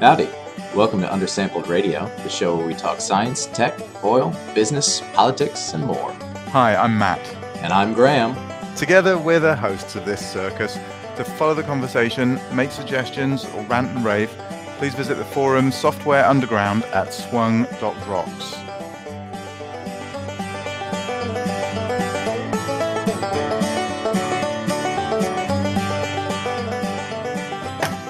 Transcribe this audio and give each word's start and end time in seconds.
Howdy. 0.00 0.28
Welcome 0.76 1.00
to 1.00 1.08
Undersampled 1.08 1.66
Radio, 1.66 2.06
the 2.22 2.28
show 2.28 2.56
where 2.56 2.64
we 2.64 2.74
talk 2.74 3.00
science, 3.00 3.46
tech, 3.46 3.76
oil, 4.04 4.32
business, 4.54 5.00
politics, 5.12 5.74
and 5.74 5.84
more. 5.84 6.12
Hi, 6.52 6.76
I'm 6.76 6.96
Matt. 6.96 7.18
And 7.56 7.72
I'm 7.72 7.94
Graham. 7.94 8.36
Together, 8.76 9.18
we're 9.18 9.40
the 9.40 9.56
hosts 9.56 9.96
of 9.96 10.04
this 10.04 10.24
circus. 10.24 10.78
To 11.16 11.24
follow 11.24 11.54
the 11.54 11.64
conversation, 11.64 12.38
make 12.54 12.70
suggestions, 12.70 13.44
or 13.46 13.64
rant 13.64 13.88
and 13.88 14.04
rave, 14.04 14.30
please 14.78 14.94
visit 14.94 15.16
the 15.16 15.24
forum 15.24 15.72
Software 15.72 16.24
Underground 16.24 16.84
at 16.84 17.12
swung.rocks. 17.12 18.54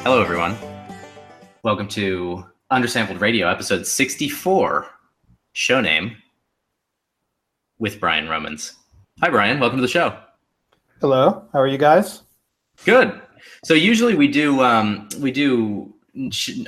Hello, 0.05 0.21
everyone. 0.21 0.68
Welcome 1.69 1.89
to 1.89 2.47
Undersampled 2.73 3.21
Radio, 3.21 3.47
episode 3.47 3.87
64, 3.87 4.87
show 5.53 5.83
name 5.83 6.17
with 7.79 8.01
Brian 8.01 8.27
Romans. 8.27 8.73
Hi, 9.21 9.29
Brian. 9.29 9.61
Welcome 9.61 9.77
to 9.77 9.83
the 9.83 9.87
show. 9.87 10.19
Hello. 11.03 11.47
How 11.53 11.61
are 11.61 11.67
you 11.67 11.77
guys? 11.77 12.23
Good. 12.87 13.21
So 13.65 13.75
usually 13.75 14.15
we 14.15 14.29
do 14.29 14.63
um, 14.63 15.11
we 15.21 15.31
do 15.31 15.93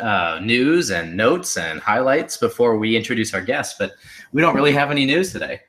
uh, 0.03 0.39
news 0.43 0.91
and 0.91 1.17
notes 1.17 1.57
and 1.57 1.81
highlights 1.81 2.37
before 2.37 2.77
we 2.77 2.95
introduce 2.95 3.33
our 3.33 3.41
guests, 3.41 3.77
but 3.79 3.93
we 4.35 4.43
don't 4.43 4.55
really 4.55 4.73
have 4.73 4.91
any 4.91 5.07
news 5.07 5.33
today. 5.33 5.63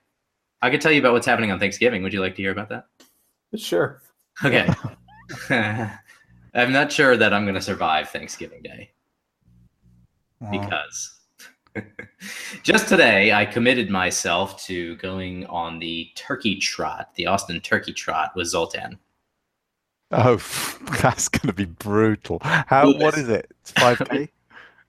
I 0.61 0.69
could 0.69 0.81
tell 0.81 0.91
you 0.91 0.99
about 0.99 1.13
what's 1.13 1.25
happening 1.25 1.53
on 1.53 1.57
Thanksgiving. 1.57 2.03
Would 2.03 2.11
you 2.11 2.19
like 2.19 2.35
to 2.35 2.41
hear 2.41 2.51
about 2.51 2.67
that? 2.67 2.87
Sure. 3.55 4.01
Okay. 4.43 4.67
I'm 6.53 6.73
not 6.73 6.91
sure 6.91 7.15
that 7.15 7.33
I'm 7.33 7.45
going 7.45 7.55
to 7.55 7.61
survive 7.61 8.09
Thanksgiving 8.09 8.61
Day 8.61 8.91
Uh-huh. 10.41 10.51
because 10.51 11.19
just 12.63 12.87
today 12.87 13.33
I 13.33 13.45
committed 13.45 13.89
myself 13.89 14.61
to 14.63 14.95
going 14.97 15.45
on 15.47 15.79
the 15.79 16.09
turkey 16.15 16.55
trot, 16.55 17.13
the 17.15 17.27
Austin 17.27 17.59
turkey 17.61 17.93
trot 17.93 18.31
with 18.35 18.47
Zoltan. 18.47 18.97
Oh, 20.11 20.35
that's 21.01 21.29
going 21.29 21.47
to 21.47 21.53
be 21.53 21.65
brutal. 21.65 22.39
How? 22.41 22.91
What 22.93 23.17
is 23.17 23.29
it? 23.29 23.51
It's 23.61 23.71
five 23.71 24.01
k. 24.09 24.29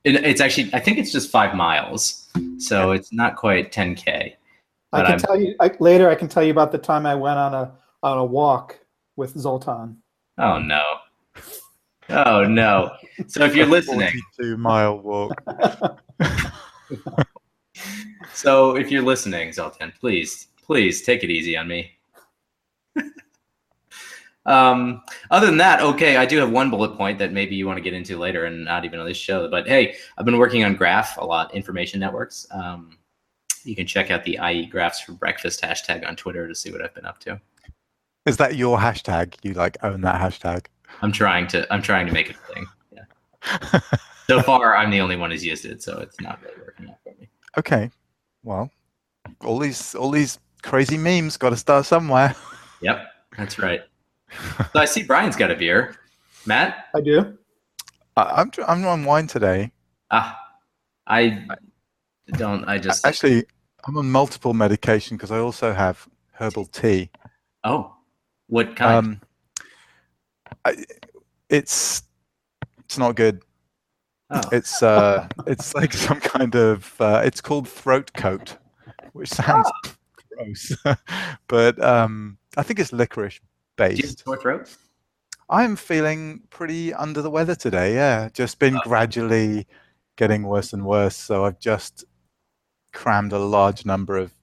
It's 0.04 0.40
actually, 0.40 0.68
I 0.74 0.80
think 0.80 0.98
it's 0.98 1.12
just 1.12 1.30
five 1.30 1.54
miles, 1.54 2.28
so 2.58 2.90
it's 2.90 3.12
not 3.12 3.36
quite 3.36 3.70
10k. 3.70 4.34
I 4.92 5.02
can 5.02 5.12
I'm, 5.12 5.18
tell 5.20 5.40
you 5.40 5.54
I, 5.60 5.70
later. 5.78 6.10
I 6.10 6.16
can 6.16 6.26
tell 6.26 6.42
you 6.42 6.50
about 6.50 6.72
the 6.72 6.78
time 6.78 7.06
I 7.06 7.14
went 7.14 7.38
on 7.38 7.54
a 7.54 7.72
on 8.02 8.18
a 8.18 8.24
walk 8.24 8.80
with 9.14 9.38
Zoltan. 9.38 9.96
Oh 10.38 10.58
no! 10.58 10.82
Oh 12.08 12.42
no! 12.42 12.90
So 13.26 13.44
if 13.44 13.54
you're 13.54 13.66
listening, 13.66 14.12
two 14.40 14.56
mile 14.56 14.98
walk. 14.98 15.42
so 18.34 18.76
if 18.76 18.90
you're 18.90 19.02
listening, 19.02 19.52
Zoltan, 19.52 19.92
please, 19.98 20.48
please 20.62 21.02
take 21.02 21.22
it 21.22 21.30
easy 21.30 21.56
on 21.56 21.68
me. 21.68 21.92
um, 24.46 25.02
other 25.30 25.46
than 25.46 25.58
that, 25.58 25.80
okay, 25.80 26.16
I 26.16 26.26
do 26.26 26.38
have 26.38 26.50
one 26.50 26.70
bullet 26.70 26.96
point 26.96 27.18
that 27.18 27.32
maybe 27.32 27.54
you 27.54 27.66
want 27.66 27.76
to 27.76 27.82
get 27.82 27.94
into 27.94 28.18
later, 28.18 28.44
and 28.44 28.64
not 28.64 28.84
even 28.84 29.00
on 29.00 29.06
this 29.06 29.16
show. 29.16 29.48
But 29.48 29.68
hey, 29.68 29.96
I've 30.16 30.24
been 30.24 30.38
working 30.38 30.64
on 30.64 30.74
Graph 30.74 31.16
a 31.18 31.24
lot, 31.24 31.54
information 31.54 32.00
networks. 32.00 32.46
Um, 32.50 32.98
you 33.64 33.76
can 33.76 33.86
check 33.86 34.10
out 34.10 34.24
the 34.24 34.38
IE 34.42 34.66
Graphs 34.66 35.00
for 35.00 35.12
Breakfast 35.12 35.62
hashtag 35.62 36.06
on 36.06 36.16
Twitter 36.16 36.48
to 36.48 36.54
see 36.54 36.72
what 36.72 36.82
I've 36.82 36.94
been 36.94 37.06
up 37.06 37.20
to. 37.20 37.40
Is 38.26 38.36
that 38.36 38.56
your 38.56 38.78
hashtag? 38.78 39.34
You 39.42 39.54
like 39.54 39.76
own 39.82 40.00
that 40.02 40.20
hashtag? 40.20 40.66
I'm 41.00 41.12
trying 41.12 41.46
to. 41.48 41.72
I'm 41.72 41.82
trying 41.82 42.06
to 42.06 42.12
make 42.12 42.30
it 42.30 42.36
a 42.36 42.54
thing. 42.54 42.66
Yeah. 43.44 43.80
so 44.28 44.42
far, 44.42 44.76
I'm 44.76 44.90
the 44.90 45.00
only 45.00 45.16
one 45.16 45.30
who's 45.30 45.44
used 45.44 45.64
it, 45.64 45.82
so 45.82 45.98
it's 45.98 46.20
not 46.20 46.40
really 46.42 46.58
working 46.58 46.88
out 46.88 46.96
for 47.02 47.12
me. 47.20 47.28
Okay. 47.58 47.90
Well, 48.44 48.70
all 49.44 49.58
these 49.58 49.94
all 49.94 50.10
these 50.10 50.38
crazy 50.62 50.96
memes 50.96 51.36
got 51.36 51.50
to 51.50 51.56
start 51.56 51.86
somewhere. 51.86 52.34
Yep, 52.80 53.06
that's 53.36 53.58
right. 53.58 53.82
So 54.72 54.80
I 54.80 54.84
see 54.86 55.02
Brian's 55.02 55.36
got 55.36 55.50
a 55.50 55.54
beer. 55.54 55.96
Matt, 56.46 56.86
I 56.94 57.00
do. 57.00 57.38
I, 58.16 58.22
I'm 58.22 58.50
I'm 58.66 58.86
on 58.86 59.04
wine 59.04 59.26
today. 59.26 59.70
Ah, 60.10 60.38
I 61.06 61.46
don't. 62.32 62.64
I 62.64 62.78
just 62.78 63.06
actually 63.06 63.44
I'm 63.84 63.96
on 63.96 64.10
multiple 64.10 64.54
medication 64.54 65.16
because 65.16 65.30
I 65.30 65.38
also 65.38 65.72
have 65.72 66.08
herbal 66.32 66.66
tea. 66.66 67.10
Oh, 67.64 67.94
what 68.48 68.74
kind? 68.76 69.06
Um, 69.06 69.20
I, 70.64 70.84
it's 71.48 72.02
it's 72.92 72.98
not 72.98 73.16
good. 73.16 73.42
Oh. 74.28 74.42
It's 74.52 74.82
uh, 74.82 75.26
it's 75.46 75.74
like 75.80 75.94
some 75.94 76.20
kind 76.20 76.54
of 76.54 76.94
uh, 77.00 77.22
it's 77.24 77.40
called 77.40 77.66
throat 77.66 78.12
coat, 78.12 78.58
which 79.14 79.28
sounds 79.30 79.70
oh. 79.86 79.92
gross, 80.36 80.76
but 81.48 81.82
um, 81.82 82.36
I 82.58 82.62
think 82.62 82.78
it's 82.78 82.92
licorice 82.92 83.40
based. 83.76 84.22
sore 84.24 84.36
throat? 84.36 84.76
I'm 85.48 85.74
feeling 85.74 86.42
pretty 86.50 86.92
under 86.92 87.22
the 87.22 87.30
weather 87.30 87.54
today. 87.54 87.94
Yeah, 87.94 88.28
just 88.34 88.58
been 88.58 88.76
oh. 88.76 88.80
gradually 88.84 89.66
getting 90.16 90.42
worse 90.42 90.74
and 90.74 90.84
worse. 90.84 91.16
So 91.16 91.46
I've 91.46 91.60
just 91.60 92.04
crammed 92.92 93.32
a 93.32 93.38
large 93.38 93.86
number 93.86 94.18
of 94.18 94.34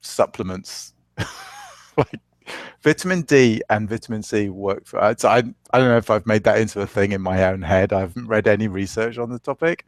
supplements, 0.00 0.92
like 1.96 2.20
vitamin 2.82 3.22
D 3.22 3.62
and 3.70 3.88
vitamin 3.88 4.22
C 4.22 4.48
work 4.48 4.86
for. 4.86 5.14
So 5.18 5.28
I 5.28 5.38
I 5.70 5.78
don't 5.78 5.88
know 5.88 5.96
if 5.96 6.10
I've 6.10 6.26
made 6.26 6.44
that 6.44 6.58
into 6.58 6.80
a 6.80 6.86
thing 6.86 7.12
in 7.12 7.20
my 7.20 7.44
own 7.44 7.62
head. 7.62 7.92
I 7.92 8.00
haven't 8.00 8.26
read 8.26 8.46
any 8.46 8.68
research 8.68 9.18
on 9.18 9.30
the 9.30 9.38
topic, 9.38 9.86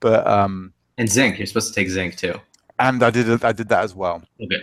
but 0.00 0.26
um. 0.26 0.72
And 0.98 1.10
zinc, 1.10 1.38
you're 1.38 1.46
supposed 1.46 1.68
to 1.68 1.74
take 1.74 1.90
zinc 1.90 2.16
too. 2.16 2.34
And 2.78 3.02
I 3.02 3.10
did 3.10 3.44
I 3.44 3.52
did 3.52 3.68
that 3.68 3.84
as 3.84 3.94
well. 3.94 4.22
Okay. 4.40 4.62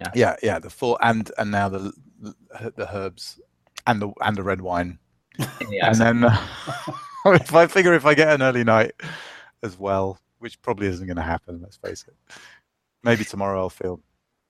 Yeah. 0.00 0.10
Yeah, 0.14 0.36
yeah. 0.42 0.58
The 0.58 0.70
full 0.70 0.98
and 1.02 1.30
and 1.38 1.50
now 1.50 1.68
the 1.68 1.92
the 2.76 2.88
herbs 2.92 3.40
and 3.86 4.00
the 4.02 4.12
and 4.20 4.36
the 4.36 4.42
red 4.42 4.60
wine. 4.60 4.98
Yeah, 5.70 5.88
and 5.88 5.96
then 5.96 6.24
uh, 6.24 6.46
if 7.26 7.54
I 7.54 7.66
figure 7.66 7.94
if 7.94 8.04
I 8.04 8.14
get 8.14 8.28
an 8.28 8.42
early 8.42 8.64
night 8.64 8.92
as 9.62 9.78
well, 9.78 10.18
which 10.38 10.60
probably 10.62 10.88
isn't 10.88 11.06
going 11.06 11.16
to 11.16 11.22
happen. 11.22 11.60
Let's 11.62 11.76
face 11.76 12.04
it. 12.06 12.14
Maybe 13.02 13.24
tomorrow 13.24 13.60
I'll 13.60 13.70
feel 13.70 14.00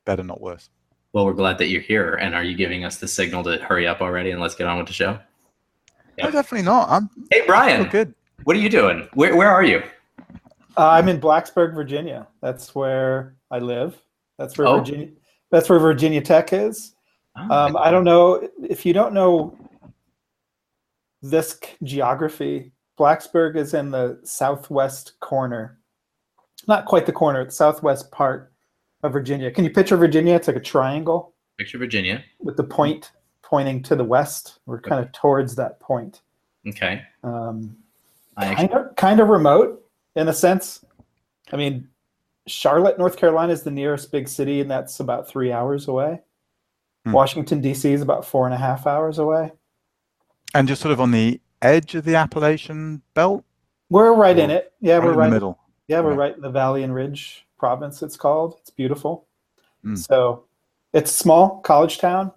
better, 0.05 0.23
not 0.23 0.41
worse. 0.41 0.69
Well, 1.13 1.27
we're 1.27 1.35
glad 1.35 1.59
that 1.59 1.69
you're 1.69 1.83
here. 1.83 2.15
And 2.15 2.35
are 2.35 2.43
you 2.43 2.57
giving 2.57 2.85
us 2.85 2.97
the 2.97 3.09
signal 3.09 3.45
to 3.45 3.59
hurry 3.59 3.87
up 3.87 4.01
already 4.01 4.31
and 4.31 4.41
let's 4.41 4.55
get 4.55 4.67
on 4.67 4.79
with 4.79 4.87
the 4.87 4.93
show? 4.93 5.19
Yep. 6.19 6.25
No, 6.25 6.31
definitely 6.31 6.65
not. 6.65 6.89
I'm. 6.89 7.11
Hey, 7.31 7.43
Brian. 7.47 7.89
good. 7.89 8.15
What 8.45 8.57
are 8.57 8.61
you 8.61 8.69
doing? 8.69 9.09
Where 9.15 9.37
Where 9.37 9.51
are 9.51 9.65
you? 9.65 9.83
Uh, 10.77 10.89
I'm 10.89 11.09
in 11.09 11.21
Blacksburg, 11.21 11.75
Virginia. 11.75 12.27
That's 12.41 12.75
where 12.75 13.37
I 13.51 13.59
live. 13.59 13.97
That's 14.39 14.57
where 14.57 14.67
oh. 14.67 14.79
Virginia. 14.79 15.09
That's 15.51 15.69
where 15.69 15.79
Virginia 15.79 16.23
Tech 16.23 16.53
is. 16.53 16.95
Oh, 17.37 17.51
um, 17.51 17.77
I 17.77 17.91
don't 17.91 18.05
know 18.05 18.49
if 18.63 18.85
you 18.85 18.93
don't 18.93 19.15
know 19.15 19.57
this 21.21 21.59
geography. 21.83 22.73
Blacksburg 22.99 23.57
is 23.57 23.75
in 23.75 23.91
the 23.91 24.21
southwest 24.23 25.15
corner, 25.21 25.79
not 26.69 26.85
quite 26.85 27.07
the 27.07 27.13
corner, 27.13 27.45
the 27.45 27.51
southwest 27.51 28.11
part 28.11 28.52
of 29.03 29.13
Virginia. 29.13 29.51
Can 29.51 29.65
you 29.65 29.71
picture 29.71 29.97
Virginia? 29.97 30.35
It's 30.35 30.49
like 30.49 30.57
a 30.57 30.61
triangle. 30.61 31.35
Picture 31.59 31.79
Virginia. 31.79 32.25
With 32.41 32.57
the 32.57 32.65
point 32.65 33.13
pointing 33.53 33.83
to 33.83 33.95
the 33.95 34.05
west. 34.05 34.61
We're 34.65 34.81
kind 34.81 35.05
of 35.05 35.13
towards 35.13 35.57
that 35.57 35.79
point. 35.79 36.23
Okay. 36.67 37.03
Um, 37.23 37.77
kind 38.41 38.73
of 38.73 38.97
kind 38.97 39.21
of 39.21 39.29
remote 39.29 39.85
in 40.17 40.27
a 40.29 40.33
sense. 40.33 40.85
I 41.53 41.57
mean, 41.57 41.89
Charlotte, 42.47 42.99
North 42.99 43.17
Carolina 43.17 43.53
is 43.53 43.63
the 43.63 43.71
nearest 43.71 44.11
big 44.11 44.27
city, 44.27 44.61
and 44.63 44.71
that's 44.71 45.01
about 45.01 45.29
three 45.29 45.53
hours 45.53 45.87
away. 45.87 46.21
Hmm. 47.05 47.13
Washington 47.13 47.61
D.C. 47.61 47.93
is 47.93 48.01
about 48.01 48.25
four 48.25 48.47
and 48.47 48.55
a 48.55 48.59
half 48.59 48.87
hours 48.87 49.19
away. 49.19 49.53
And 50.55 50.67
just 50.67 50.81
sort 50.81 50.93
of 50.93 51.01
on 51.01 51.11
the 51.11 51.39
edge 51.61 51.95
of 51.95 52.05
the 52.05 52.15
Appalachian 52.15 53.03
Belt. 53.13 53.45
We're 53.91 54.15
right 54.15 54.39
in 54.39 54.51
it. 54.51 54.73
Yeah, 54.81 54.97
right 54.97 55.05
we're 55.05 55.13
right 55.13 55.25
in 55.27 55.31
the 55.31 55.37
middle. 55.37 55.59
Yeah, 55.89 56.01
we're 56.01 56.15
right 56.15 56.35
in 56.35 56.41
the 56.41 56.51
Valley 56.51 56.85
and 56.85 56.95
Ridge 56.95 57.47
province. 57.63 58.03
It's 58.03 58.17
called. 58.17 58.57
It's 58.61 58.71
beautiful. 58.71 59.29
Mm. 59.85 59.97
So 59.97 60.47
it's 60.93 61.13
small 61.13 61.61
college 61.61 61.99
town. 61.99 62.33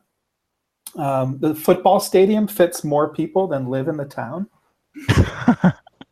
Um, 0.98 1.40
the 1.40 1.56
football 1.56 2.00
stadium 2.00 2.48
fits 2.48 2.84
more 2.84 3.12
people 3.12 3.48
than 3.48 3.72
live 3.72 3.88
in 3.88 3.98
the 3.98 4.06
town. 4.06 4.48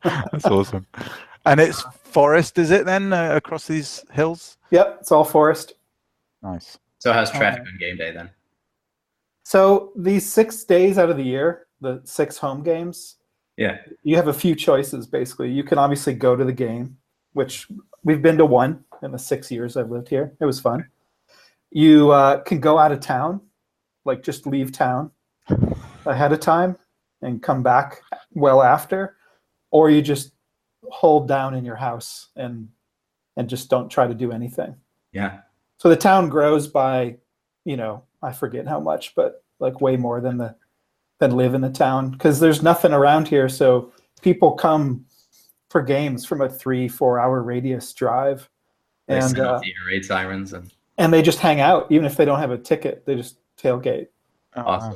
That's 0.04 0.46
awesome. 0.46 0.88
And 1.46 1.60
it's 1.60 1.84
forest, 2.04 2.58
is 2.58 2.72
it 2.72 2.88
then, 2.88 3.14
uh, 3.14 3.36
across 3.36 3.68
these 3.68 4.04
hills? 4.12 4.58
Yep, 4.72 4.98
it's 5.02 5.12
all 5.12 5.24
forest. 5.24 5.74
Nice. 6.42 6.80
So 6.98 7.14
how's 7.14 7.30
traffic 7.30 7.62
on 7.62 7.78
game 7.80 7.98
day 7.98 8.12
then? 8.12 8.32
So 9.44 9.92
these 9.96 10.28
six 10.28 10.64
days 10.64 10.98
out 10.98 11.12
of 11.12 11.18
the 11.18 11.24
year, 11.24 11.68
the 11.82 12.02
six 12.04 12.38
home 12.40 12.64
games. 12.64 13.18
Yeah. 13.58 13.78
You 14.02 14.16
have 14.16 14.28
a 14.28 14.34
few 14.34 14.56
choices 14.56 15.06
basically. 15.06 15.52
You 15.52 15.64
can 15.64 15.78
obviously 15.78 16.16
go 16.16 16.36
to 16.36 16.44
the 16.44 16.58
game, 16.68 16.98
which 17.34 17.68
we've 18.04 18.24
been 18.24 18.40
to 18.40 18.46
one 18.46 18.84
in 19.04 19.12
the 19.12 19.20
six 19.20 19.52
years 19.52 19.78
I've 19.78 19.92
lived 19.92 20.10
here. 20.10 20.34
It 20.40 20.46
was 20.46 20.60
fun. 20.60 20.88
You 21.72 22.12
uh, 22.12 22.42
can 22.42 22.60
go 22.60 22.78
out 22.78 22.92
of 22.92 23.00
town, 23.00 23.42
like 24.06 24.24
just 24.24 24.48
leave 24.48 24.72
town 24.72 25.12
ahead 26.06 26.32
of 26.32 26.40
time 26.40 26.78
and 27.22 27.42
come 27.42 27.64
back 27.64 28.02
well 28.34 28.62
after, 28.62 29.18
or 29.72 29.90
you 29.90 30.02
just 30.02 30.32
hold 30.90 31.28
down 31.28 31.54
in 31.56 31.66
your 31.66 31.76
house 31.76 32.30
and 32.36 32.70
and 33.36 33.50
just 33.50 33.70
don't 33.70 33.90
try 33.90 34.06
to 34.06 34.14
do 34.14 34.32
anything. 34.32 34.76
Yeah. 35.12 35.40
So 35.78 35.90
the 35.90 35.96
town 35.96 36.30
grows 36.30 36.68
by, 36.68 37.18
you 37.66 37.76
know, 37.78 38.04
I 38.22 38.32
forget 38.32 38.68
how 38.68 38.80
much, 38.80 39.16
but 39.16 39.44
like 39.60 39.82
way 39.82 39.98
more 39.98 40.22
than 40.22 40.38
the 40.38 40.56
than 41.20 41.36
live 41.36 41.54
in 41.54 41.62
the 41.62 41.70
town 41.70 42.12
because 42.12 42.40
there's 42.40 42.62
nothing 42.62 42.94
around 42.94 43.28
here. 43.28 43.50
So 43.50 43.92
people 44.22 44.52
come 44.52 45.06
for 45.70 45.82
games 45.82 46.26
from 46.26 46.42
a 46.42 46.50
three 46.50 46.88
four 46.88 47.20
hour 47.20 47.42
radius 47.42 47.92
drive, 47.94 48.50
and 49.14 49.40
uh, 49.40 49.60
the 49.60 49.72
raid 49.88 50.06
sirens 50.06 50.54
and 50.54 50.72
and 50.98 51.12
they 51.12 51.22
just 51.22 51.40
hang 51.40 51.60
out 51.60 51.88
even 51.92 52.06
if 52.06 52.16
they 52.16 52.26
don't 52.26 52.40
have 52.40 52.52
a 52.52 52.58
ticket. 52.58 53.06
They 53.06 53.16
just 53.16 53.38
tailgate, 53.58 54.08
Oh, 54.56 54.62
awesome. 54.62 54.96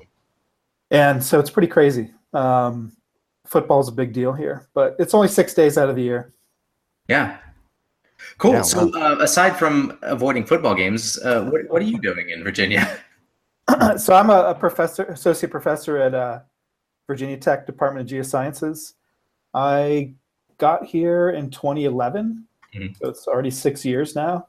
and 0.91 1.23
so 1.23 1.39
it's 1.39 1.49
pretty 1.49 1.67
crazy. 1.67 2.11
Um, 2.33 2.91
football's 3.45 3.89
a 3.89 3.91
big 3.91 4.13
deal 4.13 4.33
here, 4.33 4.67
but 4.73 4.95
it's 4.99 5.13
only 5.13 5.27
six 5.27 5.53
days 5.53 5.77
out 5.77 5.89
of 5.89 5.95
the 5.95 6.03
year. 6.03 6.33
Yeah. 7.07 7.37
Cool. 8.37 8.53
Yeah, 8.53 8.61
so, 8.63 8.91
uh, 8.95 9.17
aside 9.21 9.57
from 9.57 9.97
avoiding 10.01 10.45
football 10.45 10.75
games, 10.75 11.17
uh, 11.19 11.45
what, 11.45 11.61
what 11.69 11.81
are 11.81 11.85
you 11.85 11.99
doing 11.99 12.29
in 12.29 12.43
Virginia? 12.43 12.99
so 13.97 14.13
I'm 14.15 14.29
a, 14.29 14.45
a 14.45 14.55
professor, 14.55 15.03
associate 15.05 15.51
professor 15.51 15.97
at 15.97 16.13
uh, 16.13 16.39
Virginia 17.07 17.37
Tech 17.37 17.65
Department 17.65 18.09
of 18.09 18.17
Geosciences. 18.17 18.93
I 19.53 20.13
got 20.57 20.85
here 20.85 21.29
in 21.29 21.49
2011, 21.49 22.46
Mhm. 22.77 22.97
so 22.97 23.09
it's 23.09 23.27
already 23.27 23.51
six 23.51 23.85
years 23.85 24.15
now. 24.15 24.47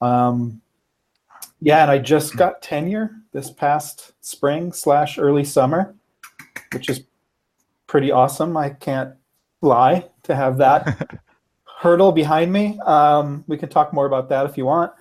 Um, 0.00 0.60
yeah, 1.60 1.82
and 1.82 1.90
I 1.90 1.98
just 1.98 2.36
got 2.36 2.62
tenure 2.62 3.16
this 3.32 3.50
past 3.50 4.12
spring 4.20 4.72
slash 4.72 5.18
early 5.18 5.44
summer, 5.44 5.94
which 6.72 6.88
is 6.88 7.04
pretty 7.86 8.12
awesome. 8.12 8.56
I 8.56 8.70
can't 8.70 9.14
lie 9.60 10.08
to 10.24 10.36
have 10.36 10.58
that 10.58 11.20
hurdle 11.78 12.12
behind 12.12 12.52
me. 12.52 12.78
Um, 12.84 13.44
we 13.48 13.56
can 13.56 13.68
talk 13.68 13.92
more 13.92 14.06
about 14.06 14.28
that 14.28 14.46
if 14.46 14.56
you 14.56 14.66
want. 14.66 14.92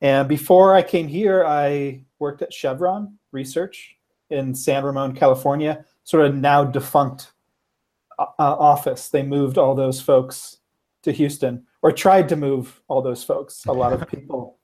And 0.00 0.28
before 0.28 0.74
I 0.74 0.82
came 0.82 1.08
here, 1.08 1.44
I 1.44 2.04
worked 2.18 2.42
at 2.42 2.52
Chevron 2.52 3.18
Research 3.32 3.96
in 4.30 4.54
San 4.54 4.84
Ramon, 4.84 5.14
California, 5.14 5.84
sort 6.04 6.26
of 6.26 6.34
now 6.34 6.64
defunct 6.64 7.32
uh, 8.18 8.24
office. 8.38 9.08
They 9.08 9.22
moved 9.22 9.58
all 9.58 9.74
those 9.74 10.00
folks 10.00 10.55
to 11.06 11.12
Houston 11.12 11.64
or 11.82 11.92
tried 11.92 12.28
to 12.28 12.36
move 12.36 12.80
all 12.88 13.00
those 13.00 13.24
folks. 13.24 13.64
A 13.66 13.72
lot 13.72 13.92
of 13.92 14.06
people 14.14 14.58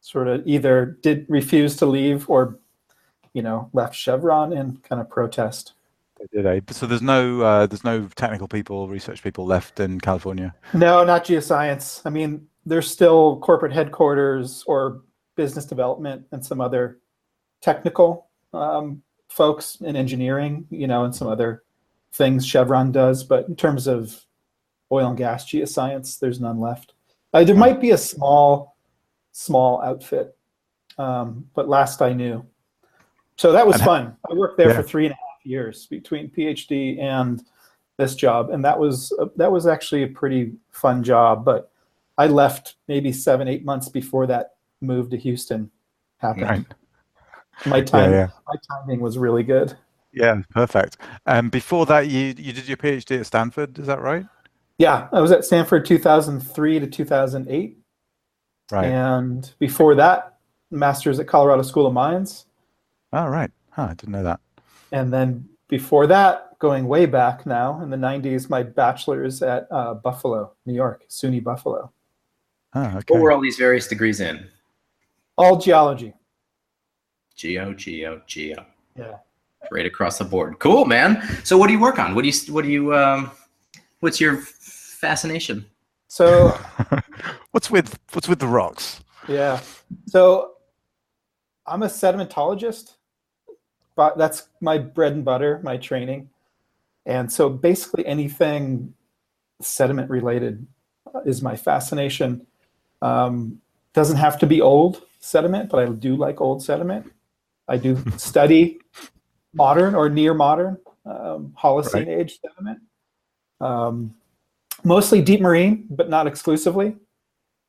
sort 0.00 0.28
of 0.28 0.46
either 0.46 0.98
did 1.02 1.26
refuse 1.28 1.76
to 1.76 1.86
leave 1.86 2.30
or, 2.30 2.58
you 3.32 3.42
know, 3.42 3.68
left 3.72 3.94
Chevron 3.94 4.52
in 4.52 4.78
kind 4.78 5.00
of 5.00 5.10
protest. 5.10 5.74
They 6.32 6.42
did? 6.42 6.70
So 6.72 6.86
there's 6.86 7.02
no 7.02 7.42
uh, 7.42 7.66
there's 7.66 7.84
no 7.84 8.08
technical 8.14 8.48
people, 8.48 8.88
research 8.88 9.22
people 9.22 9.44
left 9.46 9.80
in 9.80 10.00
California. 10.00 10.54
No, 10.72 11.04
not 11.04 11.24
geoscience. 11.24 12.00
I 12.04 12.10
mean, 12.10 12.46
there's 12.64 12.90
still 12.90 13.38
corporate 13.40 13.72
headquarters 13.72 14.62
or 14.66 15.02
business 15.34 15.66
development 15.66 16.24
and 16.30 16.44
some 16.44 16.60
other 16.60 17.00
technical 17.60 18.28
um, 18.52 19.02
folks 19.28 19.78
in 19.80 19.96
engineering, 19.96 20.66
you 20.70 20.86
know, 20.86 21.04
and 21.04 21.14
some 21.14 21.26
other 21.26 21.64
things 22.12 22.46
Chevron 22.46 22.92
does. 22.92 23.24
But 23.24 23.48
in 23.48 23.56
terms 23.56 23.88
of 23.88 24.23
oil 24.94 25.08
and 25.08 25.18
gas 25.18 25.44
geoscience, 25.46 26.18
there's 26.18 26.40
none 26.40 26.60
left. 26.60 26.94
Uh, 27.32 27.42
there 27.44 27.54
might 27.56 27.80
be 27.80 27.90
a 27.90 27.98
small, 27.98 28.76
small 29.32 29.82
outfit, 29.82 30.36
um, 30.98 31.46
but 31.54 31.68
last 31.68 32.00
I 32.00 32.12
knew. 32.12 32.44
So 33.36 33.50
that 33.52 33.66
was 33.66 33.82
fun. 33.82 34.16
I 34.30 34.34
worked 34.34 34.56
there 34.56 34.68
Yeah. 34.68 34.76
for 34.76 34.82
three 34.82 35.06
and 35.06 35.12
a 35.12 35.16
half 35.16 35.44
years 35.44 35.86
between 35.86 36.30
PhD 36.30 37.00
and 37.00 37.42
this 37.96 38.14
job, 38.14 38.50
and 38.50 38.64
that 38.64 38.78
was 38.78 39.12
uh, 39.20 39.26
that 39.36 39.50
was 39.50 39.66
actually 39.66 40.04
a 40.04 40.08
pretty 40.08 40.52
fun 40.70 41.02
job. 41.02 41.44
But 41.44 41.70
I 42.16 42.26
left 42.28 42.76
maybe 42.86 43.12
seven, 43.12 43.48
eight 43.48 43.64
months 43.64 43.88
before 43.88 44.26
that 44.28 44.54
move 44.80 45.10
to 45.10 45.16
Houston 45.16 45.70
happened. 46.18 46.48
Right. 46.48 46.66
My 47.66 47.80
time, 47.80 48.10
Yeah, 48.10 48.16
yeah. 48.16 48.28
my 48.46 48.54
timing 48.70 49.00
was 49.00 49.16
really 49.18 49.42
good. 49.42 49.76
Yeah, 50.12 50.42
perfect. 50.50 50.98
And 51.26 51.50
before 51.50 51.86
that, 51.86 52.08
you 52.08 52.34
you 52.38 52.52
did 52.52 52.68
your 52.68 52.76
PhD 52.76 53.18
at 53.18 53.26
Stanford, 53.26 53.78
is 53.80 53.86
that 53.88 54.00
right? 54.00 54.24
Yeah, 54.78 55.08
I 55.12 55.20
was 55.20 55.30
at 55.30 55.44
Stanford 55.44 55.84
2003 55.86 56.80
to 56.80 56.86
2008, 56.86 57.78
Right. 58.72 58.84
and 58.86 59.52
before 59.58 59.94
that, 59.94 60.38
master's 60.70 61.18
at 61.20 61.26
Colorado 61.28 61.62
School 61.62 61.86
of 61.86 61.92
Mines, 61.92 62.46
Oh, 63.12 63.28
right. 63.28 63.50
Huh, 63.70 63.88
I 63.90 63.94
didn't 63.94 64.12
know 64.12 64.24
that. 64.24 64.40
and 64.90 65.12
then 65.12 65.48
before 65.68 66.06
that, 66.08 66.58
going 66.58 66.88
way 66.88 67.06
back 67.06 67.46
now 67.46 67.80
in 67.82 67.90
the 67.90 67.96
90s, 67.96 68.48
my 68.50 68.62
bachelor's 68.62 69.42
at 69.42 69.68
uh, 69.70 69.94
Buffalo, 69.94 70.52
New 70.66 70.74
York, 70.74 71.04
SUNY 71.08 71.42
Buffalo, 71.42 71.92
Oh, 72.76 73.00
What 73.08 73.20
were 73.20 73.30
all 73.30 73.40
these 73.40 73.56
various 73.56 73.86
degrees 73.86 74.20
in? 74.20 74.48
all 75.38 75.56
geology. 75.58 76.12
Geo, 77.36 77.72
geo, 77.74 78.20
geo. 78.26 78.64
Yeah. 78.96 79.18
Right 79.70 79.86
across 79.86 80.18
the 80.18 80.24
board. 80.24 80.58
Cool, 80.58 80.84
man. 80.84 81.22
So, 81.44 81.56
what 81.56 81.68
do 81.68 81.72
you 81.72 81.80
work 81.80 81.98
on? 82.00 82.14
What 82.14 82.22
do 82.22 82.28
you? 82.28 82.52
What 82.52 82.64
do 82.64 82.70
you? 82.70 82.94
Um, 82.94 83.30
what's 84.04 84.20
your 84.20 84.36
fascination? 84.36 85.64
So 86.08 86.56
what's 87.52 87.70
with 87.70 87.98
what's 88.12 88.28
with 88.28 88.38
the 88.38 88.46
rocks? 88.46 89.02
Yeah. 89.26 89.60
So 90.06 90.52
I'm 91.66 91.82
a 91.82 91.86
sedimentologist, 91.86 92.96
but 93.96 94.18
that's 94.18 94.48
my 94.60 94.76
bread 94.76 95.14
and 95.14 95.24
butter, 95.24 95.58
my 95.64 95.78
training. 95.78 96.28
And 97.06 97.32
so 97.32 97.48
basically 97.48 98.04
anything 98.06 98.92
sediment 99.62 100.10
related 100.10 100.66
is 101.24 101.40
my 101.40 101.56
fascination. 101.56 102.46
Um, 103.00 103.62
doesn't 103.94 104.18
have 104.18 104.38
to 104.40 104.46
be 104.46 104.60
old 104.60 105.00
sediment, 105.20 105.70
but 105.70 105.80
I 105.80 105.90
do 105.90 106.14
like 106.14 106.42
old 106.42 106.62
sediment. 106.62 107.10
I 107.68 107.78
do 107.78 108.04
study 108.18 108.80
modern 109.54 109.94
or 109.94 110.10
near 110.10 110.34
modern 110.34 110.76
um, 111.06 111.54
Holocene 111.58 111.94
Right. 111.94 112.08
age 112.08 112.38
sediment. 112.42 112.80
Um, 113.64 114.14
mostly 114.84 115.22
deep 115.22 115.40
marine, 115.40 115.86
but 115.90 116.10
not 116.10 116.26
exclusively. 116.26 116.96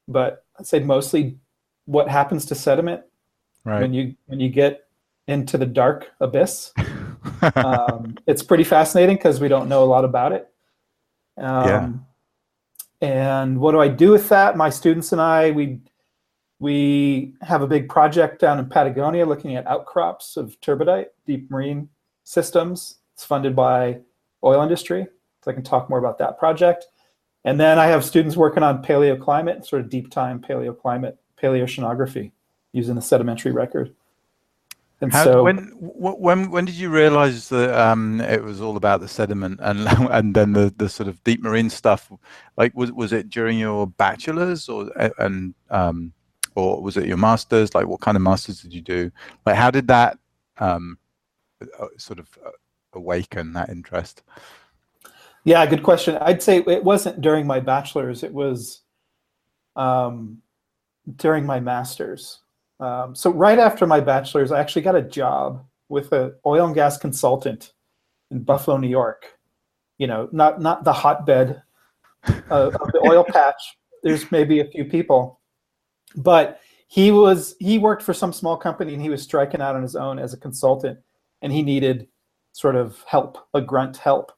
But 0.07 0.43
I'd 0.59 0.67
say 0.67 0.79
mostly 0.79 1.37
what 1.85 2.09
happens 2.09 2.45
to 2.47 2.55
sediment 2.55 3.01
Right. 3.63 3.81
when 3.81 3.93
you 3.93 4.15
when 4.27 4.39
you 4.39 4.49
get 4.49 4.87
into 5.27 5.57
the 5.57 5.65
dark 5.65 6.11
abyss. 6.19 6.71
um, 7.55 8.15
it's 8.27 8.43
pretty 8.43 8.63
fascinating 8.63 9.15
because 9.15 9.39
we 9.39 9.47
don't 9.47 9.67
know 9.67 9.83
a 9.83 9.85
lot 9.85 10.05
about 10.05 10.31
it. 10.33 10.51
Um, 11.37 11.67
Yeah. 11.67 11.89
And 13.01 13.59
what 13.59 13.71
do 13.71 13.79
I 13.81 13.87
do 13.87 14.11
with 14.11 14.29
that? 14.29 14.55
My 14.55 14.69
students 14.69 15.11
and 15.11 15.21
I, 15.21 15.51
we 15.51 15.79
we 16.59 17.33
have 17.41 17.61
a 17.61 17.67
big 17.67 17.89
project 17.89 18.39
down 18.39 18.59
in 18.59 18.67
Patagonia 18.67 19.25
looking 19.25 19.55
at 19.55 19.67
outcrops 19.67 20.37
of 20.37 20.59
turbidite, 20.61 21.07
deep 21.25 21.49
marine 21.51 21.89
systems. 22.23 22.97
It's 23.13 23.25
funded 23.25 23.55
by 23.55 23.99
oil 24.43 24.61
industry. 24.61 25.07
So 25.45 25.51
I 25.51 25.53
can 25.53 25.63
talk 25.63 25.91
more 25.91 25.99
about 25.99 26.17
that 26.17 26.39
project. 26.39 26.87
And 27.43 27.59
then 27.59 27.77
I 27.77 27.85
have 27.85 28.03
students 28.03 28.35
working 28.35 28.63
on 28.63 28.83
paleoclimate, 28.83 29.63
sort 29.63 29.83
of 29.83 29.89
deep 29.89 30.09
time 30.09 30.39
paleoclimate, 30.41 31.17
paleoceanography 31.41 32.31
using 32.73 32.95
the 32.95 33.01
sedimentary 33.01 33.51
record. 33.51 33.93
And 35.01 35.13
How, 35.13 35.23
so 35.23 35.43
when 35.43 35.67
when 35.77 36.49
when 36.49 36.65
did 36.65 36.73
you 36.73 36.89
realize 36.89 37.49
that 37.49 37.79
um, 37.79 38.21
it 38.21 38.43
was 38.43 38.59
all 38.59 38.75
about 38.75 39.01
the 39.01 39.07
sediment 39.07 39.59
and 39.61 39.87
and 40.11 40.33
then 40.33 40.53
the, 40.53 40.73
the 40.75 40.89
sort 40.89 41.07
of 41.07 41.23
deep 41.23 41.43
marine 41.43 41.69
stuff? 41.69 42.11
Like 42.57 42.73
was 42.75 42.91
was 42.91 43.13
it 43.13 43.29
during 43.29 43.59
your 43.59 43.85
bachelor's 43.85 44.67
or 44.67 44.89
and 45.19 45.53
um, 45.69 46.11
or 46.55 46.81
was 46.81 46.97
it 46.97 47.05
your 47.05 47.17
master's? 47.17 47.75
Like 47.75 47.85
what 47.85 48.01
kind 48.01 48.17
of 48.17 48.23
masters 48.23 48.61
did 48.61 48.73
you 48.73 48.81
do? 48.81 49.11
Like 49.45 49.57
how 49.57 49.69
did 49.69 49.87
that 49.89 50.17
um, 50.57 50.97
uh, 51.61 51.87
sort 51.97 52.17
of 52.17 52.35
uh, 52.43 52.49
awaken 52.93 53.53
that 53.53 53.69
interest? 53.69 54.23
Yeah, 55.45 55.63
good 55.67 55.83
question. 55.83 56.17
I'd 56.21 56.41
say 56.41 56.63
it 56.67 56.83
wasn't 56.83 57.21
during 57.21 57.45
my 57.45 57.59
bachelor's. 57.59 58.23
It 58.23 58.33
was 58.33 58.81
um, 59.75 60.41
during 61.17 61.45
my 61.45 61.59
master's. 61.59 62.39
Um, 62.79 63.13
so 63.15 63.31
right 63.31 63.59
after 63.59 63.85
my 63.85 63.99
bachelor's, 63.99 64.51
I 64.51 64.59
actually 64.59 64.81
got 64.81 64.95
a 64.95 65.03
job 65.03 65.63
with 65.87 66.11
an 66.13 66.33
oil 66.47 66.65
and 66.65 66.73
gas 66.73 66.97
consultant 66.97 67.73
in 68.31 68.43
Buffalo, 68.43 68.77
New 68.77 68.89
York. 68.89 69.37
You 69.99 70.07
know, 70.07 70.27
not 70.31 70.61
not 70.61 70.83
the 70.83 70.91
hotbed 70.91 71.61
of, 72.49 72.75
of 72.75 72.91
the 72.91 73.01
oil 73.07 73.23
patch. 73.29 73.77
There's 74.01 74.29
maybe 74.31 74.59
a 74.59 74.65
few 74.65 74.83
people, 74.83 75.39
but 76.15 76.59
he 76.87 77.11
was 77.11 77.55
he 77.59 77.77
worked 77.77 78.01
for 78.01 78.15
some 78.15 78.33
small 78.33 78.57
company 78.57 78.93
and 78.93 79.01
he 79.01 79.09
was 79.09 79.21
striking 79.21 79.61
out 79.61 79.75
on 79.75 79.83
his 79.83 79.95
own 79.95 80.17
as 80.17 80.33
a 80.33 80.37
consultant, 80.37 80.97
and 81.43 81.53
he 81.53 81.61
needed 81.61 82.07
sort 82.51 82.75
of 82.75 83.03
help, 83.05 83.37
a 83.53 83.61
grunt 83.61 83.97
help. 83.97 84.31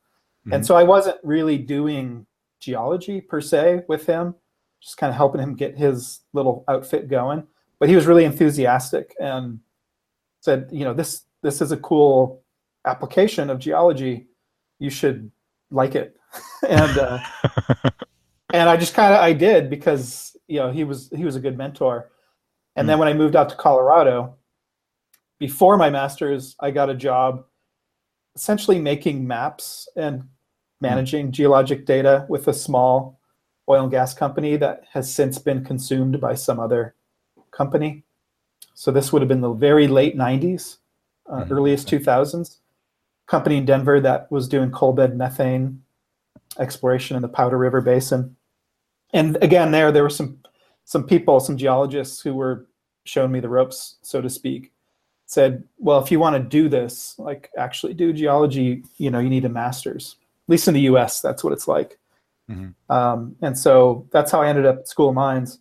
And 0.54 0.66
so 0.66 0.76
I 0.76 0.84
wasn't 0.84 1.18
really 1.24 1.58
doing 1.58 2.26
geology 2.60 3.22
per 3.22 3.42
se 3.42 3.84
with 3.88 4.06
him, 4.06 4.36
just 4.82 4.98
kind 4.98 5.10
of 5.10 5.18
helping 5.18 5.42
him 5.42 5.56
get 5.56 5.78
his 5.78 6.22
little 6.34 6.64
outfit 6.68 7.08
going. 7.08 7.46
But 7.80 7.90
he 7.90 7.96
was 7.96 8.08
really 8.08 8.26
enthusiastic 8.26 9.16
and 9.20 9.60
said, 10.42 10.70
you 10.72 10.84
know, 10.84 10.94
this 10.94 11.24
this 11.44 11.62
is 11.62 11.72
a 11.72 11.78
cool 11.78 12.44
application 12.86 13.50
of 13.50 13.60
geology. 13.60 14.28
You 14.80 14.90
should 14.90 15.32
like 15.70 15.96
it, 15.96 16.16
and 16.68 16.98
uh, 16.98 17.20
and 18.54 18.70
I 18.70 18.78
just 18.78 18.94
kind 18.94 19.14
of 19.14 19.20
I 19.20 19.34
did 19.34 19.70
because 19.70 20.36
you 20.48 20.60
know 20.60 20.72
he 20.72 20.84
was 20.84 21.10
he 21.16 21.26
was 21.26 21.36
a 21.36 21.42
good 21.42 21.58
mentor. 21.58 22.10
And 22.76 22.86
mm. 22.86 22.90
then 22.90 23.00
when 23.00 23.08
I 23.08 23.14
moved 23.14 23.36
out 23.36 23.50
to 23.50 23.56
Colorado, 23.56 24.36
before 25.40 25.78
my 25.78 25.90
master's, 25.90 26.56
I 26.60 26.72
got 26.72 26.90
a 26.90 26.96
job 26.96 27.46
essentially 28.36 28.80
making 28.80 29.26
maps 29.26 29.90
and 29.96 30.24
managing 30.82 31.28
mm. 31.28 31.32
geologic 31.32 31.86
data 31.86 32.26
with 32.30 32.48
a 32.48 32.54
small 32.54 33.20
oil 33.70 33.84
and 33.84 33.92
gas 33.92 34.14
company 34.14 34.56
that 34.58 34.84
has 34.92 35.14
since 35.14 35.38
been 35.38 35.64
consumed 35.64 36.22
by 36.22 36.34
some 36.34 36.60
other 36.60 36.96
company. 37.52 38.04
So 38.74 38.92
this 38.92 39.12
would 39.12 39.22
have 39.22 39.30
been 39.30 39.42
the 39.42 39.54
very 39.54 39.88
late 39.88 40.16
90s, 40.16 40.78
uh, 41.28 41.42
mm-hmm. 41.42 41.54
earliest 41.54 41.88
2000s. 41.88 42.58
Company 43.26 43.58
in 43.58 43.66
Denver 43.66 44.00
that 44.00 44.32
was 44.32 44.48
doing 44.48 44.72
coal 44.72 44.94
bed 44.94 45.18
methane 45.18 45.82
exploration 46.60 47.16
in 47.16 47.22
the 47.22 47.28
Powder 47.28 47.58
River 47.58 47.82
Basin. 47.82 48.36
And 49.14 49.38
again, 49.42 49.72
there 49.72 49.92
there 49.92 50.04
were 50.04 50.10
some 50.10 50.40
some 50.86 51.04
people, 51.04 51.40
some 51.42 51.58
geologists 51.58 52.22
who 52.22 52.34
were 52.34 52.68
showing 53.04 53.32
me 53.32 53.42
the 53.42 53.50
ropes, 53.50 53.98
so 54.02 54.22
to 54.22 54.30
speak. 54.30 54.72
Said, 55.26 55.64
well, 55.78 56.02
if 56.02 56.10
you 56.10 56.20
want 56.20 56.38
to 56.38 56.42
do 56.42 56.70
this, 56.70 57.20
like 57.20 57.50
actually 57.58 57.94
do 57.94 58.14
geology, 58.14 58.84
you 58.98 59.12
know, 59.12 59.20
you 59.20 59.30
need 59.30 59.44
a 59.44 59.50
master's. 59.50 60.16
At 60.48 60.52
least 60.52 60.68
in 60.68 60.74
the 60.74 60.82
U.S., 60.82 61.22
that's 61.22 61.44
what 61.44 61.54
it's 61.54 61.68
like. 61.68 61.98
Mm-hmm. 62.50 62.92
Um, 62.92 63.36
and 63.42 63.58
so 63.58 64.08
that's 64.12 64.32
how 64.32 64.42
I 64.42 64.48
ended 64.48 64.66
up 64.66 64.80
at 64.80 64.88
School 64.88 65.10
of 65.10 65.16
Mines. 65.16 65.60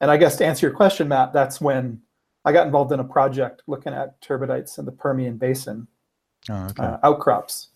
And 0.00 0.10
I 0.10 0.18
guess 0.18 0.36
to 0.36 0.46
answer 0.46 0.66
your 0.66 0.76
question, 0.76 1.08
Matt, 1.08 1.32
that's 1.32 1.60
when 1.60 2.02
I 2.44 2.52
got 2.52 2.66
involved 2.66 2.92
in 2.92 3.00
a 3.00 3.04
project 3.04 3.62
looking 3.66 3.94
at 3.94 4.20
turbidites 4.20 4.78
in 4.78 4.84
the 4.84 4.92
Permian 4.92 5.38
Basin, 5.38 5.88
oh, 6.50 6.66
okay. 6.66 6.82
uh, 6.82 6.98
outcrops 7.02 7.70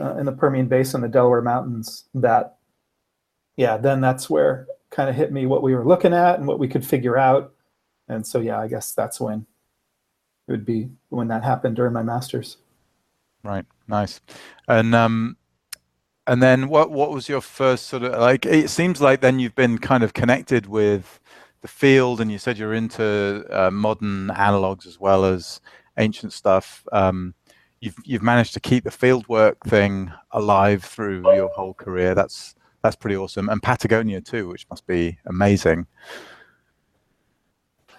uh, 0.00 0.16
in 0.16 0.26
the 0.26 0.32
Permian 0.32 0.66
Basin, 0.66 1.00
the 1.00 1.08
Delaware 1.08 1.42
Mountains. 1.42 2.04
That, 2.14 2.56
yeah, 3.56 3.76
then 3.76 4.00
that's 4.00 4.28
where 4.28 4.66
kind 4.90 5.08
of 5.08 5.16
hit 5.16 5.32
me 5.32 5.46
what 5.46 5.62
we 5.62 5.74
were 5.74 5.86
looking 5.86 6.12
at 6.12 6.38
and 6.38 6.46
what 6.46 6.58
we 6.58 6.68
could 6.68 6.86
figure 6.86 7.16
out. 7.16 7.52
And 8.08 8.26
so, 8.26 8.40
yeah, 8.40 8.60
I 8.60 8.68
guess 8.68 8.92
that's 8.92 9.20
when 9.20 9.46
it 10.48 10.50
would 10.50 10.64
be 10.64 10.90
when 11.08 11.28
that 11.28 11.42
happened 11.42 11.76
during 11.76 11.92
my 11.92 12.02
master's. 12.02 12.58
Right. 13.42 13.64
Nice. 13.88 14.20
And 14.68 14.94
um, 14.94 15.36
and 16.26 16.42
then 16.42 16.68
what 16.68 16.90
what 16.90 17.10
was 17.10 17.28
your 17.28 17.40
first 17.40 17.86
sort 17.86 18.02
of 18.02 18.18
like? 18.20 18.46
It 18.46 18.70
seems 18.70 19.00
like 19.00 19.20
then 19.20 19.38
you've 19.38 19.54
been 19.54 19.78
kind 19.78 20.02
of 20.02 20.14
connected 20.14 20.66
with 20.66 21.20
the 21.60 21.68
field, 21.68 22.20
and 22.20 22.30
you 22.30 22.38
said 22.38 22.58
you're 22.58 22.74
into 22.74 23.44
uh, 23.50 23.70
modern 23.70 24.28
analogs 24.28 24.86
as 24.86 24.98
well 24.98 25.24
as 25.24 25.60
ancient 25.98 26.32
stuff. 26.32 26.86
Um, 26.92 27.34
you've 27.80 27.96
you've 28.04 28.22
managed 28.22 28.54
to 28.54 28.60
keep 28.60 28.84
the 28.84 28.90
fieldwork 28.90 29.56
thing 29.66 30.10
alive 30.32 30.82
through 30.82 31.22
your 31.34 31.50
whole 31.50 31.74
career. 31.74 32.14
That's 32.14 32.54
that's 32.82 32.96
pretty 32.96 33.16
awesome, 33.16 33.48
and 33.48 33.62
Patagonia 33.62 34.20
too, 34.20 34.48
which 34.48 34.66
must 34.70 34.86
be 34.86 35.18
amazing. 35.26 35.86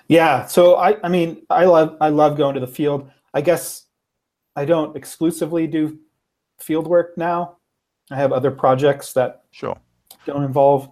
Yeah, 0.08 0.46
so 0.46 0.76
I 0.76 0.98
I 1.04 1.10
mean 1.10 1.44
I 1.50 1.66
love 1.66 1.98
I 2.02 2.10
love 2.10 2.38
going 2.38 2.56
to 2.56 2.60
the 2.60 2.68
field. 2.68 3.10
I 3.34 3.42
guess 3.42 3.86
I 4.56 4.66
don't 4.66 4.96
exclusively 4.96 5.68
do 5.68 6.00
field 6.60 6.88
work 6.88 7.18
now. 7.18 7.58
I 8.12 8.16
have 8.16 8.32
other 8.32 8.52
projects 8.52 9.14
that 9.14 9.44
sure 9.52 9.78
don't 10.26 10.44
involve 10.44 10.92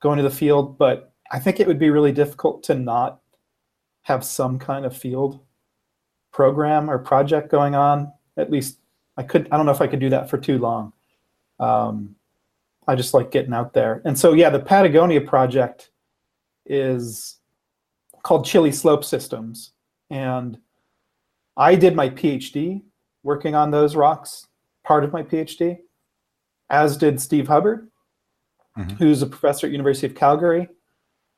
going 0.00 0.18
to 0.18 0.22
the 0.22 0.30
field, 0.30 0.78
but 0.78 1.12
I 1.32 1.38
think 1.38 1.58
it 1.58 1.66
would 1.66 1.78
be 1.78 1.90
really 1.90 2.12
difficult 2.12 2.62
to 2.64 2.74
not 2.74 3.20
have 4.02 4.24
some 4.24 4.58
kind 4.58 4.84
of 4.84 4.96
field 4.96 5.40
program 6.32 6.90
or 6.90 6.98
project 6.98 7.50
going 7.50 7.74
on. 7.74 8.12
At 8.36 8.50
least 8.50 8.78
I 9.16 9.22
could. 9.22 9.48
I 9.50 9.56
don't 9.56 9.66
know 9.66 9.72
if 9.72 9.80
I 9.80 9.86
could 9.86 10.00
do 10.00 10.10
that 10.10 10.28
for 10.28 10.38
too 10.38 10.58
long. 10.58 10.92
Um, 11.58 12.16
I 12.86 12.94
just 12.94 13.14
like 13.14 13.30
getting 13.30 13.54
out 13.54 13.72
there, 13.72 14.02
and 14.04 14.18
so 14.18 14.32
yeah, 14.34 14.50
the 14.50 14.58
Patagonia 14.58 15.20
project 15.20 15.90
is 16.66 17.38
called 18.22 18.44
Chile 18.44 18.72
Slope 18.72 19.04
Systems, 19.04 19.72
and 20.10 20.58
I 21.56 21.74
did 21.76 21.94
my 21.94 22.10
PhD 22.10 22.82
working 23.22 23.54
on 23.54 23.70
those 23.70 23.96
rocks. 23.96 24.46
Part 24.82 25.04
of 25.04 25.12
my 25.12 25.22
PhD, 25.22 25.78
as 26.70 26.96
did 26.96 27.20
Steve 27.20 27.48
Hubbard, 27.48 27.88
mm-hmm. 28.76 28.96
who's 28.96 29.22
a 29.22 29.26
professor 29.26 29.66
at 29.66 29.72
University 29.72 30.06
of 30.06 30.14
Calgary, 30.14 30.68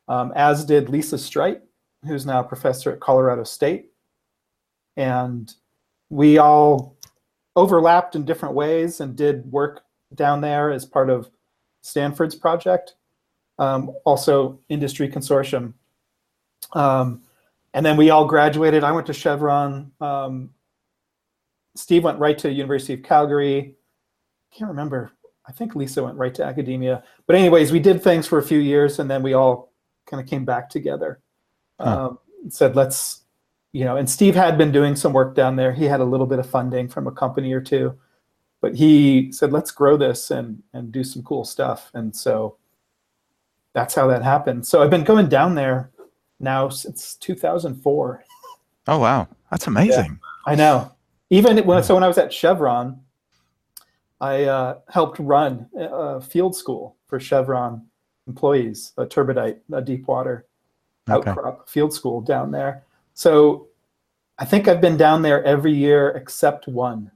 um, 0.09 0.33
as 0.37 0.65
did 0.65 0.89
Lisa 0.89 1.19
Stright, 1.19 1.63
who's 2.05 2.27
now 2.27 2.41
a 2.41 2.45
professor 2.45 2.93
at 2.93 3.01
Colorado 3.01 3.45
State. 3.45 3.91
And 4.97 5.53
we 6.09 6.39
all 6.39 6.97
overlapped 7.57 8.15
in 8.15 8.25
different 8.25 8.55
ways 8.55 9.01
and 9.01 9.17
did 9.17 9.51
work 9.51 9.83
down 10.15 10.41
there 10.41 10.71
as 10.71 10.85
part 10.85 11.11
of 11.11 11.31
Stanford's 11.83 12.35
project, 12.35 12.95
um, 13.59 13.91
also 14.05 14.61
Industry 14.69 15.09
Consortium. 15.09 15.75
Um, 16.73 17.23
and 17.75 17.85
then 17.85 17.97
we 17.97 18.11
all 18.11 18.27
graduated. 18.27 18.85
I 18.85 18.93
went 18.93 19.07
to 19.07 19.13
Chevron. 19.13 19.93
Um, 20.01 20.51
Steve 21.75 22.05
went 22.05 22.19
right 22.19 22.39
to 22.39 22.51
University 22.51 22.95
of 22.95 23.03
Calgary. 23.03 23.75
I 24.53 24.57
Can't 24.57 24.71
remember 24.71 25.13
I 25.49 25.53
think 25.53 25.75
Lisa 25.75 26.03
went 26.03 26.17
right 26.17 26.35
to 26.35 26.45
academia. 26.45 27.03
But 27.27 27.37
anyways, 27.37 27.73
we 27.73 27.79
did 27.79 28.03
things 28.03 28.27
for 28.27 28.39
a 28.39 28.43
few 28.43 28.59
years, 28.59 28.99
and 28.99 29.11
then 29.11 29.23
we 29.23 29.33
all 29.33 29.73
kind 30.07 30.21
of 30.21 30.29
came 30.29 30.45
back 30.45 30.69
together. 30.69 31.21
Huh. 31.81 32.09
Um, 32.09 32.19
said 32.49 32.77
let's, 32.77 33.23
you 33.73 33.85
know, 33.85 33.97
and 33.97 34.09
Steve 34.09 34.35
had 34.35 34.57
been 34.57 34.73
doing 34.73 34.97
some 34.97 35.13
work 35.13 35.35
down 35.35 35.57
there. 35.57 35.73
He 35.73 35.85
had 35.85 36.01
a 36.01 36.05
little 36.05 36.27
bit 36.27 36.39
of 36.39 36.49
funding 36.49 36.89
from 36.89 37.07
a 37.07 37.13
company 37.13 37.53
or 37.53 37.61
two, 37.61 37.99
but 38.61 38.75
he 38.75 39.31
said 39.33 39.53
let's 39.53 39.71
grow 39.71 39.97
this 39.97 40.31
and 40.31 40.63
and 40.73 40.93
do 40.93 41.05
some 41.05 41.23
cool 41.23 41.45
stuff. 41.45 41.91
And 41.95 42.15
so 42.15 42.57
that's 43.73 43.95
how 43.95 44.07
that 44.07 44.23
happened. 44.23 44.67
So 44.67 44.83
I've 44.83 44.91
been 44.91 45.05
going 45.05 45.29
down 45.29 45.55
there 45.55 45.91
now 46.41 46.69
since 46.69 47.17
2004. 47.17 48.25
Oh 48.89 48.99
wow, 48.99 49.29
that's 49.51 49.67
amazing. 49.67 50.19
Yeah, 50.47 50.53
I 50.53 50.55
know. 50.55 50.93
Even 51.31 51.59
when 51.67 51.83
so 51.83 51.95
when 51.95 52.05
I 52.05 52.09
was 52.09 52.19
at 52.19 52.33
Chevron 52.33 53.01
I 54.21 54.45
uh, 54.45 54.79
helped 54.89 55.19
run 55.19 55.69
a 55.77 56.21
field 56.21 56.57
school 56.57 56.97
for 57.07 57.21
Chevron 57.21 57.87
employees, 58.27 58.93
a 58.97 59.07
turbidite, 59.07 59.59
a 59.73 59.83
deep 59.83 60.09
water 60.09 60.47
okay. 61.09 61.31
outcrop 61.31 61.69
field 61.69 61.93
school 61.93 62.21
down 62.21 62.51
there. 62.51 62.85
So 63.15 63.69
I 64.39 64.45
think 64.45 64.69
I've 64.69 64.81
been 64.81 64.97
down 64.97 65.23
there 65.23 65.45
every 65.45 65.73
year 65.73 66.11
except 66.11 66.67
one 66.69 67.11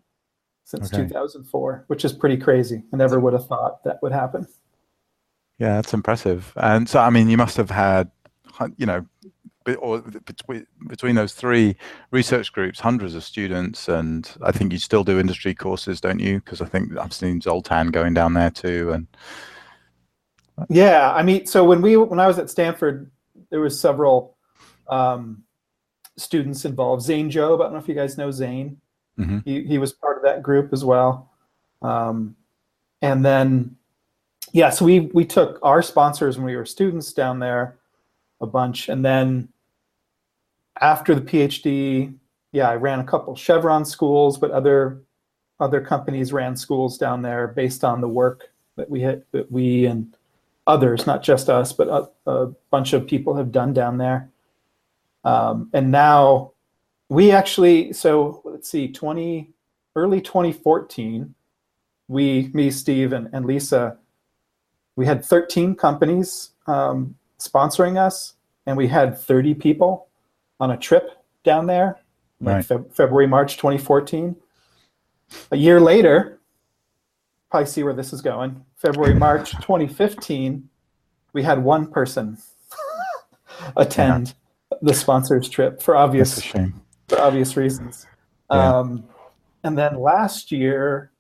since 0.65 0.93
okay. 0.93 1.03
2004, 1.03 1.85
which 1.89 2.05
is 2.05 2.13
pretty 2.13 2.37
crazy. 2.37 2.83
I 2.93 2.97
never 2.97 3.19
would 3.19 3.33
have 3.33 3.47
thought 3.47 3.83
that 3.85 4.01
would 4.03 4.13
happen. 4.13 4.47
Yeah, 5.59 5.75
that's 5.75 5.93
impressive. 5.93 6.53
And 6.57 6.89
so, 6.89 7.01
I 7.01 7.11
mean, 7.11 7.29
you 7.29 7.37
must 7.37 7.57
have 7.57 7.71
had, 7.71 8.11
you 8.77 8.87
know, 8.87 9.05
or 9.79 10.01
between 10.01 10.67
between 10.89 11.15
those 11.15 11.35
three 11.35 11.77
research 12.11 12.53
groups, 12.53 12.81
hundreds 12.81 13.15
of 13.15 13.23
students, 13.23 13.89
and 13.89 14.31
I 14.43 14.53
think 14.53 14.73
you 14.73 14.79
still 14.79 15.05
do 15.05 15.19
industry 15.19 15.55
courses, 15.55 16.01
don't 16.01 16.19
you? 16.19 16.41
Because 16.41 16.61
I 16.61 16.67
think 16.67 16.97
I've 16.97 17.13
seen 17.13 17.41
Zoltan 17.41 17.91
going 17.91 18.15
down 18.15 18.35
there 18.35 18.51
too, 18.51 18.93
and 18.93 19.07
yeah, 20.69 21.13
I 21.13 21.23
mean, 21.23 21.47
so 21.47 21.65
when 21.65 21.83
we 21.83 21.97
when 21.97 22.21
I 22.21 22.27
was 22.27 22.39
at 22.39 22.51
Stanford, 22.51 23.11
there 23.51 23.61
was 23.61 23.79
several 23.79 24.37
um, 24.89 25.43
students 26.17 26.65
involved. 26.65 27.03
Zane 27.03 27.31
Jobe, 27.31 27.61
I 27.61 27.65
don't 27.65 27.75
know 27.75 27.79
if 27.79 27.89
you 27.89 27.95
guys 27.95 28.17
know 28.17 28.31
Zane. 28.31 28.81
Mm-hmm. 29.19 29.39
He 29.45 29.65
he 29.65 29.79
was 29.79 29.93
part 29.93 30.17
of 30.17 30.23
that 30.23 30.43
group 30.43 30.73
as 30.73 30.85
well, 30.85 31.31
um, 31.83 32.35
and 33.03 33.25
then 33.25 33.77
yeah, 34.53 34.71
so 34.71 34.87
we 34.87 35.01
we 35.13 35.27
took 35.27 35.59
our 35.63 35.83
sponsors 35.83 36.39
when 36.39 36.47
we 36.47 36.57
were 36.57 36.65
students 36.65 37.13
down 37.13 37.39
there 37.41 37.80
a 38.41 38.47
bunch. 38.47 38.89
And 38.89 39.05
then 39.05 39.49
after 40.81 41.15
the 41.15 41.21
PhD, 41.21 42.15
yeah, 42.53 42.69
I 42.69 42.75
ran 42.77 43.01
a 43.01 43.05
couple 43.05 43.37
Chevron 43.37 43.85
schools, 43.85 44.39
but 44.39 44.51
other 44.51 45.03
other 45.61 45.81
companies 45.81 46.33
ran 46.33 46.57
schools 46.57 46.97
down 46.97 47.21
there 47.21 47.49
based 47.49 47.85
on 47.85 48.01
the 48.01 48.09
work 48.09 48.51
that 48.77 48.89
we 48.89 49.03
had 49.03 49.23
that 49.33 49.51
we 49.53 49.85
and 49.87 50.17
others, 50.67 51.07
not 51.07 51.23
just 51.23 51.51
us, 51.51 51.73
but 51.73 51.89
a, 51.89 52.31
a 52.31 52.47
bunch 52.71 52.93
of 52.93 53.07
people 53.07 53.35
have 53.35 53.53
done 53.53 53.73
down 53.75 53.99
there. 53.99 54.31
Um, 55.25 55.69
and 55.75 55.91
now 55.91 56.53
we 57.09 57.31
actually, 57.31 57.93
so 57.93 58.41
let's 58.45 58.71
see, 58.71 58.91
20 58.91 59.51
early 59.97 60.21
2014, 60.21 61.35
we, 62.09 62.51
me, 62.55 62.71
Steve, 62.71 63.13
and, 63.13 63.29
and 63.33 63.45
Lisa, 63.45 63.99
we 64.97 65.07
had 65.07 65.25
13 65.25 65.75
companies 65.75 66.51
um, 66.67 67.15
sponsoring 67.41 67.97
us, 67.99 68.35
and 68.67 68.77
we 68.77 68.87
had 68.87 69.19
30 69.19 69.55
people 69.55 70.09
on 70.61 70.71
a 70.71 70.77
trip 70.77 71.11
down 71.43 71.67
there, 71.67 71.99
like 72.41 72.55
right. 72.57 72.65
Fe- 72.65 72.89
February, 72.93 73.27
March 73.27 73.57
2014. 73.57 74.37
A 75.51 75.57
year 75.57 75.81
later, 75.81 76.39
probably 77.51 77.67
see 77.67 77.83
where 77.83 77.93
this 77.93 78.13
is 78.13 78.21
going. 78.21 78.65
February, 78.77 79.15
March 79.15 79.51
2015, 79.63 80.69
we 81.33 81.43
had 81.43 81.63
one 81.63 81.87
person 81.87 82.39
attend 83.77 84.35
yeah. 84.71 84.79
the 84.83 84.95
sponsors 84.95 85.49
trip 85.49 85.83
for 85.83 85.97
obvious 85.97 86.41
for 86.43 87.19
obvious 87.19 87.57
reasons. 87.57 88.07
Yeah. 88.51 88.79
Um, 88.79 89.05
and 89.65 89.77
then 89.77 89.99
last 90.01 90.53
year, 90.53 91.11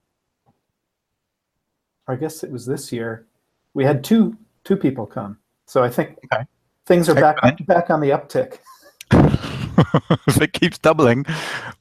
or 2.07 2.15
I 2.15 2.17
guess 2.17 2.43
it 2.43 2.51
was 2.51 2.67
this 2.67 2.93
year, 2.93 3.27
we 3.75 3.85
had 3.85 4.03
two 4.03 4.37
two 4.65 4.77
people 4.77 5.07
come. 5.07 5.39
So 5.71 5.85
I 5.85 5.89
think 5.89 6.19
Okay. 6.25 6.43
things 6.85 7.09
are 7.09 7.15
back 7.15 7.37
back 7.69 7.91
on 7.91 8.01
the 8.01 8.09
uptick. 8.11 8.59
if 10.27 10.43
it 10.43 10.53
keeps 10.53 10.79
doubling, 10.79 11.25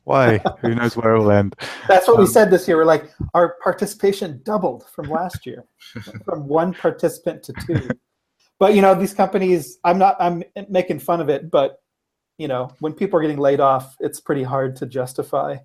why? 0.03 0.37
Who 0.61 0.75
knows 0.75 0.95
where 0.95 1.15
it 1.15 1.19
will 1.19 1.31
end? 1.31 1.55
That's 1.87 2.07
what 2.07 2.19
we 2.19 2.25
Um, 2.25 2.31
said 2.31 2.51
this 2.51 2.67
year. 2.67 2.77
We're 2.77 2.85
like, 2.85 3.11
our 3.33 3.55
participation 3.63 4.41
doubled 4.43 4.87
from 4.89 5.09
last 5.09 5.43
year, 5.47 5.65
from 6.23 6.47
one 6.47 6.75
participant 6.75 7.41
to 7.45 7.53
two. 7.53 7.97
But 8.59 8.75
you 8.75 8.83
know, 8.83 8.93
these 8.93 9.15
companies, 9.15 9.79
I'm 9.83 9.97
not, 9.97 10.17
I'm 10.19 10.43
making 10.69 10.99
fun 10.99 11.19
of 11.19 11.29
it, 11.29 11.49
but 11.49 11.81
you 12.37 12.47
know, 12.47 12.69
when 12.81 12.93
people 12.93 13.17
are 13.17 13.23
getting 13.23 13.39
laid 13.39 13.59
off, 13.59 13.95
it's 13.99 14.19
pretty 14.19 14.43
hard 14.43 14.75
to 14.75 14.85
justify 14.85 15.57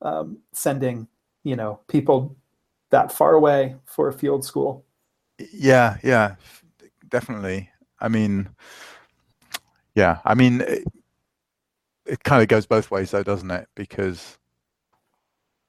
um, 0.00 0.38
sending, 0.54 1.08
you 1.44 1.56
know, 1.56 1.80
people 1.88 2.38
that 2.88 3.12
far 3.12 3.34
away 3.34 3.76
for 3.84 4.08
a 4.08 4.14
field 4.14 4.46
school. 4.46 4.86
Yeah, 5.52 5.98
yeah, 6.02 6.36
definitely. 7.10 7.70
I 8.00 8.08
mean, 8.08 8.50
yeah, 9.94 10.18
I 10.24 10.34
mean, 10.34 10.60
it, 10.62 10.84
it 12.06 12.22
kind 12.24 12.42
of 12.42 12.48
goes 12.48 12.66
both 12.66 12.90
ways, 12.90 13.10
though, 13.10 13.22
doesn't 13.22 13.50
it? 13.50 13.68
Because 13.74 14.38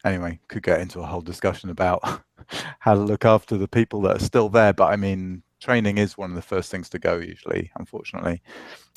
anyway, 0.05 0.39
could 0.47 0.63
get 0.63 0.81
into 0.81 0.99
a 0.99 1.05
whole 1.05 1.21
discussion 1.21 1.69
about 1.69 2.01
how 2.79 2.93
to 2.93 2.99
look 2.99 3.25
after 3.25 3.57
the 3.57 3.67
people 3.67 4.01
that 4.01 4.17
are 4.17 4.25
still 4.25 4.49
there. 4.49 4.73
But 4.73 4.87
I 4.91 4.95
mean, 4.95 5.43
training 5.59 5.97
is 5.97 6.17
one 6.17 6.31
of 6.31 6.35
the 6.35 6.41
first 6.41 6.71
things 6.71 6.89
to 6.89 6.99
go 6.99 7.17
usually, 7.17 7.71
unfortunately. 7.77 8.41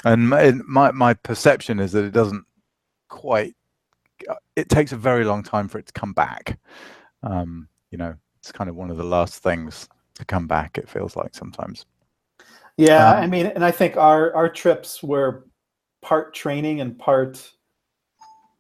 And 0.05 0.29
my 0.29 0.53
my, 0.67 0.93
my 0.93 1.15
perception 1.15 1.81
is 1.81 1.93
that 1.93 2.05
it 2.05 2.13
doesn't 2.13 2.45
quite. 3.09 3.55
uh, 4.29 4.37
It 4.57 4.69
takes 4.69 4.93
a 4.93 4.97
very 4.97 5.25
long 5.25 5.43
time 5.43 5.69
for 5.69 5.79
it 5.79 5.87
to 5.87 5.93
come 5.93 6.13
back. 6.13 6.59
Um, 7.23 7.69
you 7.91 7.99
know, 7.99 8.15
it's 8.39 8.53
kind 8.53 8.71
of 8.71 8.77
one 8.77 8.91
of 8.91 8.97
the 8.99 9.05
last 9.05 9.43
things 9.43 9.89
to 10.17 10.25
come 10.25 10.47
back. 10.47 10.79
It 10.79 10.89
feels 10.89 11.17
like 11.17 11.35
sometimes. 11.35 11.87
Yeah, 12.77 13.13
Um, 13.13 13.23
I 13.23 13.27
mean, 13.27 13.47
and 13.47 13.65
I 13.65 13.71
think 13.71 13.97
our 13.97 14.35
our 14.35 14.49
trips 14.49 15.03
were 15.03 15.47
part 16.03 16.35
training 16.35 16.81
and 16.81 16.99
part, 16.99 17.51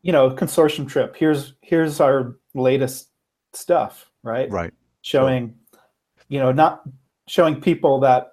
you 0.02 0.12
know, 0.12 0.30
consortium 0.30 0.88
trip. 0.88 1.16
Here's 1.16 1.54
here's 1.60 2.00
our 2.00 2.36
latest 2.54 3.10
stuff, 3.52 4.10
right? 4.22 4.50
Right. 4.50 4.72
Showing, 5.02 5.54
you 6.28 6.38
know, 6.38 6.52
not 6.52 6.82
showing 7.26 7.60
people 7.60 8.00
that 8.00 8.32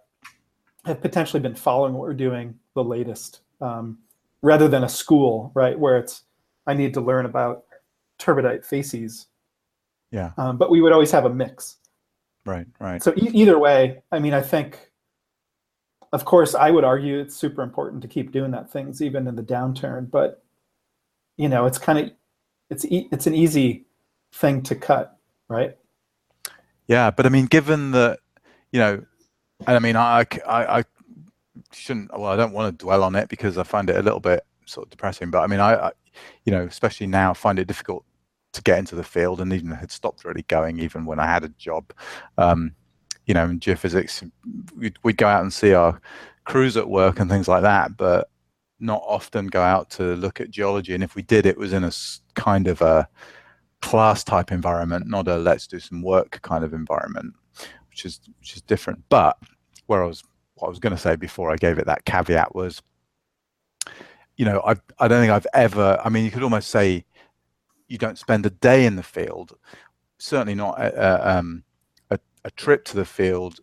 have 0.85 1.01
potentially 1.01 1.39
been 1.39 1.55
following 1.55 1.93
what 1.93 2.01
we're 2.01 2.13
doing 2.13 2.55
the 2.75 2.83
latest, 2.83 3.41
um, 3.59 3.99
rather 4.41 4.67
than 4.67 4.83
a 4.83 4.89
school, 4.89 5.51
right, 5.55 5.77
where 5.77 5.97
it's 5.97 6.23
I 6.67 6.73
need 6.73 6.93
to 6.93 7.01
learn 7.01 7.25
about 7.25 7.65
turbidite 8.19 8.63
facies. 8.65 9.27
Yeah. 10.11 10.31
Um, 10.37 10.57
but 10.57 10.69
we 10.69 10.81
would 10.81 10.91
always 10.91 11.11
have 11.11 11.25
a 11.25 11.29
mix. 11.29 11.77
Right. 12.45 12.67
Right. 12.79 13.01
So 13.01 13.13
e- 13.15 13.31
either 13.33 13.57
way, 13.57 14.03
I 14.11 14.19
mean, 14.19 14.33
I 14.33 14.41
think, 14.41 14.90
of 16.11 16.25
course, 16.25 16.55
I 16.55 16.71
would 16.71 16.83
argue 16.83 17.19
it's 17.19 17.35
super 17.35 17.61
important 17.61 18.01
to 18.01 18.07
keep 18.07 18.31
doing 18.31 18.51
that 18.51 18.71
things 18.71 19.01
even 19.01 19.27
in 19.27 19.35
the 19.35 19.43
downturn. 19.43 20.09
But 20.09 20.43
you 21.37 21.49
know, 21.49 21.65
it's 21.65 21.77
kind 21.77 21.99
of 21.99 22.11
it's 22.69 22.85
e- 22.85 23.07
it's 23.11 23.27
an 23.27 23.35
easy 23.35 23.85
thing 24.33 24.61
to 24.63 24.75
cut, 24.75 25.17
right? 25.47 25.77
Yeah, 26.87 27.11
but 27.11 27.25
I 27.25 27.29
mean, 27.29 27.45
given 27.45 27.91
that, 27.91 28.19
you 28.71 28.79
know, 28.79 29.03
and 29.67 29.75
I 29.77 29.79
mean, 29.79 29.95
I, 29.95 30.25
I, 30.45 30.79
I 30.79 30.83
shouldn't. 31.71 32.11
Well, 32.11 32.31
I 32.31 32.35
don't 32.35 32.53
want 32.53 32.77
to 32.77 32.83
dwell 32.83 33.03
on 33.03 33.15
it 33.15 33.29
because 33.29 33.57
I 33.57 33.63
find 33.63 33.89
it 33.89 33.95
a 33.95 34.01
little 34.01 34.19
bit 34.19 34.45
sort 34.65 34.87
of 34.87 34.91
depressing. 34.91 35.31
But 35.31 35.39
I 35.39 35.47
mean, 35.47 35.59
I, 35.59 35.87
I 35.87 35.91
you 36.45 36.51
know, 36.51 36.63
especially 36.63 37.07
now, 37.07 37.33
find 37.33 37.59
it 37.59 37.67
difficult 37.67 38.03
to 38.53 38.61
get 38.61 38.79
into 38.79 38.95
the 38.95 39.03
field, 39.03 39.39
and 39.39 39.53
even 39.53 39.71
had 39.71 39.91
stopped 39.91 40.25
really 40.25 40.43
going, 40.43 40.79
even 40.79 41.05
when 41.05 41.19
I 41.19 41.25
had 41.27 41.43
a 41.43 41.49
job. 41.49 41.93
Um, 42.37 42.73
you 43.25 43.33
know, 43.33 43.45
in 43.45 43.59
geophysics, 43.59 44.29
we'd, 44.75 44.97
we'd 45.03 45.17
go 45.17 45.27
out 45.27 45.41
and 45.41 45.53
see 45.53 45.73
our 45.73 46.01
crews 46.45 46.77
at 46.77 46.89
work 46.89 47.19
and 47.19 47.29
things 47.29 47.47
like 47.47 47.61
that, 47.61 47.95
but 47.97 48.29
not 48.79 49.03
often 49.05 49.47
go 49.47 49.61
out 49.61 49.89
to 49.91 50.15
look 50.15 50.41
at 50.41 50.49
geology. 50.49 50.93
And 50.93 51.03
if 51.03 51.15
we 51.15 51.21
did, 51.21 51.45
it 51.45 51.57
was 51.57 51.71
in 51.71 51.83
a 51.83 51.91
kind 52.33 52.67
of 52.67 52.81
a 52.81 53.07
class 53.81 54.23
type 54.23 54.51
environment, 54.51 55.07
not 55.07 55.27
a 55.27 55.37
let's 55.37 55.67
do 55.67 55.79
some 55.79 56.01
work 56.01 56.41
kind 56.41 56.63
of 56.63 56.73
environment, 56.73 57.33
which 57.89 58.05
is 58.05 58.19
which 58.39 58.55
is 58.55 58.61
different. 58.63 59.03
But 59.09 59.37
where 59.85 60.03
I 60.03 60.07
was 60.07 60.23
what 60.55 60.67
I 60.67 60.69
was 60.69 60.79
going 60.79 60.95
to 60.95 61.01
say 61.01 61.15
before 61.15 61.51
I 61.51 61.55
gave 61.55 61.77
it 61.77 61.85
that 61.85 62.05
caveat 62.05 62.55
was, 62.55 62.81
you 64.35 64.45
know, 64.45 64.61
I 64.65 64.75
I 64.99 65.07
don't 65.07 65.21
think 65.21 65.31
I've 65.31 65.47
ever. 65.53 65.99
I 66.03 66.09
mean, 66.09 66.25
you 66.25 66.31
could 66.31 66.43
almost 66.43 66.69
say 66.69 67.05
you 67.87 67.97
don't 67.97 68.17
spend 68.17 68.45
a 68.45 68.49
day 68.49 68.85
in 68.85 68.95
the 68.95 69.03
field, 69.03 69.57
certainly 70.17 70.55
not 70.55 70.79
a, 70.79 71.37
um, 71.37 71.63
a, 72.43 72.51
trip 72.51 72.85
to 72.85 72.95
the 72.95 73.05
field, 73.05 73.59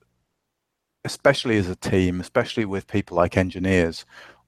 especially 1.04 1.56
as 1.56 1.68
a 1.68 1.76
team, 1.76 2.20
especially 2.20 2.64
with 2.64 2.86
people 2.86 3.16
like 3.16 3.36
engineers, 3.36 4.04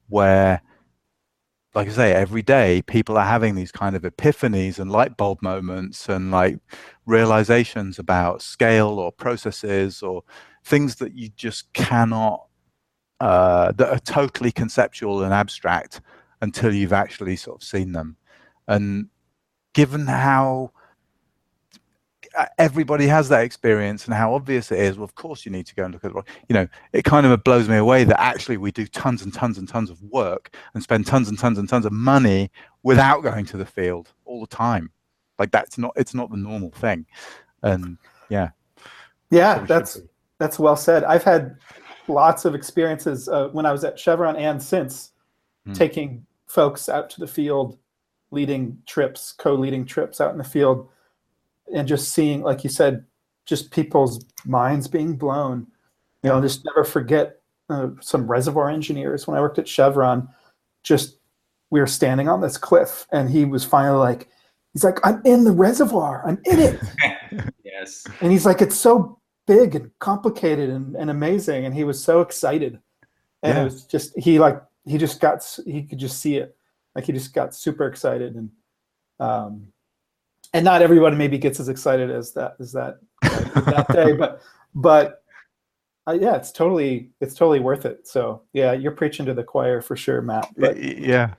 where 0.09 0.61
like 1.73 1.87
I 1.87 1.91
say, 1.91 2.13
every 2.13 2.41
day 2.41 2.81
people 2.81 3.17
are 3.17 3.25
having 3.25 3.55
these 3.55 3.71
kind 3.71 3.95
of 3.95 4.01
epiphanies 4.01 4.77
and 4.77 4.91
light 4.91 5.15
bulb 5.15 5.41
moments 5.41 6.09
and 6.09 6.29
like 6.29 6.59
realizations 7.05 7.97
about 7.97 8.41
scale 8.41 8.99
or 8.99 9.11
processes 9.11 10.03
or 10.03 10.23
things 10.65 10.95
that 10.95 11.15
you 11.15 11.29
just 11.29 11.71
cannot, 11.73 12.45
uh, 13.21 13.71
that 13.73 13.89
are 13.89 13.99
totally 13.99 14.51
conceptual 14.51 15.23
and 15.23 15.33
abstract 15.33 16.01
until 16.41 16.73
you've 16.73 16.93
actually 16.93 17.37
sort 17.37 17.61
of 17.61 17.63
seen 17.67 17.93
them. 17.93 18.17
And 18.67 19.07
given 19.73 20.07
how 20.07 20.71
everybody 22.57 23.07
has 23.07 23.29
that 23.29 23.43
experience 23.43 24.05
and 24.05 24.13
how 24.13 24.33
obvious 24.33 24.71
it 24.71 24.79
is, 24.79 24.97
well, 24.97 25.03
of 25.03 25.15
course 25.15 25.45
you 25.45 25.51
need 25.51 25.65
to 25.67 25.75
go 25.75 25.85
and 25.85 25.93
look 25.93 26.03
at 26.03 26.09
the 26.11 26.15
rock. 26.15 26.27
You 26.49 26.53
know, 26.53 26.67
it 26.93 27.03
kind 27.03 27.25
of 27.25 27.43
blows 27.43 27.67
me 27.67 27.77
away 27.77 28.03
that 28.03 28.19
actually 28.21 28.57
we 28.57 28.71
do 28.71 28.87
tons 28.87 29.21
and 29.21 29.33
tons 29.33 29.57
and 29.57 29.67
tons 29.67 29.89
of 29.89 30.01
work 30.03 30.55
and 30.73 30.81
spend 30.83 31.05
tons 31.05 31.29
and 31.29 31.37
tons 31.37 31.57
and 31.57 31.67
tons 31.67 31.85
of 31.85 31.91
money 31.91 32.49
without 32.83 33.21
going 33.21 33.45
to 33.45 33.57
the 33.57 33.65
field 33.65 34.13
all 34.25 34.41
the 34.41 34.47
time. 34.47 34.91
Like 35.39 35.51
that's 35.51 35.77
not 35.77 35.93
it's 35.95 36.13
not 36.13 36.29
the 36.29 36.37
normal 36.37 36.71
thing. 36.71 37.05
And 37.63 37.97
yeah. 38.29 38.49
Yeah, 39.29 39.59
that's 39.65 39.99
that's 40.39 40.59
well 40.59 40.75
said. 40.75 41.03
I've 41.03 41.23
had 41.23 41.57
lots 42.07 42.45
of 42.45 42.55
experiences 42.55 43.29
uh, 43.29 43.49
when 43.49 43.65
I 43.65 43.71
was 43.71 43.83
at 43.83 43.97
Chevron 43.99 44.35
and 44.35 44.61
since 44.61 45.11
Hmm. 45.65 45.73
taking 45.73 46.25
folks 46.47 46.89
out 46.89 47.09
to 47.11 47.19
the 47.19 47.27
field, 47.27 47.77
leading 48.31 48.81
trips, 48.87 49.31
co-leading 49.31 49.85
trips 49.85 50.19
out 50.19 50.31
in 50.31 50.37
the 50.37 50.43
field, 50.43 50.89
and 51.73 51.87
just 51.87 52.09
seeing, 52.13 52.41
like 52.41 52.63
you 52.63 52.69
said, 52.69 53.05
just 53.45 53.71
people's 53.71 54.25
minds 54.45 54.87
being 54.87 55.15
blown. 55.15 55.67
You 56.23 56.29
know, 56.29 56.41
just 56.41 56.63
never 56.65 56.83
forget 56.83 57.37
uh, 57.69 57.89
some 58.01 58.27
reservoir 58.27 58.69
engineers 58.69 59.27
when 59.27 59.37
I 59.37 59.41
worked 59.41 59.59
at 59.59 59.67
Chevron. 59.67 60.27
Just 60.83 61.17
we 61.71 61.79
were 61.79 61.87
standing 61.87 62.27
on 62.29 62.41
this 62.41 62.57
cliff, 62.57 63.07
and 63.11 63.29
he 63.29 63.45
was 63.45 63.63
finally 63.65 63.97
like, 63.97 64.27
he's 64.73 64.83
like, 64.83 64.99
"I'm 65.03 65.21
in 65.25 65.43
the 65.45 65.51
reservoir. 65.51 66.23
I'm 66.27 66.39
in 66.45 66.59
it." 66.59 66.79
Yes. 67.63 68.05
and 68.19 68.31
he's 68.31 68.45
like 68.45 68.61
it's 68.61 68.75
so 68.75 69.17
big 69.47 69.73
and 69.75 69.89
complicated 69.99 70.69
and, 70.69 70.93
and 70.95 71.09
amazing 71.09 71.65
and 71.65 71.73
he 71.73 71.83
was 71.85 72.03
so 72.03 72.19
excited 72.21 72.77
and 73.41 73.55
Yeah. 73.55 73.61
it 73.61 73.63
was 73.63 73.85
just 73.85 74.15
he 74.19 74.37
like 74.39 74.61
he 74.85 74.97
just 74.99 75.19
got 75.21 75.41
he 75.65 75.83
could 75.83 75.97
just 75.97 76.19
see 76.19 76.35
it 76.35 76.55
like 76.95 77.05
he 77.05 77.13
just 77.13 77.33
got 77.33 77.55
super 77.55 77.87
excited 77.87 78.35
and 78.35 78.49
um 79.19 79.67
and 80.53 80.65
not 80.65 80.81
everyone 80.81 81.17
maybe 81.17 81.37
gets 81.37 81.59
as 81.59 81.69
excited 81.69 82.09
as 82.11 82.33
that 82.33 82.55
as 82.59 82.71
that 82.73 82.99
that 83.21 83.85
day 83.91 84.13
but 84.17 84.41
but 84.75 85.23
uh, 86.07 86.17
yeah 86.19 86.35
it's 86.35 86.51
totally 86.51 87.09
it's 87.21 87.33
totally 87.35 87.59
worth 87.59 87.85
it 87.85 88.07
so 88.07 88.41
yeah 88.53 88.71
you're 88.73 88.91
preaching 88.91 89.25
to 89.25 89.33
the 89.33 89.43
choir 89.43 89.81
for 89.81 89.95
sure 89.95 90.21
matt 90.21 90.49
but 90.57 90.77
yeah. 90.77 91.33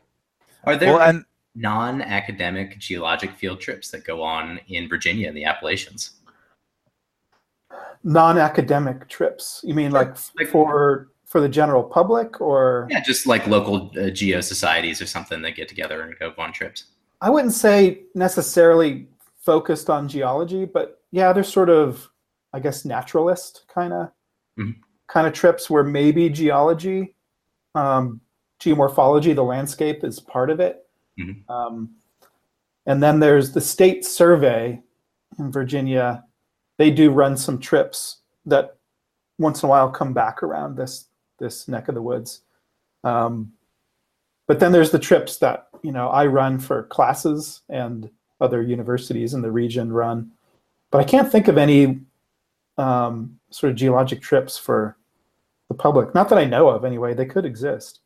Are 0.64 0.76
there 0.76 0.92
Well, 0.92 1.02
and 1.08 1.24
non-academic 1.56 2.78
geologic 2.78 3.32
field 3.34 3.60
trips 3.60 3.90
that 3.90 4.04
go 4.04 4.22
on 4.22 4.60
in 4.68 4.88
Virginia 4.88 5.28
in 5.28 5.34
the 5.34 5.44
Appalachians? 5.44 6.12
non-academic 8.04 9.08
trips 9.08 9.60
you 9.64 9.74
mean 9.74 9.90
like 9.92 10.16
Like- 10.38 10.48
for 10.48 11.08
for 11.26 11.40
the 11.40 11.48
general 11.48 11.82
public 11.82 12.40
or 12.42 12.86
Yeah, 12.90 13.00
just 13.02 13.26
like 13.26 13.46
local 13.46 13.90
uh, 13.98 14.10
geo 14.10 14.40
societies 14.42 15.00
or 15.00 15.06
something 15.06 15.40
that 15.42 15.52
get 15.52 15.66
together 15.66 16.02
and 16.02 16.14
go 16.18 16.32
on 16.36 16.52
trips. 16.52 16.84
I 17.22 17.30
wouldn't 17.30 17.52
say 17.52 18.02
necessarily 18.16 19.06
focused 19.38 19.88
on 19.88 20.08
geology, 20.08 20.64
but 20.64 21.00
yeah, 21.12 21.32
there's 21.32 21.52
sort 21.52 21.70
of, 21.70 22.10
I 22.52 22.58
guess, 22.58 22.84
naturalist 22.84 23.64
kind 23.68 23.92
of 23.92 24.10
Mhm. 24.58 24.74
kind 25.06 25.26
of 25.28 25.32
trips 25.32 25.70
where 25.70 25.84
maybe 25.84 26.28
geology, 26.28 27.14
um, 27.76 28.20
geomorphology, 28.58 29.34
the 29.34 29.44
landscape 29.44 30.02
is 30.02 30.18
part 30.18 30.50
of 30.50 30.58
it. 30.58 30.88
Mhm. 31.18 31.48
Um, 31.48 31.96
and 32.86 33.00
then 33.00 33.20
there's 33.20 33.52
the 33.52 33.60
state 33.60 34.04
survey 34.04 34.82
in 35.38 35.52
Virginia. 35.52 36.24
They 36.76 36.90
do 36.90 37.12
run 37.12 37.36
some 37.36 37.58
trips 37.60 38.22
that 38.46 38.78
once 39.38 39.62
in 39.62 39.68
a 39.68 39.70
while 39.70 39.90
come 39.90 40.12
back 40.12 40.42
around 40.42 40.76
this 40.76 41.08
this 41.38 41.66
neck 41.66 41.88
of 41.88 41.94
the 41.94 42.02
woods. 42.02 42.42
Um, 43.04 43.52
but 44.46 44.60
then 44.60 44.70
there's 44.70 44.92
the 44.92 44.98
trips 44.98 45.38
that 45.38 45.71
you 45.82 45.92
know 45.92 46.08
I 46.08 46.26
run 46.26 46.58
for 46.58 46.84
classes 46.84 47.62
and 47.68 48.08
other 48.40 48.62
universities 48.62 49.34
in 49.34 49.42
the 49.42 49.50
region 49.50 49.92
run. 49.92 50.30
But 50.90 50.98
I 50.98 51.04
can't 51.04 51.30
think 51.30 51.48
of 51.48 51.56
any 51.56 52.00
um, 52.76 53.38
sort 53.50 53.70
of 53.70 53.76
geologic 53.76 54.20
trips 54.20 54.58
for 54.58 54.96
the 55.68 55.74
public. 55.74 56.14
Not 56.14 56.28
that 56.28 56.38
I 56.38 56.44
know 56.44 56.68
of, 56.68 56.84
anyway. 56.84 57.14
They 57.14 57.24
could 57.24 57.46
exist. 57.46 58.00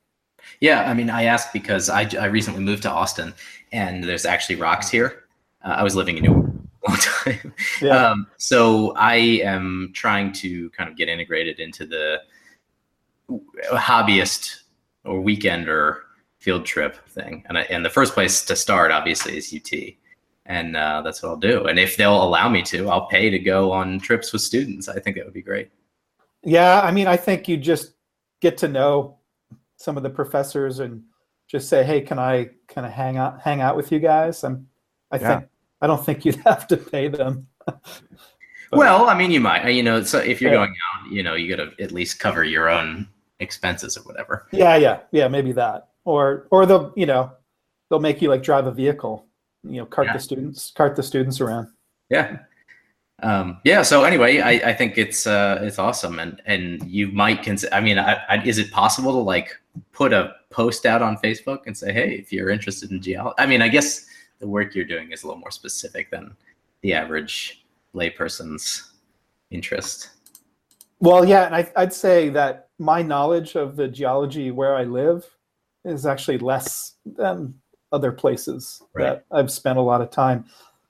Yeah, 0.60 0.88
I 0.88 0.94
mean, 0.94 1.10
I 1.10 1.24
asked 1.24 1.52
because 1.52 1.88
I, 1.88 2.08
I 2.20 2.26
recently 2.26 2.62
moved 2.62 2.82
to 2.82 2.90
Austin, 2.90 3.34
and 3.72 4.04
there's 4.04 4.24
actually 4.24 4.56
rocks 4.56 4.88
here. 4.88 5.24
Uh, 5.64 5.70
I 5.78 5.82
was 5.82 5.96
living 5.96 6.16
in 6.16 6.22
New 6.22 6.32
York 6.32 6.46
a 6.86 6.90
long 6.90 6.98
time, 6.98 7.54
Yeah. 7.80 8.10
um, 8.10 8.26
so 8.36 8.92
I 8.94 9.16
am 9.42 9.90
trying 9.94 10.32
to 10.34 10.70
kind 10.70 10.88
of 10.88 10.96
get 10.96 11.08
integrated 11.08 11.58
into 11.58 11.86
the 11.86 12.20
hobbyist 13.72 14.62
or 15.04 15.20
weekender 15.20 16.02
field 16.46 16.64
trip 16.64 16.94
thing. 17.08 17.42
And, 17.48 17.58
I, 17.58 17.62
and 17.62 17.84
the 17.84 17.90
first 17.90 18.14
place 18.14 18.44
to 18.44 18.54
start, 18.54 18.92
obviously, 18.92 19.36
is 19.36 19.52
UT. 19.52 19.72
And 20.46 20.76
uh, 20.76 21.02
that's 21.02 21.20
what 21.20 21.30
I'll 21.30 21.36
do. 21.36 21.66
And 21.66 21.76
if 21.76 21.96
they'll 21.96 22.22
allow 22.22 22.48
me 22.48 22.62
to, 22.62 22.88
I'll 22.88 23.06
pay 23.08 23.30
to 23.30 23.38
go 23.40 23.72
on 23.72 23.98
trips 23.98 24.32
with 24.32 24.42
students. 24.42 24.88
I 24.88 25.00
think 25.00 25.16
that 25.16 25.24
would 25.24 25.34
be 25.34 25.42
great. 25.42 25.70
Yeah, 26.44 26.80
I 26.82 26.92
mean, 26.92 27.08
I 27.08 27.16
think 27.16 27.48
you 27.48 27.56
just 27.56 27.94
get 28.40 28.56
to 28.58 28.68
know 28.68 29.18
some 29.76 29.96
of 29.96 30.04
the 30.04 30.10
professors 30.10 30.78
and 30.78 31.02
just 31.48 31.68
say, 31.68 31.82
"Hey, 31.82 32.00
can 32.00 32.20
I 32.20 32.50
kind 32.68 32.86
of 32.86 32.92
hang 32.92 33.16
out 33.16 33.40
hang 33.40 33.60
out 33.60 33.74
with 33.76 33.90
you 33.90 33.98
guys?" 33.98 34.44
I'm, 34.44 34.68
I 35.10 35.16
Yeah. 35.18 35.28
think 35.40 35.50
I 35.82 35.88
don't 35.88 36.04
think 36.06 36.24
you'd 36.24 36.36
have 36.46 36.68
to 36.68 36.76
pay 36.76 37.08
them. 37.08 37.48
But- 38.70 38.78
well, 38.80 39.08
I 39.08 39.16
mean, 39.16 39.30
you 39.30 39.38
might, 39.40 39.64
you 39.68 39.82
know, 39.84 40.02
so 40.02 40.18
if 40.18 40.40
you're 40.40 40.50
Yeah. 40.52 40.58
going 40.58 40.74
out, 40.86 41.12
you 41.12 41.22
know, 41.22 41.34
you 41.34 41.56
got 41.56 41.62
to 41.64 41.82
at 41.82 41.92
least 41.92 42.18
cover 42.18 42.42
your 42.42 42.68
own 42.68 43.06
expenses 43.38 43.96
or 43.96 44.02
whatever. 44.02 44.48
Yeah, 44.52 44.74
yeah, 44.76 45.00
yeah, 45.12 45.28
maybe 45.28 45.52
that, 45.52 45.88
or 46.06 46.46
or 46.50 46.64
they'll 46.64 46.92
you 46.96 47.04
know 47.04 47.32
they'll 47.90 48.00
make 48.00 48.22
you 48.22 48.30
like 48.30 48.42
drive 48.42 48.66
a 48.66 48.72
vehicle, 48.72 49.26
you 49.62 49.78
know, 49.78 49.86
cart 49.86 50.06
Yeah. 50.06 50.14
the 50.14 50.20
students 50.20 50.72
cart 50.74 50.96
the 50.96 51.02
students 51.02 51.40
around. 51.42 51.68
Yeah. 52.08 52.38
Um, 53.22 53.58
yeah. 53.64 53.82
So 53.82 54.04
anyway, 54.04 54.40
I, 54.40 54.70
I 54.70 54.72
think 54.74 54.98
it's 54.98 55.26
uh, 55.26 55.58
it's 55.62 55.78
awesome, 55.78 56.18
and 56.18 56.40
and 56.46 56.82
you 56.86 57.08
might 57.08 57.42
consider. 57.42 57.74
I 57.74 57.80
mean, 57.80 57.98
I, 57.98 58.20
I, 58.28 58.42
is 58.44 58.58
it 58.58 58.70
possible 58.70 59.12
to 59.12 59.18
like 59.18 59.56
put 59.92 60.12
a 60.12 60.34
post 60.50 60.86
out 60.86 61.02
on 61.02 61.16
Facebook 61.18 61.60
and 61.66 61.76
say, 61.76 61.92
hey, 61.92 62.12
if 62.14 62.32
you're 62.32 62.50
interested 62.50 62.90
in 62.90 63.00
geology? 63.00 63.34
I 63.38 63.46
mean, 63.46 63.62
I 63.62 63.68
guess 63.68 64.06
the 64.38 64.46
work 64.46 64.74
you're 64.74 64.84
doing 64.84 65.12
is 65.12 65.22
a 65.22 65.26
little 65.26 65.40
more 65.40 65.50
specific 65.50 66.10
than 66.10 66.36
the 66.82 66.92
average 66.92 67.64
layperson's 67.94 68.92
interest. 69.50 70.10
Well, 71.00 71.24
yeah, 71.24 71.46
and 71.46 71.54
I, 71.54 71.72
I'd 71.74 71.92
say 71.92 72.28
that 72.30 72.68
my 72.78 73.00
knowledge 73.00 73.56
of 73.56 73.76
the 73.76 73.88
geology 73.88 74.50
where 74.50 74.74
I 74.76 74.84
live 74.84 75.26
is 75.86 76.04
actually 76.06 76.38
less 76.38 76.94
than 77.04 77.54
other 77.92 78.12
places 78.12 78.82
Right. 78.92 79.04
that 79.04 79.24
I've 79.30 79.50
spent 79.50 79.78
a 79.78 79.82
lot 79.82 80.00
of 80.00 80.10
time. 80.10 80.44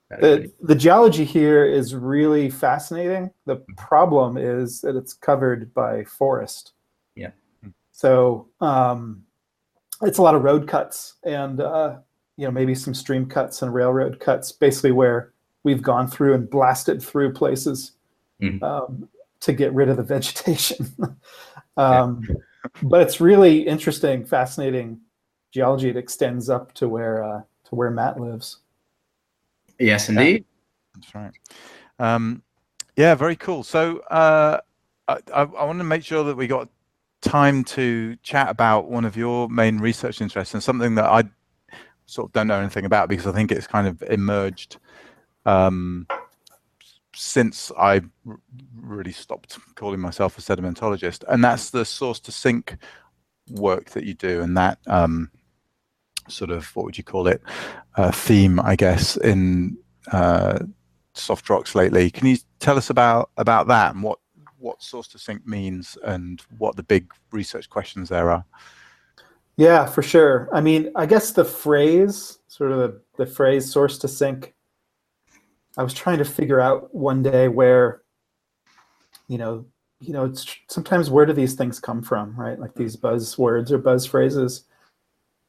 The, 0.08 0.50
the 0.62 0.74
geology 0.74 1.24
here 1.24 1.64
is 1.66 1.94
really 1.94 2.48
fascinating. 2.48 3.30
The 3.44 3.56
problem 3.76 4.36
is 4.38 4.80
that 4.82 4.94
it's 4.96 5.12
covered 5.12 5.74
by 5.74 6.04
forest. 6.04 6.72
Yeah. 7.16 7.30
So 7.92 8.48
um, 8.60 9.24
it's 10.02 10.18
a 10.18 10.22
lot 10.22 10.34
of 10.36 10.42
road 10.44 10.68
cuts 10.68 11.14
and 11.24 11.60
uh, 11.60 11.96
you 12.36 12.44
know 12.46 12.50
maybe 12.52 12.74
some 12.74 12.94
stream 12.94 13.26
cuts 13.26 13.62
and 13.62 13.74
railroad 13.74 14.20
cuts, 14.20 14.52
basically 14.52 14.92
where 14.92 15.32
we've 15.64 15.82
gone 15.82 16.06
through 16.06 16.34
and 16.34 16.48
blasted 16.48 17.02
through 17.02 17.32
places 17.32 17.92
Mhm. 18.40 18.62
um, 18.62 19.08
to 19.40 19.52
get 19.52 19.72
rid 19.72 19.88
of 19.88 19.96
the 19.96 20.02
vegetation. 20.04 20.94
um, 21.76 22.22
But 22.82 23.02
it's 23.02 23.20
really 23.20 23.66
interesting, 23.66 24.24
fascinating 24.24 25.00
geology. 25.52 25.88
It 25.88 25.96
extends 25.96 26.50
up 26.50 26.72
to 26.74 26.88
where 26.88 27.22
uh, 27.22 27.40
to 27.64 27.74
where 27.74 27.90
Matt 27.90 28.20
lives. 28.20 28.58
yes, 29.78 30.08
indeed. 30.08 30.44
That's 30.94 31.14
right. 31.14 31.32
Um, 31.98 32.42
yeah, 32.96 33.14
very 33.14 33.36
cool. 33.36 33.62
So 33.62 33.98
uh, 34.10 34.60
I, 35.08 35.14
I, 35.34 35.42
I 35.42 35.64
want 35.64 35.78
to 35.78 35.84
make 35.84 36.04
sure 36.04 36.24
that 36.24 36.36
we 36.36 36.46
got 36.46 36.68
time 37.20 37.64
to 37.64 38.16
chat 38.22 38.48
about 38.48 38.88
one 38.90 39.04
of 39.04 39.16
your 39.16 39.48
main 39.48 39.78
research 39.78 40.20
interests 40.20 40.54
and 40.54 40.62
something 40.62 40.94
that 40.94 41.06
I 41.06 41.24
sort 42.06 42.28
of 42.28 42.32
don't 42.32 42.46
know 42.46 42.60
anything 42.60 42.84
about 42.84 43.08
because 43.08 43.26
I 43.26 43.32
think 43.32 43.50
it's 43.50 43.66
kind 43.66 43.86
of 43.86 44.02
emerged 44.02 44.78
um, 45.44 46.06
since 47.16 47.72
I 47.78 48.02
really 48.76 49.12
stopped 49.12 49.58
calling 49.74 50.00
myself 50.00 50.38
a 50.38 50.42
sedimentologist, 50.42 51.24
and 51.28 51.42
that's 51.42 51.70
the 51.70 51.84
source 51.84 52.20
to 52.20 52.32
sink 52.32 52.76
work 53.50 53.90
that 53.90 54.04
you 54.04 54.14
do, 54.14 54.42
and 54.42 54.56
that 54.56 54.78
um, 54.86 55.30
sort 56.28 56.50
of 56.50 56.74
what 56.76 56.84
would 56.84 56.98
you 56.98 57.04
call 57.04 57.26
it 57.26 57.42
uh, 57.96 58.10
theme, 58.10 58.60
I 58.60 58.76
guess, 58.76 59.16
in 59.16 59.78
uh, 60.12 60.58
soft 61.14 61.48
rocks 61.48 61.74
lately. 61.74 62.10
Can 62.10 62.26
you 62.26 62.36
tell 62.60 62.76
us 62.76 62.90
about 62.90 63.30
about 63.36 63.66
that 63.68 63.94
and 63.94 64.02
what 64.02 64.18
what 64.58 64.82
source 64.82 65.08
to 65.08 65.18
sink 65.18 65.46
means 65.46 65.96
and 66.04 66.42
what 66.58 66.76
the 66.76 66.82
big 66.82 67.12
research 67.30 67.68
questions 67.68 68.08
there 68.08 68.30
are? 68.30 68.44
Yeah, 69.56 69.86
for 69.86 70.02
sure. 70.02 70.48
I 70.52 70.60
mean, 70.60 70.90
I 70.94 71.06
guess 71.06 71.32
the 71.32 71.44
phrase, 71.44 72.38
sort 72.46 72.72
of 72.72 72.78
the, 72.78 73.00
the 73.16 73.26
phrase 73.26 73.70
source 73.70 73.96
to 73.98 74.08
sink, 74.08 74.54
I 75.76 75.82
was 75.82 75.94
trying 75.94 76.18
to 76.18 76.24
figure 76.24 76.60
out 76.60 76.94
one 76.94 77.22
day 77.22 77.48
where, 77.48 78.02
you 79.28 79.38
know, 79.38 79.66
you 80.00 80.12
know, 80.12 80.24
it's 80.24 80.46
sometimes 80.68 81.10
where 81.10 81.26
do 81.26 81.32
these 81.32 81.54
things 81.54 81.80
come 81.80 82.02
from, 82.02 82.34
right? 82.38 82.58
Like 82.58 82.74
these 82.74 82.96
buzzwords 82.96 83.70
or 83.70 83.78
buzz 83.78 84.06
phrases. 84.06 84.64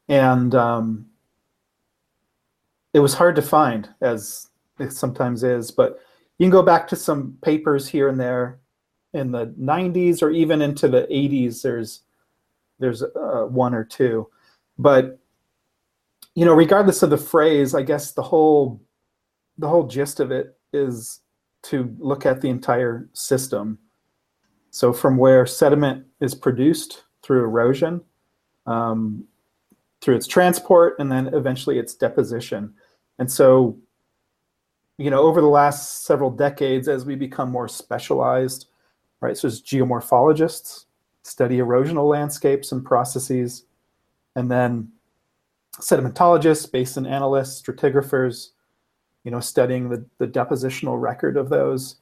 And 0.07 0.55
um, 0.55 1.05
it 2.93 2.99
was 2.99 3.13
hard 3.13 3.35
to 3.35 3.41
find, 3.41 3.89
as 4.01 4.49
it 4.79 4.93
sometimes 4.93 5.43
is, 5.43 5.69
but 5.71 5.99
you 6.37 6.45
can 6.45 6.51
go 6.51 6.63
back 6.63 6.87
to 6.87 6.95
some 6.95 7.37
papers 7.41 7.87
here 7.87 8.07
and 8.07 8.19
there 8.19 8.59
in 9.13 9.31
the 9.31 9.47
90s 9.59 10.21
or 10.21 10.29
even 10.31 10.61
into 10.61 10.87
the 10.87 11.07
80s. 11.11 11.61
There's 11.61 12.01
there's 12.79 13.01
uh, 13.01 13.45
one 13.49 13.73
or 13.73 13.83
two 13.83 14.29
but 14.77 15.19
you 16.35 16.45
know 16.45 16.53
regardless 16.53 17.03
of 17.03 17.09
the 17.09 17.17
phrase 17.17 17.73
i 17.73 17.81
guess 17.81 18.11
the 18.11 18.21
whole 18.21 18.81
the 19.57 19.67
whole 19.67 19.87
gist 19.87 20.19
of 20.19 20.31
it 20.31 20.57
is 20.73 21.21
to 21.63 21.95
look 21.99 22.25
at 22.25 22.41
the 22.41 22.49
entire 22.49 23.09
system. 23.13 23.77
So 24.71 24.93
from 24.93 25.17
where 25.17 25.45
sediment 25.45 26.05
is 26.21 26.35
produced 26.35 27.03
through 27.23 27.43
erosion 27.43 28.01
um, 28.65 29.23
through 30.01 30.15
its 30.15 30.27
transport 30.27 30.95
and 30.99 31.11
then 31.11 31.33
eventually 31.33 31.79
its 31.79 31.95
deposition. 31.95 32.73
And 33.19 33.31
so 33.31 33.77
you 34.97 35.09
know 35.09 35.21
over 35.21 35.41
the 35.41 35.47
last 35.47 36.05
several 36.05 36.31
decades 36.31 36.87
as 36.87 37.05
we 37.05 37.15
become 37.15 37.51
more 37.51 37.67
specialized 37.67 38.65
right 39.21 39.37
so 39.37 39.47
as 39.47 39.61
geomorphologists 39.61 40.85
study 41.27 41.57
erosional 41.57 42.09
landscapes 42.09 42.71
and 42.71 42.83
processes, 42.83 43.65
and 44.35 44.49
then 44.49 44.89
sedimentologists, 45.79 46.71
basin 46.71 47.05
analysts, 47.05 47.61
stratigraphers, 47.61 48.49
you 49.23 49.31
know, 49.31 49.39
studying 49.39 49.89
the, 49.89 50.05
the 50.17 50.27
depositional 50.27 50.99
record 50.99 51.37
of 51.37 51.49
those. 51.49 51.97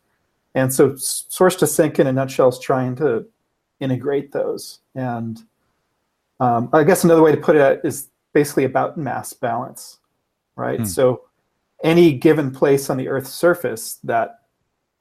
And 0.53 0.73
so 0.73 0.95
source 0.95 1.55
to 1.57 1.67
sink 1.67 1.99
in 1.99 2.07
a 2.07 2.13
nutshell 2.13 2.49
is 2.49 2.59
trying 2.59 2.95
to 2.97 3.25
integrate 3.79 4.31
those. 4.31 4.79
And 4.95 5.41
um, 6.39 6.69
I 6.71 6.83
guess 6.83 7.03
another 7.03 7.21
way 7.21 7.31
to 7.31 7.41
put 7.41 7.55
it 7.55 7.81
is 7.83 8.09
basically 8.33 8.65
about 8.65 8.97
mass 8.97 9.33
balance, 9.33 9.99
right? 10.55 10.79
Hmm. 10.79 10.85
So 10.85 11.21
any 11.83 12.13
given 12.13 12.51
place 12.51 12.89
on 12.89 12.97
the 12.97 13.07
Earth's 13.07 13.33
surface 13.33 13.99
that 14.03 14.39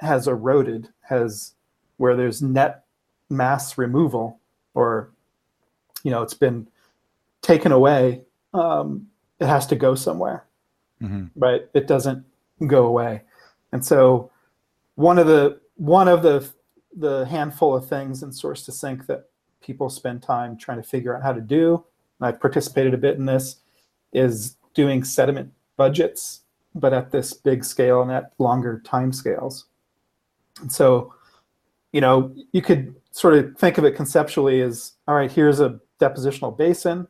has 0.00 0.26
eroded, 0.26 0.88
has 1.02 1.54
where 1.96 2.16
there's 2.16 2.42
net 2.42 2.84
mass 3.30 3.78
removal 3.78 4.40
or 4.74 5.10
you 6.02 6.10
know 6.10 6.22
it's 6.22 6.34
been 6.34 6.68
taken 7.42 7.72
away 7.72 8.22
um, 8.52 9.06
it 9.40 9.46
has 9.46 9.66
to 9.66 9.76
go 9.76 9.94
somewhere 9.94 10.44
Mhm. 11.02 11.30
right? 11.36 11.68
It 11.74 11.86
doesn't 11.86 12.24
go 12.66 12.86
away. 12.86 13.22
And 13.72 13.84
so 13.84 14.30
one 14.94 15.18
of 15.18 15.26
the 15.26 15.60
one 15.76 16.08
of 16.08 16.22
the 16.22 16.48
the 16.96 17.24
handful 17.26 17.74
of 17.74 17.86
things 17.86 18.22
in 18.22 18.32
source 18.32 18.64
to 18.64 18.72
sink 18.72 19.06
that 19.06 19.28
people 19.60 19.90
spend 19.90 20.22
time 20.22 20.56
trying 20.56 20.76
to 20.80 20.88
figure 20.88 21.16
out 21.16 21.22
how 21.22 21.32
to 21.32 21.40
do 21.40 21.82
and 22.20 22.28
i 22.28 22.30
participated 22.30 22.94
a 22.94 22.98
bit 22.98 23.16
in 23.16 23.24
this 23.24 23.56
is 24.12 24.56
doing 24.74 25.02
sediment 25.02 25.52
budgets 25.76 26.42
but 26.76 26.92
at 26.92 27.10
this 27.10 27.32
big 27.32 27.64
scale 27.64 28.02
and 28.02 28.12
at 28.12 28.32
longer 28.38 28.80
time 28.84 29.12
scales 29.12 29.64
and 30.60 30.70
so 30.70 31.12
you 31.92 32.00
know 32.00 32.32
you 32.52 32.62
could 32.62 32.94
sort 33.10 33.34
of 33.34 33.58
think 33.58 33.76
of 33.78 33.84
it 33.84 33.96
conceptually 33.96 34.60
as 34.60 34.92
all 35.08 35.16
right 35.16 35.32
here's 35.32 35.58
a 35.58 35.80
depositional 36.00 36.56
basin 36.56 37.08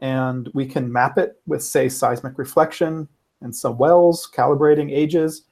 and 0.00 0.48
we 0.54 0.66
can 0.66 0.92
map 0.92 1.18
it 1.18 1.40
with 1.46 1.62
say 1.62 1.88
seismic 1.88 2.38
reflection 2.38 3.08
and 3.40 3.54
some 3.54 3.78
wells 3.78 4.28
calibrating 4.34 4.90
ages 4.90 5.42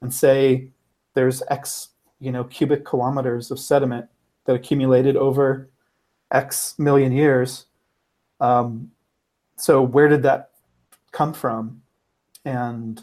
and 0.00 0.12
say 0.12 0.68
there's 1.14 1.42
x 1.50 1.88
you 2.20 2.32
know 2.32 2.44
cubic 2.44 2.84
kilometers 2.84 3.50
of 3.50 3.58
sediment 3.58 4.06
that 4.44 4.54
accumulated 4.54 5.16
over 5.16 5.68
x 6.32 6.74
million 6.78 7.12
years 7.12 7.66
um, 8.40 8.90
so 9.56 9.82
where 9.82 10.08
did 10.08 10.22
that 10.22 10.50
come 11.12 11.32
from 11.32 11.82
and 12.44 13.02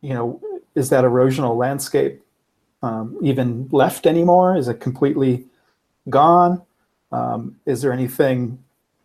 you 0.00 0.14
know 0.14 0.40
is 0.74 0.88
that 0.90 1.04
erosional 1.04 1.56
landscape 1.56 2.22
um, 2.82 3.16
even 3.22 3.68
left 3.70 4.06
anymore? 4.06 4.56
Is 4.56 4.68
it 4.68 4.80
completely 4.80 5.44
gone? 6.08 6.62
Um, 7.12 7.56
is 7.66 7.82
there 7.82 7.92
anything 7.92 8.58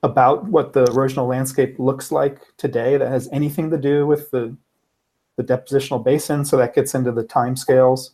about 0.04 0.46
what 0.46 0.74
the 0.74 0.86
erosional 0.86 1.28
landscape 1.28 1.78
looks 1.80 2.12
like 2.12 2.40
today 2.58 2.98
that 2.98 3.08
has 3.08 3.28
anything 3.32 3.70
to 3.72 3.78
do 3.78 4.06
with 4.06 4.30
the 4.32 4.56
the 5.38 5.44
depositional 5.44 6.04
basin? 6.04 6.44
So 6.44 6.58
that 6.58 6.74
gets 6.74 6.96
into 6.96 7.12
the 7.12 7.24
time 7.24 7.56
scales. 7.56 8.12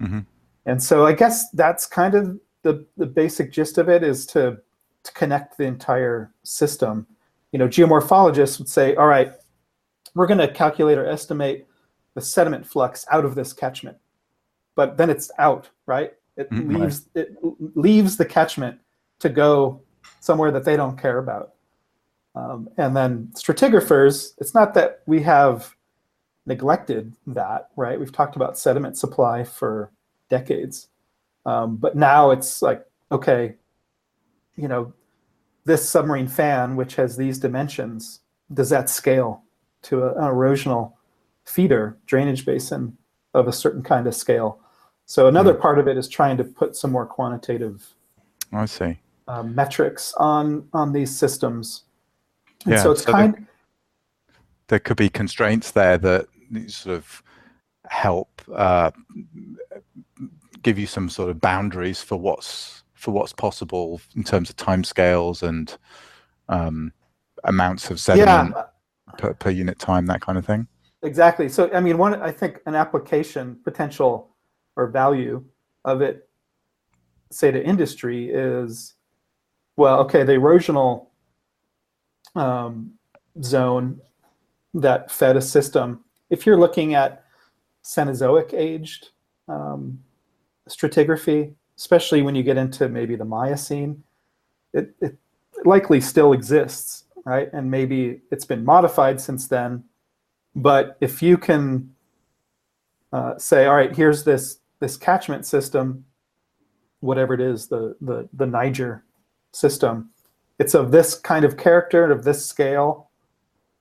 Mm-hmm. 0.00 0.20
And 0.66 0.82
so 0.82 1.04
I 1.04 1.12
guess 1.12 1.50
that's 1.50 1.86
kind 1.86 2.14
of 2.14 2.38
the, 2.62 2.86
the 2.96 3.06
basic 3.06 3.52
gist 3.52 3.78
of 3.78 3.88
it 3.88 4.02
is 4.02 4.24
to, 4.26 4.58
to 5.02 5.12
connect 5.12 5.58
the 5.58 5.64
entire 5.64 6.32
system. 6.44 7.06
You 7.52 7.58
know, 7.58 7.66
geomorphologists 7.66 8.58
would 8.58 8.68
say, 8.68 8.94
all 8.94 9.08
right, 9.08 9.32
we're 10.14 10.26
going 10.26 10.38
to 10.38 10.48
calculate 10.48 10.98
or 10.98 11.06
estimate 11.06 11.66
the 12.14 12.20
sediment 12.20 12.66
flux 12.66 13.04
out 13.10 13.24
of 13.24 13.34
this 13.34 13.52
catchment. 13.52 13.96
But 14.76 14.96
then 14.96 15.10
it's 15.10 15.30
out, 15.38 15.68
right? 15.86 16.12
It 16.36 16.50
Mhm. 16.50 16.78
leaves 16.78 17.08
it 17.14 17.36
leaves 17.74 18.16
the 18.16 18.24
catchment 18.24 18.80
to 19.18 19.28
go 19.28 19.80
somewhere 20.20 20.50
that 20.52 20.64
they 20.64 20.76
don't 20.76 20.98
care 21.00 21.18
about. 21.18 21.54
Um, 22.34 22.68
and 22.76 22.96
then 22.96 23.30
stratigraphers, 23.34 24.34
it's 24.38 24.54
not 24.54 24.74
that 24.74 25.02
we 25.06 25.22
have 25.22 25.74
neglected 26.46 27.12
that, 27.26 27.68
right? 27.76 27.98
We've 27.98 28.12
talked 28.12 28.36
about 28.36 28.56
sediment 28.56 28.96
supply 28.96 29.42
for 29.42 29.90
decades. 30.28 30.88
Um, 31.44 31.76
but 31.76 31.96
now 31.96 32.30
it's 32.30 32.62
like, 32.62 32.86
okay, 33.10 33.56
you 34.56 34.68
know, 34.68 34.92
this 35.64 35.88
submarine 35.88 36.28
fan, 36.28 36.76
which 36.76 36.94
has 36.96 37.16
these 37.16 37.38
dimensions, 37.38 38.20
does 38.52 38.70
that 38.70 38.88
scale 38.88 39.42
to 39.82 40.04
a, 40.04 40.14
an 40.14 40.22
erosional 40.22 40.92
feeder 41.44 41.98
drainage 42.06 42.44
basin 42.44 42.96
of 43.34 43.48
a 43.48 43.52
certain 43.52 43.82
kind 43.82 44.06
of 44.06 44.14
scale? 44.14 44.60
So 45.06 45.26
another 45.26 45.54
part 45.54 45.78
of 45.78 45.88
it 45.88 45.96
is 45.96 46.08
trying 46.08 46.36
to 46.36 46.44
put 46.44 46.76
some 46.76 46.92
more 46.92 47.06
quantitative 47.06 47.94
I 48.52 48.66
see. 48.66 48.98
Uh, 49.30 49.42
metrics 49.44 50.12
on 50.14 50.66
on 50.72 50.92
these 50.92 51.16
systems. 51.16 51.84
And 52.64 52.74
Yeah, 52.74 52.82
so 52.82 52.90
it's 52.92 53.04
so 53.04 53.12
kind 53.12 53.46
There 54.68 54.80
could 54.80 54.96
be 54.96 55.08
constraints 55.08 55.70
there 55.70 55.98
that 55.98 56.26
sort 56.66 56.96
of 56.96 57.22
help 57.86 58.42
uh, 58.54 58.90
give 60.62 60.78
you 60.78 60.86
some 60.86 61.08
sort 61.08 61.30
of 61.30 61.40
boundaries 61.40 62.02
for 62.02 62.18
what's 62.18 62.82
for 62.94 63.12
what's 63.12 63.32
possible 63.32 64.00
in 64.16 64.24
terms 64.24 64.50
of 64.50 64.56
timescales 64.56 65.42
and 65.42 65.78
um, 66.48 66.92
amounts 67.44 67.90
of 67.90 68.00
sediment 68.00 68.52
yeah, 68.54 68.64
per, 69.16 69.32
per 69.34 69.50
unit 69.50 69.78
time, 69.78 70.06
that 70.06 70.20
kind 70.20 70.36
of 70.36 70.44
thing. 70.44 70.66
Exactly. 71.02 71.48
So, 71.48 71.70
I 71.72 71.80
mean, 71.80 71.96
one, 71.96 72.20
I 72.20 72.30
think 72.30 72.60
an 72.66 72.74
application 72.74 73.56
potential 73.64 74.36
or 74.76 74.88
value 74.88 75.42
of 75.86 76.02
it, 76.02 76.28
say 77.30 77.50
to 77.50 77.64
industry, 77.64 78.28
is 78.28 78.96
well, 79.80 80.00
okay, 80.00 80.22
the 80.22 80.32
erosional 80.32 81.06
um, 82.34 82.92
zone 83.42 84.00
that 84.74 85.10
fed 85.10 85.36
a 85.36 85.42
system, 85.42 86.04
if 86.30 86.46
you're 86.46 86.58
looking 86.58 86.94
at 86.94 87.24
Cenozoic 87.82 88.54
aged 88.54 89.08
um, 89.48 89.98
stratigraphy, 90.68 91.54
especially 91.76 92.22
when 92.22 92.34
you 92.34 92.42
get 92.42 92.56
into 92.56 92.88
maybe 92.88 93.16
the 93.16 93.24
Miocene, 93.24 94.02
it, 94.72 94.94
it 95.00 95.16
likely 95.64 96.00
still 96.00 96.32
exists, 96.32 97.04
right? 97.24 97.48
And 97.52 97.70
maybe 97.70 98.20
it's 98.30 98.44
been 98.44 98.64
modified 98.64 99.20
since 99.20 99.48
then 99.48 99.84
but 100.54 100.96
if 101.00 101.22
you 101.22 101.38
can 101.38 101.94
uh, 103.12 103.38
say, 103.38 103.66
all 103.66 103.76
right, 103.76 103.94
here's 103.94 104.24
this 104.24 104.58
this 104.80 104.96
catchment 104.96 105.46
system, 105.46 106.04
whatever 107.00 107.34
it 107.34 107.40
is, 107.40 107.68
the 107.68 107.96
the 108.00 108.28
the 108.32 108.46
Niger 108.46 109.04
system, 109.52 110.10
it's 110.58 110.74
of 110.74 110.90
this 110.90 111.14
kind 111.14 111.44
of 111.44 111.56
character 111.56 112.04
and 112.04 112.12
of 112.12 112.24
this 112.24 112.44
scale, 112.44 113.10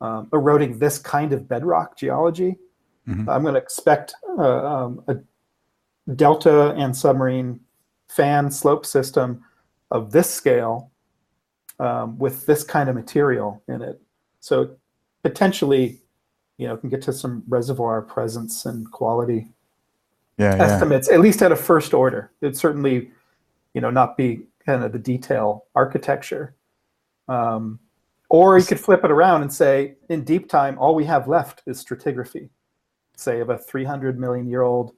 um, 0.01 0.29
eroding 0.33 0.79
this 0.79 0.97
kind 0.97 1.33
of 1.33 1.47
bedrock 1.47 1.97
geology. 1.97 2.57
Mhm. 3.07 3.27
I'm 3.27 3.41
going 3.41 3.55
to 3.55 3.59
expect 3.59 4.13
uh, 4.37 4.65
um, 4.65 5.03
a 5.07 5.17
delta 6.15 6.71
and 6.71 6.95
submarine 6.95 7.59
fan 8.07 8.49
slope 8.49 8.85
system 8.85 9.43
of 9.91 10.11
this 10.11 10.29
scale 10.29 10.91
um, 11.79 12.17
with 12.17 12.45
this 12.45 12.63
kind 12.63 12.89
of 12.89 12.95
material 12.95 13.61
in 13.67 13.81
it. 13.81 14.01
So 14.39 14.75
potentially 15.23 16.01
you 16.59 16.67
know, 16.67 16.75
can 16.75 16.89
get 16.89 17.01
to 17.01 17.13
some 17.13 17.41
reservoir 17.47 18.01
presence 18.01 18.65
and 18.65 18.91
quality 18.91 19.47
Yeah, 20.37 20.57
yeah. 20.57 20.63
estimates, 20.63 21.09
at 21.09 21.21
least 21.21 21.41
at 21.41 21.53
a 21.53 21.55
first 21.55 21.93
order. 21.93 22.31
It'd 22.41 22.57
certainly, 22.57 23.11
you 23.73 23.79
know, 23.79 23.89
not 23.89 24.17
be 24.17 24.41
kind 24.65 24.83
of 24.83 24.91
the 24.91 24.99
detail 24.99 25.65
architecture. 25.75 26.55
Um, 27.27 27.79
or 28.29 28.57
you 28.57 28.65
could 28.65 28.79
flip 28.79 29.03
it 29.03 29.11
around 29.11 29.41
and 29.41 29.51
say, 29.51 29.95
in 30.09 30.23
deep 30.23 30.49
time, 30.49 30.77
all 30.77 30.93
we 30.95 31.05
have 31.05 31.27
left 31.27 31.63
is 31.65 31.83
stratigraphy, 31.83 32.49
say 33.15 33.39
of 33.39 33.49
a 33.49 33.57
300 33.57 34.19
million 34.19 34.47
year 34.47 34.61
old 34.61 34.93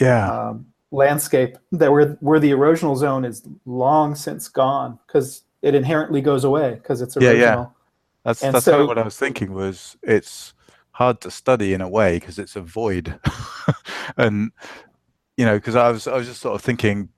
Yeah. 0.00 0.30
um, 0.30 0.66
landscape 0.90 1.58
that 1.72 1.90
where 1.90 2.10
where 2.20 2.40
the 2.40 2.50
erosional 2.50 2.96
zone 2.96 3.24
is 3.24 3.42
long 3.66 4.14
since 4.14 4.48
gone 4.48 4.98
because 5.06 5.42
it 5.62 5.74
inherently 5.74 6.20
goes 6.20 6.44
away 6.44 6.74
because 6.74 7.02
it's 7.02 7.16
erosional. 7.16 7.22
Yeah, 7.22 7.32
yeah. 7.32 7.66
That's 8.24 8.42
and 8.42 8.54
that's 8.54 8.64
kind 8.64 8.76
so- 8.76 8.82
of 8.82 8.88
what 8.88 8.98
I 8.98 9.02
was 9.02 9.18
thinking. 9.18 9.52
Was 9.52 9.96
it's 10.02 10.54
hard 10.92 11.20
to 11.22 11.30
study 11.30 11.74
in 11.74 11.80
a 11.80 11.88
way 11.88 12.18
because 12.18 12.38
it's 12.38 12.56
a 12.56 12.60
void, 12.60 13.18
and 14.16 14.50
you 15.36 15.44
know, 15.44 15.56
because 15.56 15.74
I 15.76 15.90
was 15.90 16.06
I 16.06 16.16
was 16.16 16.26
just 16.28 16.40
sort 16.40 16.54
of 16.54 16.62
thinking 16.62 17.08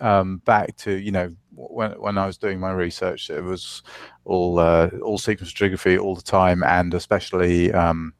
um, 0.00 0.38
back 0.38 0.76
to 0.78 0.92
you 0.92 1.10
know 1.10 1.34
when 1.52 1.92
when 1.92 2.18
I 2.18 2.26
was 2.26 2.38
doing 2.38 2.58
my 2.58 2.72
research, 2.72 3.30
it 3.30 3.42
was 3.42 3.82
all 4.24 4.58
uh, 4.58 4.90
all 5.02 5.18
sequence 5.18 5.52
stratigraphy 5.52 6.00
all 6.00 6.14
the 6.14 6.22
time, 6.22 6.62
and 6.62 6.94
especially 6.94 7.72
um, 7.72 8.14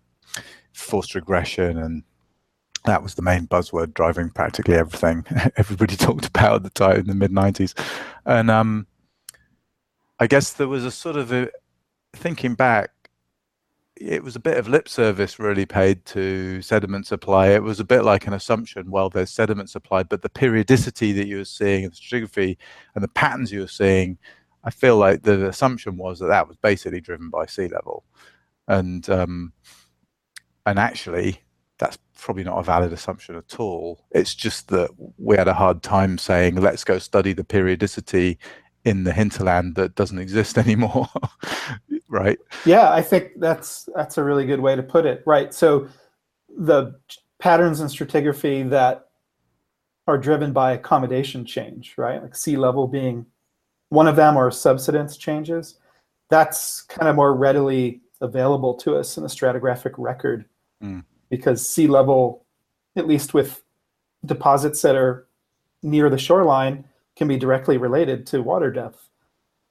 forced 0.72 1.14
regression 1.14 1.78
and. 1.78 2.02
That 2.86 3.02
was 3.02 3.14
the 3.14 3.20
main 3.20 3.46
buzzword 3.46 3.92
driving 3.92 4.30
practically 4.30 4.74
everything 4.74 5.26
everybody 5.56 5.96
talked 5.96 6.24
about 6.24 6.54
at 6.54 6.62
the 6.62 6.70
time 6.70 6.96
in 6.96 7.06
the 7.08 7.14
mid 7.14 7.30
'90s, 7.30 7.78
and 8.24 8.50
um, 8.50 8.86
I 10.18 10.26
guess 10.26 10.54
there 10.54 10.66
was 10.66 10.86
a 10.86 10.90
sort 10.90 11.16
of 11.16 11.30
a 11.30 11.50
thinking 12.14 12.54
back, 12.54 12.90
it 14.00 14.24
was 14.24 14.34
a 14.34 14.40
bit 14.40 14.56
of 14.56 14.66
lip 14.66 14.88
service 14.88 15.38
really 15.38 15.66
paid 15.66 16.04
to 16.06 16.62
sediment 16.62 17.06
supply. 17.06 17.48
It 17.48 17.62
was 17.62 17.80
a 17.80 17.84
bit 17.84 18.02
like 18.02 18.26
an 18.26 18.32
assumption. 18.32 18.90
Well, 18.90 19.10
there's 19.10 19.30
sediment 19.30 19.68
supply, 19.68 20.04
but 20.04 20.22
the 20.22 20.30
periodicity 20.30 21.12
that 21.12 21.26
you 21.26 21.36
were 21.36 21.44
seeing 21.44 21.84
in 21.84 21.90
the 21.90 21.96
stratigraphy 21.96 22.56
and 22.94 23.04
the 23.04 23.08
patterns 23.08 23.52
you 23.52 23.60
were 23.60 23.68
seeing, 23.68 24.16
I 24.64 24.70
feel 24.70 24.96
like 24.96 25.22
the 25.22 25.46
assumption 25.46 25.98
was 25.98 26.18
that 26.18 26.28
that 26.28 26.48
was 26.48 26.56
basically 26.56 27.02
driven 27.02 27.28
by 27.28 27.44
sea 27.44 27.68
level, 27.68 28.04
and 28.68 29.08
um, 29.10 29.52
and 30.64 30.78
actually 30.78 31.40
that's 31.78 31.98
probably 32.18 32.44
not 32.44 32.58
a 32.58 32.62
valid 32.62 32.92
assumption 32.92 33.36
at 33.36 33.60
all. 33.60 34.06
It's 34.12 34.34
just 34.34 34.68
that 34.68 34.90
we 35.18 35.36
had 35.36 35.48
a 35.48 35.54
hard 35.54 35.82
time 35.82 36.16
saying 36.16 36.56
let's 36.56 36.84
go 36.84 36.98
study 36.98 37.34
the 37.34 37.44
periodicity 37.44 38.38
in 38.84 39.04
the 39.04 39.12
hinterland 39.12 39.74
that 39.76 39.94
doesn't 39.94 40.18
exist 40.18 40.56
anymore 40.58 41.08
right 42.10 42.38
Yeah, 42.66 42.92
I 42.92 43.00
think 43.00 43.40
that's 43.40 43.88
that's 43.94 44.18
a 44.18 44.24
really 44.24 44.44
good 44.44 44.60
way 44.60 44.76
to 44.76 44.82
put 44.82 45.06
it. 45.06 45.22
Right. 45.26 45.54
So 45.54 45.88
the 46.54 46.98
patterns 47.38 47.80
in 47.80 47.86
stratigraphy 47.86 48.68
that 48.70 49.06
are 50.06 50.18
driven 50.18 50.52
by 50.52 50.72
accommodation 50.72 51.44
change, 51.46 51.94
right? 51.96 52.20
Like 52.20 52.34
sea 52.36 52.56
level 52.56 52.86
being 52.88 53.24
one 53.88 54.08
of 54.08 54.16
them 54.16 54.36
or 54.36 54.50
subsidence 54.50 55.16
changes, 55.16 55.78
that's 56.28 56.82
kind 56.82 57.08
of 57.08 57.16
more 57.16 57.34
readily 57.34 58.02
available 58.20 58.74
to 58.74 58.96
us 58.96 59.16
in 59.16 59.22
the 59.22 59.28
stratigraphic 59.28 59.94
record 59.96 60.44
Mm. 60.82 61.04
because 61.28 61.66
sea 61.66 61.86
level, 61.86 62.44
at 62.96 63.06
least 63.06 63.34
with 63.34 63.62
deposits 64.24 64.82
that 64.82 64.96
are 64.96 65.26
near 65.82 66.08
the 66.10 66.18
shoreline, 66.18 66.84
can 67.16 67.28
be 67.28 67.36
directly 67.36 67.76
related 67.76 68.26
to 68.28 68.42
water 68.42 68.70
depth. 68.72 69.10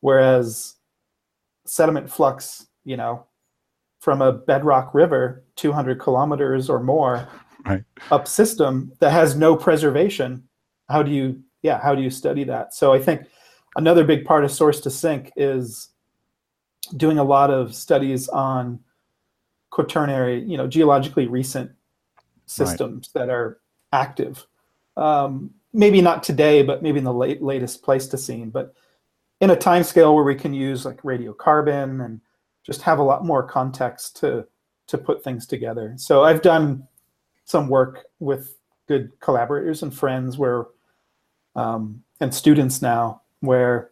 Whereas 0.02 0.76
sediment 1.70 2.10
flux, 2.10 2.68
you 2.84 2.98
know, 2.98 3.26
from 4.00 4.22
a 4.22 4.32
bedrock 4.32 4.94
river 4.94 5.44
200 5.56 6.00
kilometers 6.00 6.70
or 6.70 6.82
more 6.82 7.28
Right. 7.66 7.84
up 8.10 8.28
system 8.28 8.94
that 9.00 9.12
has 9.12 9.36
no 9.36 9.56
preservation, 9.56 10.48
how 10.90 11.04
do 11.04 11.12
you, 11.12 11.44
yeah, 11.62 11.80
how 11.80 11.94
do 11.94 12.02
you 12.02 12.10
study 12.10 12.46
that? 12.46 12.74
So 12.74 12.94
I 12.94 13.00
think 13.00 13.28
another 13.76 14.06
big 14.06 14.26
part 14.26 14.46
of 14.46 14.52
source 14.52 14.80
to 14.82 14.90
sink 14.90 15.32
is 15.36 15.90
doing 16.96 17.20
a 17.20 17.24
lot 17.24 17.52
of 17.52 17.76
studies 17.76 18.30
on 18.30 18.80
quaternary, 19.72 20.42
you 20.42 20.58
know, 20.58 20.68
geologically 20.68 21.28
recent 21.28 21.70
systems 22.46 23.12
that 23.14 23.30
are 23.30 23.60
active. 23.92 24.48
Um, 24.98 25.52
maybe 25.74 26.02
not 26.02 26.24
today, 26.24 26.64
but 26.64 26.82
maybe 26.82 26.98
in 26.98 27.04
the 27.04 27.14
late 27.14 27.42
latest 27.44 27.84
Pleistocene, 27.84 28.50
but 28.50 28.74
in 29.42 29.52
a 29.52 29.56
time 29.56 29.84
scale 29.84 30.16
where 30.16 30.24
we 30.24 30.36
can 30.36 30.54
use 30.54 30.86
like 30.86 31.02
radiocarbon 31.02 32.04
and 32.04 32.20
just 32.64 32.82
have 32.82 33.00
a 33.00 33.04
lot 33.04 33.26
more 33.26 33.44
context 33.44 34.18
to 34.18 34.46
to 34.88 34.98
put 34.98 35.24
things 35.24 35.46
together. 35.46 35.94
So 35.98 36.24
I've 36.24 36.42
done 36.42 36.88
some 37.46 37.70
work 37.70 38.06
with 38.20 38.56
good 38.88 39.12
collaborators 39.20 39.84
and 39.84 39.94
friends 39.94 40.38
where 40.38 40.66
um, 41.56 42.04
and 42.20 42.34
students 42.34 42.82
now 42.82 43.22
where 43.42 43.92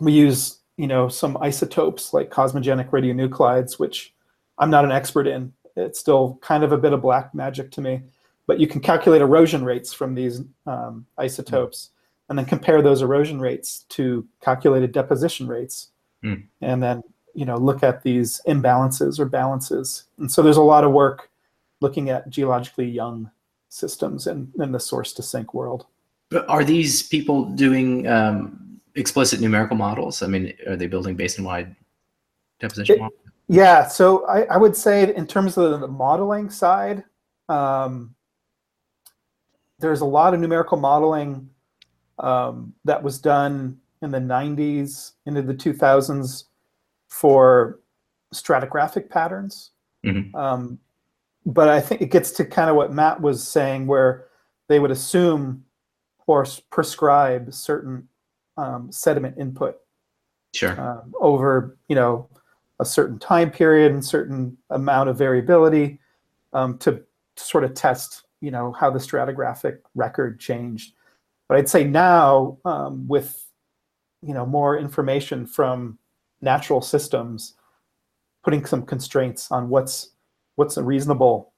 we 0.00 0.12
use 0.12 0.58
you 0.76 0.86
know 0.86 1.08
some 1.08 1.36
isotopes 1.38 2.12
like 2.12 2.30
cosmogenic 2.30 2.90
radionuclides, 2.90 3.78
which 3.78 4.14
I'm 4.58 4.70
not 4.70 4.84
an 4.84 4.92
expert 4.92 5.26
in. 5.26 5.52
It's 5.76 5.98
still 5.98 6.38
kind 6.42 6.64
of 6.64 6.72
a 6.72 6.78
bit 6.78 6.92
of 6.92 7.02
black 7.02 7.34
magic 7.34 7.70
to 7.72 7.80
me, 7.80 8.02
but 8.46 8.58
you 8.58 8.66
can 8.66 8.80
calculate 8.80 9.22
erosion 9.22 9.64
rates 9.64 9.92
from 9.92 10.14
these 10.14 10.42
um, 10.66 11.06
isotopes 11.18 11.90
and 12.28 12.38
then 12.38 12.46
compare 12.46 12.82
those 12.82 13.02
erosion 13.02 13.40
rates 13.40 13.84
to 13.90 14.26
calculated 14.40 14.92
deposition 14.92 15.46
rates, 15.46 15.88
mm. 16.24 16.42
and 16.60 16.82
then 16.82 17.02
you 17.34 17.44
know 17.44 17.56
look 17.56 17.82
at 17.82 18.02
these 18.02 18.40
imbalances 18.46 19.18
or 19.18 19.26
balances. 19.26 20.04
And 20.18 20.30
so 20.30 20.42
there's 20.42 20.56
a 20.56 20.62
lot 20.62 20.84
of 20.84 20.92
work 20.92 21.30
looking 21.80 22.10
at 22.10 22.28
geologically 22.30 22.86
young 22.86 23.30
systems 23.68 24.26
in, 24.26 24.50
in 24.58 24.72
the 24.72 24.80
source 24.80 25.12
to 25.12 25.22
sink 25.22 25.52
world. 25.54 25.86
But 26.30 26.48
are 26.48 26.64
these 26.64 27.02
people 27.02 27.44
doing 27.44 28.06
um, 28.08 28.80
explicit 28.94 29.40
numerical 29.40 29.76
models? 29.76 30.22
I 30.22 30.26
mean, 30.26 30.54
are 30.66 30.76
they 30.76 30.86
building 30.86 31.14
basin-wide 31.14 31.74
deposition 32.58 32.96
it, 32.96 33.00
models? 33.00 33.20
Yeah, 33.48 33.86
so 33.86 34.26
I, 34.26 34.42
I, 34.44 34.56
would 34.56 34.74
say 34.74 35.14
in 35.14 35.26
terms 35.26 35.56
of 35.56 35.80
the 35.80 35.86
modeling 35.86 36.50
side, 36.50 37.04
um, 37.48 38.14
there's 39.78 40.00
a 40.00 40.06
lot 40.06 40.34
of 40.34 40.40
numerical 40.40 40.78
modeling 40.78 41.48
um, 42.18 42.72
that 42.84 43.02
was 43.02 43.18
done 43.18 43.78
in 44.02 44.10
the 44.10 44.18
90s 44.18 45.12
into 45.26 45.42
the 45.42 45.54
2000s 45.54 46.44
for 47.08 47.80
stratigraphic 48.34 49.08
patterns. 49.08 49.70
Mm-hmm. 50.04 50.34
Um, 50.36 50.78
but 51.44 51.68
I 51.68 51.80
think 51.80 52.02
it 52.02 52.10
gets 52.10 52.30
to 52.32 52.44
kind 52.44 52.68
of 52.68 52.76
what 52.76 52.92
Matt 52.92 53.20
was 53.20 53.46
saying, 53.46 53.86
where 53.86 54.26
they 54.68 54.78
would 54.78 54.90
assume 54.90 55.64
or 56.26 56.44
prescribe 56.70 57.52
certain 57.54 58.08
um, 58.56 58.90
sediment 58.90 59.36
input 59.38 59.76
sure. 60.54 60.80
um, 60.80 61.14
over, 61.20 61.76
you 61.88 61.94
know, 61.94 62.28
a 62.80 62.84
certain 62.84 63.18
time 63.18 63.50
period 63.50 63.92
and 63.92 64.04
certain 64.04 64.56
amount 64.70 65.08
of 65.08 65.16
variability 65.16 66.00
um, 66.52 66.76
to, 66.78 66.92
to 67.36 67.44
sort 67.44 67.64
of 67.64 67.74
test, 67.74 68.24
you 68.40 68.50
know, 68.50 68.72
how 68.72 68.90
the 68.90 68.98
stratigraphic 68.98 69.78
record 69.94 70.40
changed. 70.40 70.92
But 71.48 71.58
I'd 71.58 71.68
say 71.68 71.84
now 71.84 72.58
um, 72.64 73.06
with, 73.08 73.44
you 74.22 74.34
know, 74.34 74.46
more 74.46 74.78
information 74.78 75.46
from 75.46 75.98
natural 76.40 76.80
systems, 76.80 77.54
putting 78.42 78.64
some 78.64 78.84
constraints 78.84 79.50
on 79.50 79.68
what's 79.68 80.10
what's 80.56 80.76
a 80.76 80.82
reasonable 80.82 81.52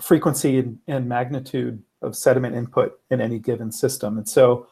frequency 0.00 0.58
and, 0.58 0.78
and 0.86 1.08
magnitude 1.08 1.82
of 2.02 2.16
sediment 2.16 2.54
input 2.54 3.00
in 3.10 3.20
any 3.20 3.38
given 3.38 3.72
system. 3.72 4.18
And 4.18 4.28
so 4.28 4.68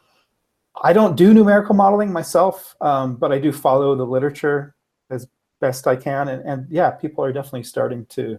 I 0.82 0.92
don't 0.92 1.16
do 1.16 1.34
numerical 1.34 1.74
modeling 1.74 2.12
myself, 2.12 2.76
um, 2.80 3.16
but 3.16 3.32
I 3.32 3.38
do 3.38 3.52
follow 3.52 3.94
the 3.94 4.06
literature 4.06 4.74
as 5.10 5.28
best 5.60 5.86
I 5.86 5.96
can. 5.96 6.28
And, 6.28 6.44
and 6.44 6.66
yeah, 6.70 6.90
people 6.90 7.24
are 7.24 7.32
definitely 7.32 7.64
starting 7.64 8.06
to 8.06 8.38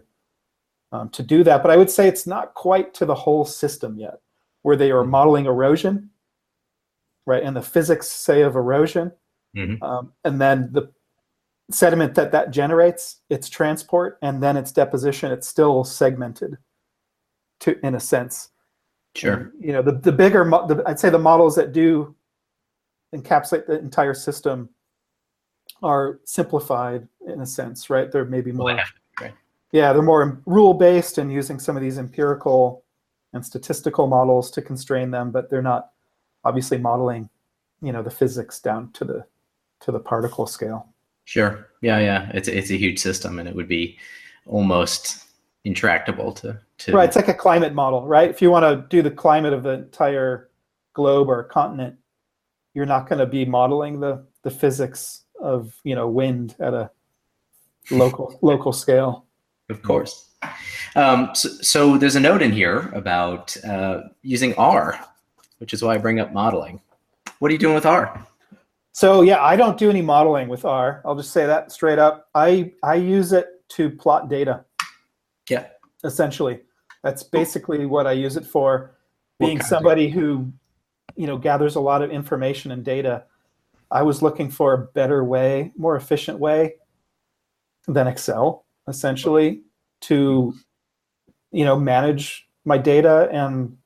um, 0.92 1.08
to 1.10 1.22
do 1.22 1.42
that. 1.44 1.62
But 1.62 1.72
I 1.72 1.76
would 1.76 1.90
say 1.90 2.06
it's 2.06 2.26
not 2.26 2.54
quite 2.54 2.94
to 2.94 3.04
the 3.04 3.14
whole 3.14 3.44
system 3.44 3.98
yet, 3.98 4.20
where 4.64 4.76
they 4.76 4.90
are 4.90 5.02
mm-hmm. 5.02 5.10
modeling 5.10 5.44
erosion, 5.44 6.10
right? 7.26 7.42
And 7.42 7.54
the 7.54 7.62
physics, 7.62 8.08
say, 8.08 8.40
of 8.40 8.56
erosion, 8.56 9.12
mm-hmm. 9.54 9.82
um, 9.84 10.12
and 10.24 10.40
then 10.40 10.70
the 10.72 10.90
sediment 11.70 12.14
that 12.14 12.32
that 12.32 12.50
generates, 12.50 13.20
its 13.28 13.48
transport, 13.48 14.18
and 14.22 14.42
then 14.42 14.56
its 14.56 14.72
deposition, 14.72 15.30
it's 15.30 15.46
still 15.46 15.84
segmented 15.84 16.56
to 17.60 17.78
in 17.86 17.94
a 17.94 18.00
sense. 18.00 18.50
Sure. 19.14 19.34
And, 19.34 19.52
you 19.60 19.72
know, 19.72 19.82
the, 19.82 19.92
the 19.92 20.12
bigger, 20.12 20.44
the, 20.44 20.82
I'd 20.86 20.98
say 20.98 21.10
the 21.10 21.18
models 21.18 21.54
that 21.56 21.72
do 21.72 22.14
encapsulate 23.14 23.66
the 23.66 23.78
entire 23.78 24.14
system 24.14 24.68
are 25.82 26.20
simplified 26.24 27.06
in 27.26 27.40
a 27.42 27.46
sense, 27.46 27.90
right? 27.90 28.10
They're 28.10 28.24
maybe 28.24 28.50
more, 28.50 28.74
well, 28.74 28.84
right. 29.20 29.34
yeah, 29.72 29.92
they're 29.92 30.02
more 30.02 30.42
rule 30.46 30.74
based 30.74 31.18
and 31.18 31.30
using 31.30 31.58
some 31.58 31.76
of 31.76 31.82
these 31.82 31.98
empirical 31.98 32.83
and 33.34 33.44
statistical 33.44 34.06
models 34.06 34.50
to 34.52 34.62
constrain 34.62 35.10
them, 35.10 35.30
but 35.30 35.50
they're 35.50 35.62
not 35.62 35.90
obviously 36.44 36.78
modeling, 36.78 37.28
you 37.82 37.92
know, 37.92 38.02
the 38.02 38.10
physics 38.10 38.60
down 38.60 38.90
to 38.92 39.04
the 39.04 39.26
to 39.80 39.92
the 39.92 40.00
particle 40.00 40.46
scale. 40.46 40.88
Sure. 41.24 41.68
Yeah, 41.82 41.98
yeah. 41.98 42.30
It's 42.32 42.48
it's 42.48 42.70
a 42.70 42.78
huge 42.78 42.98
system, 42.98 43.38
and 43.38 43.48
it 43.48 43.54
would 43.54 43.68
be 43.68 43.98
almost 44.46 45.26
intractable 45.64 46.32
to 46.32 46.58
to. 46.78 46.92
Right. 46.92 47.06
It's 47.06 47.16
like 47.16 47.28
a 47.28 47.34
climate 47.34 47.74
model, 47.74 48.06
right? 48.06 48.30
If 48.30 48.40
you 48.40 48.50
want 48.50 48.64
to 48.64 48.86
do 48.88 49.02
the 49.02 49.10
climate 49.10 49.52
of 49.52 49.62
the 49.62 49.70
entire 49.70 50.50
globe 50.92 51.28
or 51.28 51.42
continent, 51.44 51.96
you're 52.74 52.86
not 52.86 53.08
going 53.08 53.18
to 53.18 53.26
be 53.26 53.44
modeling 53.44 54.00
the 54.00 54.24
the 54.42 54.50
physics 54.50 55.24
of 55.40 55.74
you 55.82 55.94
know 55.94 56.08
wind 56.08 56.54
at 56.60 56.72
a 56.72 56.90
local 57.90 58.38
local 58.42 58.72
scale. 58.72 59.26
Of 59.70 59.82
course. 59.82 60.30
Um, 60.94 61.30
so, 61.34 61.48
so, 61.48 61.98
there's 61.98 62.16
a 62.16 62.20
note 62.20 62.42
in 62.42 62.52
here 62.52 62.90
about 62.94 63.56
uh, 63.64 64.02
using 64.22 64.54
R, 64.56 65.00
which 65.58 65.72
is 65.72 65.82
why 65.82 65.94
I 65.94 65.98
bring 65.98 66.20
up 66.20 66.32
modeling. 66.32 66.80
What 67.38 67.50
are 67.50 67.52
you 67.52 67.58
doing 67.58 67.74
with 67.74 67.86
R? 67.86 68.26
So 68.94 69.22
yeah, 69.22 69.42
I 69.42 69.56
don't 69.56 69.76
do 69.76 69.90
any 69.90 70.02
modeling 70.02 70.48
with 70.48 70.64
R. 70.64 71.02
I'll 71.04 71.16
just 71.16 71.32
say 71.32 71.46
that 71.46 71.72
straight 71.72 71.98
up. 71.98 72.28
I 72.34 72.72
I 72.84 72.94
use 72.94 73.32
it 73.32 73.48
to 73.70 73.90
plot 73.90 74.30
data. 74.30 74.64
Yeah. 75.50 75.66
Essentially, 76.04 76.60
that's 77.02 77.24
basically 77.24 77.86
what 77.86 78.06
I 78.06 78.12
use 78.12 78.36
it 78.36 78.46
for. 78.46 78.94
Being 79.40 79.60
somebody 79.60 80.08
who, 80.08 80.52
you 81.16 81.26
know, 81.26 81.36
gathers 81.36 81.74
a 81.74 81.80
lot 81.80 82.02
of 82.02 82.12
information 82.12 82.70
and 82.70 82.84
data, 82.84 83.24
I 83.90 84.02
was 84.02 84.22
looking 84.22 84.48
for 84.48 84.72
a 84.74 84.78
better 84.78 85.24
way, 85.24 85.72
more 85.76 85.96
efficient 85.96 86.38
way 86.38 86.76
than 87.88 88.06
Excel, 88.06 88.63
essentially, 88.88 89.62
to, 90.02 90.54
you 91.50 91.64
know, 91.64 91.78
manage 91.78 92.46
my 92.64 92.78
data 92.78 93.28
and 93.32 93.76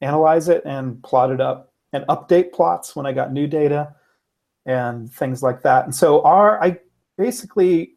analyze 0.00 0.48
it 0.48 0.62
and 0.64 1.02
plot 1.02 1.30
it 1.30 1.40
up 1.40 1.72
and 1.92 2.04
update 2.06 2.52
plots 2.52 2.94
when 2.94 3.06
I 3.06 3.12
got 3.12 3.32
new 3.32 3.46
data 3.46 3.94
and 4.66 5.10
things 5.10 5.42
like 5.42 5.62
that. 5.62 5.84
And 5.84 5.94
so 5.94 6.22
R, 6.22 6.62
I 6.62 6.78
basically 7.16 7.94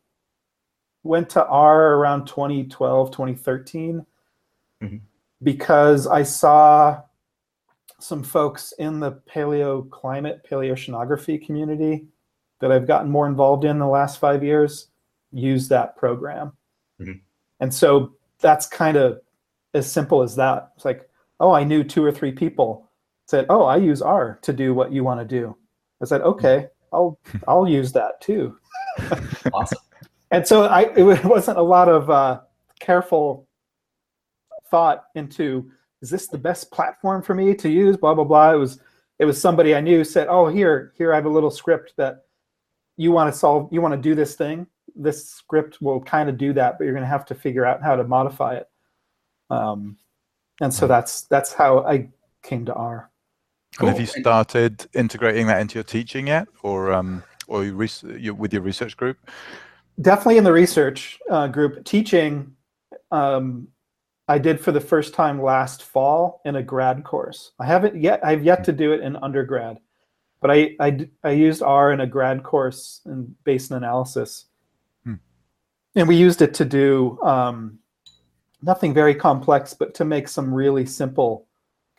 went 1.04 1.30
to 1.32 1.46
R 1.46 1.96
around 1.96 2.26
2012, 2.28 3.12
2013 3.12 4.06
mm-hmm. 4.82 4.98
because 5.44 6.08
I 6.08 6.24
saw 6.24 7.02
some 8.00 8.24
folks 8.24 8.74
in 8.80 9.00
the 9.00 9.12
paleo 9.12 9.88
paleoclimate, 9.88 10.48
paleoceanography 10.50 11.46
community 11.46 12.08
that 12.60 12.72
I've 12.72 12.88
gotten 12.88 13.12
more 13.12 13.28
involved 13.28 13.66
in 13.66 13.80
the 13.80 13.88
last 13.88 14.20
five 14.20 14.44
years 14.44 14.88
use 15.32 15.68
that 15.70 15.96
program. 15.96 16.54
Mm-hmm. 17.00 17.20
And 17.60 17.74
so 17.74 18.14
that's 18.40 18.66
kind 18.68 18.98
of 18.98 19.22
as 19.74 19.92
simple 19.92 20.22
as 20.22 20.36
that. 20.36 20.72
It's 20.76 20.86
like, 20.86 21.10
oh, 21.40 21.52
I 21.52 21.64
knew 21.64 21.84
two 21.84 22.04
or 22.04 22.12
three 22.12 22.32
people 22.32 22.90
said, 23.28 23.46
oh, 23.50 23.64
I 23.64 23.78
use 23.78 24.02
R 24.02 24.40
to 24.42 24.54
do 24.54 24.74
what 24.74 24.92
you 24.92 25.04
want 25.04 25.20
to 25.20 25.26
do. 25.26 25.56
I 26.02 26.06
said, 26.06 26.22
okay, 26.22 26.68
I'll 26.92 27.18
I'll 27.48 27.68
use 27.68 27.92
that 27.94 28.20
too. 28.22 28.58
awesome. 29.54 29.80
And 30.32 30.46
so 30.46 30.64
I 30.64 30.92
it 30.96 31.04
wasn't 31.24 31.58
a 31.58 31.64
lot 31.64 31.88
of 31.88 32.10
uh, 32.10 32.42
careful 32.80 33.48
thought 34.70 35.06
into 35.16 35.72
is 36.02 36.10
this 36.10 36.28
the 36.28 36.38
best 36.38 36.72
platform 36.72 37.22
for 37.22 37.36
me 37.36 37.54
to 37.56 37.70
use? 37.70 37.98
Blah 37.98 38.16
blah 38.16 38.24
blah. 38.24 38.54
It 38.54 38.58
was 38.58 38.80
it 39.20 39.26
was 39.26 39.40
somebody 39.40 39.76
I 39.76 39.82
knew 39.82 40.04
said, 40.04 40.28
oh 40.28 40.48
here 40.48 40.94
here 40.98 41.14
I 41.14 41.16
have 41.16 41.26
a 41.26 41.30
little 41.30 41.52
script 41.52 41.94
that 41.98 42.26
you 42.98 43.12
want 43.12 43.32
to 43.32 43.38
solve 43.38 43.70
you 43.72 43.82
want 43.82 43.94
to 43.94 44.02
do 44.02 44.16
this 44.16 44.36
thing. 44.36 44.68
This 44.96 45.30
script 45.30 45.82
will 45.82 46.02
kind 46.02 46.30
of 46.30 46.38
do 46.38 46.54
that, 46.54 46.78
but 46.78 46.86
you're 46.86 46.94
going 46.94 47.04
to 47.04 47.10
have 47.10 47.26
to 47.28 47.36
figure 47.36 47.66
out 47.66 47.82
how 47.82 47.96
to 47.96 48.04
modify 48.04 48.56
it. 48.56 48.70
Um, 49.50 49.98
and 50.62 50.74
so 50.74 50.88
that's 50.88 51.24
that's 51.24 51.54
how 51.54 51.80
I 51.80 52.10
came 52.44 52.66
to 52.66 52.74
R. 52.74 53.10
Cool. 53.78 53.88
And 53.88 53.98
have 53.98 54.02
you 54.02 54.22
started 54.22 54.86
integrating 54.94 55.48
that 55.48 55.62
into 55.62 55.76
your 55.76 55.84
teaching 55.84 56.28
yet, 56.28 56.48
or 56.62 56.92
um, 56.92 57.24
or 57.48 57.64
you 57.64 57.88
you, 58.18 58.34
with 58.34 58.54
your 58.54 58.62
research 58.62 58.98
group? 58.98 59.18
Definitely 60.02 60.38
in 60.38 60.44
the 60.44 60.54
research 60.54 61.20
uh, 61.30 61.48
group. 61.48 61.84
Teaching, 61.86 62.54
um, 63.12 63.68
I 64.28 64.38
did 64.38 64.60
for 64.60 64.72
the 64.72 64.82
first 64.82 65.14
time 65.14 65.42
last 65.42 65.84
fall 65.84 66.42
in 66.46 66.58
a 66.58 66.64
grad 66.64 67.04
course. 67.04 67.52
I 67.60 67.66
haven't 67.66 67.96
yet. 67.96 68.24
I've 68.24 68.44
yet 68.44 68.64
to 68.66 68.72
do 68.72 68.94
it 68.94 69.02
in 69.02 69.16
undergrad, 69.18 69.80
but 70.42 70.52
I 70.52 70.76
I, 70.80 71.10
I 71.24 71.32
used 71.32 71.64
R 71.64 71.92
in 71.92 72.02
a 72.02 72.08
grad 72.08 72.44
course 72.44 73.02
in 73.06 73.36
basin 73.46 73.78
analysis. 73.78 74.46
And 75.96 76.08
we 76.08 76.16
used 76.16 76.42
it 76.42 76.54
to 76.56 76.66
do 76.66 77.20
um, 77.22 77.80
nothing 78.62 78.94
very 78.94 79.16
complex, 79.16 79.74
but 79.74 79.94
to 79.96 80.06
make 80.06 80.28
some 80.28 80.54
really 80.54 80.86
simple 80.86 81.48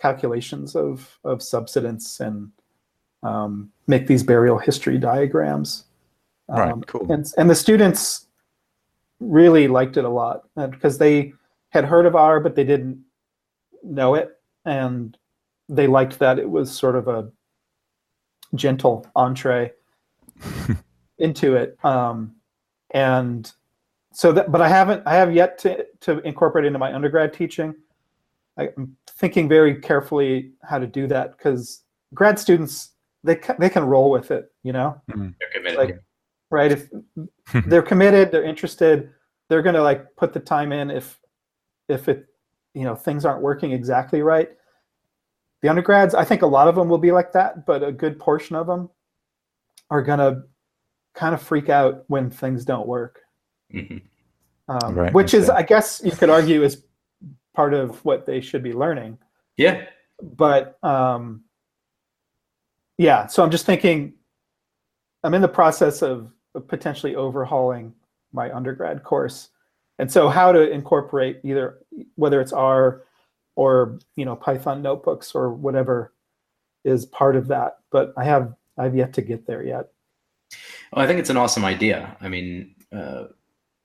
calculations 0.01 0.75
of, 0.75 1.19
of 1.25 1.43
subsidence 1.43 2.21
and 2.21 2.51
um, 3.23 3.71
make 3.87 4.07
these 4.07 4.23
burial 4.23 4.59
history 4.59 4.99
diagrams. 4.99 5.85
Um, 6.49 6.59
right, 6.59 6.87
cool. 6.87 7.13
And, 7.13 7.31
and 7.37 7.49
the 7.49 7.55
students 7.55 8.27
really 9.21 9.69
liked 9.69 9.97
it 9.97 10.05
a 10.05 10.09
lot 10.09 10.45
because 10.57 10.99
they 10.99 11.33
had 11.71 11.85
heard 11.85 12.07
of 12.07 12.17
R, 12.17 12.41
but 12.41 12.57
they 12.57 12.65
didn't 12.65 13.01
know 13.83 14.15
it, 14.15 14.39
and 14.65 15.17
they 15.69 15.87
liked 15.87 16.19
that 16.19 16.39
it 16.39 16.49
was 16.49 16.71
sort 16.71 16.97
of 16.97 17.09
a 17.09 17.31
gentle 18.55 19.07
entree 19.17 19.73
into 21.19 21.57
it. 21.57 21.83
Um, 21.85 22.35
and 22.93 23.51
so 24.13 24.33
that, 24.33 24.53
but 24.53 24.61
I 24.61 24.69
haven't, 24.69 25.03
I 25.07 25.15
have 25.15 25.35
yet 25.35 25.59
to, 25.59 25.87
to 26.01 26.19
incorporate 26.21 26.65
into 26.65 26.79
my 26.79 26.95
undergrad 26.95 27.33
teaching. 27.33 27.75
I, 28.57 28.69
am 28.77 28.97
thinking 29.07 29.49
very 29.49 29.81
carefully 29.81 30.53
how 30.63 30.79
to 30.79 30.87
do 30.87 31.07
that 31.09 31.37
because 31.37 31.83
grad 32.15 32.39
students, 32.39 32.91
they, 33.25 33.39
they 33.59 33.71
can 33.71 33.85
roll 33.85 34.11
with 34.11 34.31
it, 34.31 34.53
you 34.63 34.73
know? 34.73 35.01
Mm-hmm. 35.11 35.31
They're 35.39 35.51
committed. 35.53 35.79
Like, 35.79 36.03
right. 36.51 36.73
If 36.73 36.89
they're 37.67 37.83
committed, 37.83 38.31
they're 38.31 38.45
interested, 38.45 39.11
they're 39.49 39.63
going 39.63 39.75
to 39.75 39.83
like 39.83 40.05
put 40.17 40.33
the 40.33 40.41
time 40.41 40.73
in 40.73 40.91
if, 40.91 41.19
if 41.89 42.09
it, 42.09 42.27
you 42.75 42.85
know, 42.85 42.95
things 42.95 43.25
aren't 43.25 43.43
working 43.43 43.73
exactly 43.73 44.23
right. 44.23 44.51
The 45.63 45.69
undergrads, 45.69 46.15
I 46.15 46.25
think 46.25 46.43
a 46.43 46.47
lot 46.47 46.69
of 46.69 46.75
them 46.75 46.89
will 46.89 46.99
be 46.99 47.13
like 47.13 47.33
that, 47.33 47.67
but 47.67 47.83
a 47.83 47.93
good 47.93 48.19
portion 48.19 48.57
of 48.57 48.67
them 48.67 48.91
are 49.91 50.03
going 50.03 50.19
to 50.19 50.43
kind 51.15 51.35
of 51.35 51.43
freak 51.43 51.69
out 51.69 52.05
when 52.09 52.31
things 52.31 52.65
don't 52.65 52.89
work. 52.89 53.21
Mm-hmm. 53.73 53.99
Um, 54.69 54.95
right, 54.95 55.13
which 55.13 55.35
is, 55.35 55.51
I 55.51 55.63
guess, 55.63 56.01
you 56.05 56.13
could 56.13 56.31
argue 56.31 56.63
is 56.63 56.83
part 57.55 57.75
of 57.75 58.05
what 58.05 58.27
they 58.27 58.41
should 58.41 58.63
be 58.63 58.73
learning. 58.73 59.19
Yeah. 59.57 59.85
But 60.23 60.79
um, 60.85 61.45
yeah, 62.99 63.27
so 63.27 63.43
I'm 63.43 63.51
just 63.51 63.67
thinking, 63.67 64.15
I'm 65.25 65.35
in 65.35 65.43
the 65.43 65.49
process 65.49 66.03
of, 66.03 66.31
of 66.55 66.69
potentially 66.69 67.17
overhauling 67.17 67.93
my 68.33 68.55
undergrad 68.55 69.03
course, 69.03 69.49
and 69.99 70.11
so 70.11 70.29
how 70.29 70.53
to 70.53 70.71
incorporate 70.71 71.41
either 71.45 71.79
whether 72.15 72.41
it's 72.41 72.53
R 72.53 73.03
or 73.57 73.99
you 74.17 74.25
know 74.25 74.37
Python 74.37 74.83
notebooks 74.83 75.35
or 75.35 75.53
whatever 75.53 76.13
is 76.85 77.07
part 77.07 77.37
of 77.37 77.49
that. 77.49 77.79
But 77.91 78.15
I 78.17 78.25
have 78.25 78.55
I've 78.79 78.97
yet 78.97 79.13
to 79.15 79.23
get 79.23 79.47
there 79.47 79.63
yet. 79.63 79.89
Well, 80.93 81.05
I 81.05 81.07
think 81.07 81.19
it's 81.19 81.31
an 81.31 81.37
awesome 81.37 81.65
idea. 81.65 82.17
I 82.21 82.29
mean, 82.29 82.75
uh, 82.95 83.25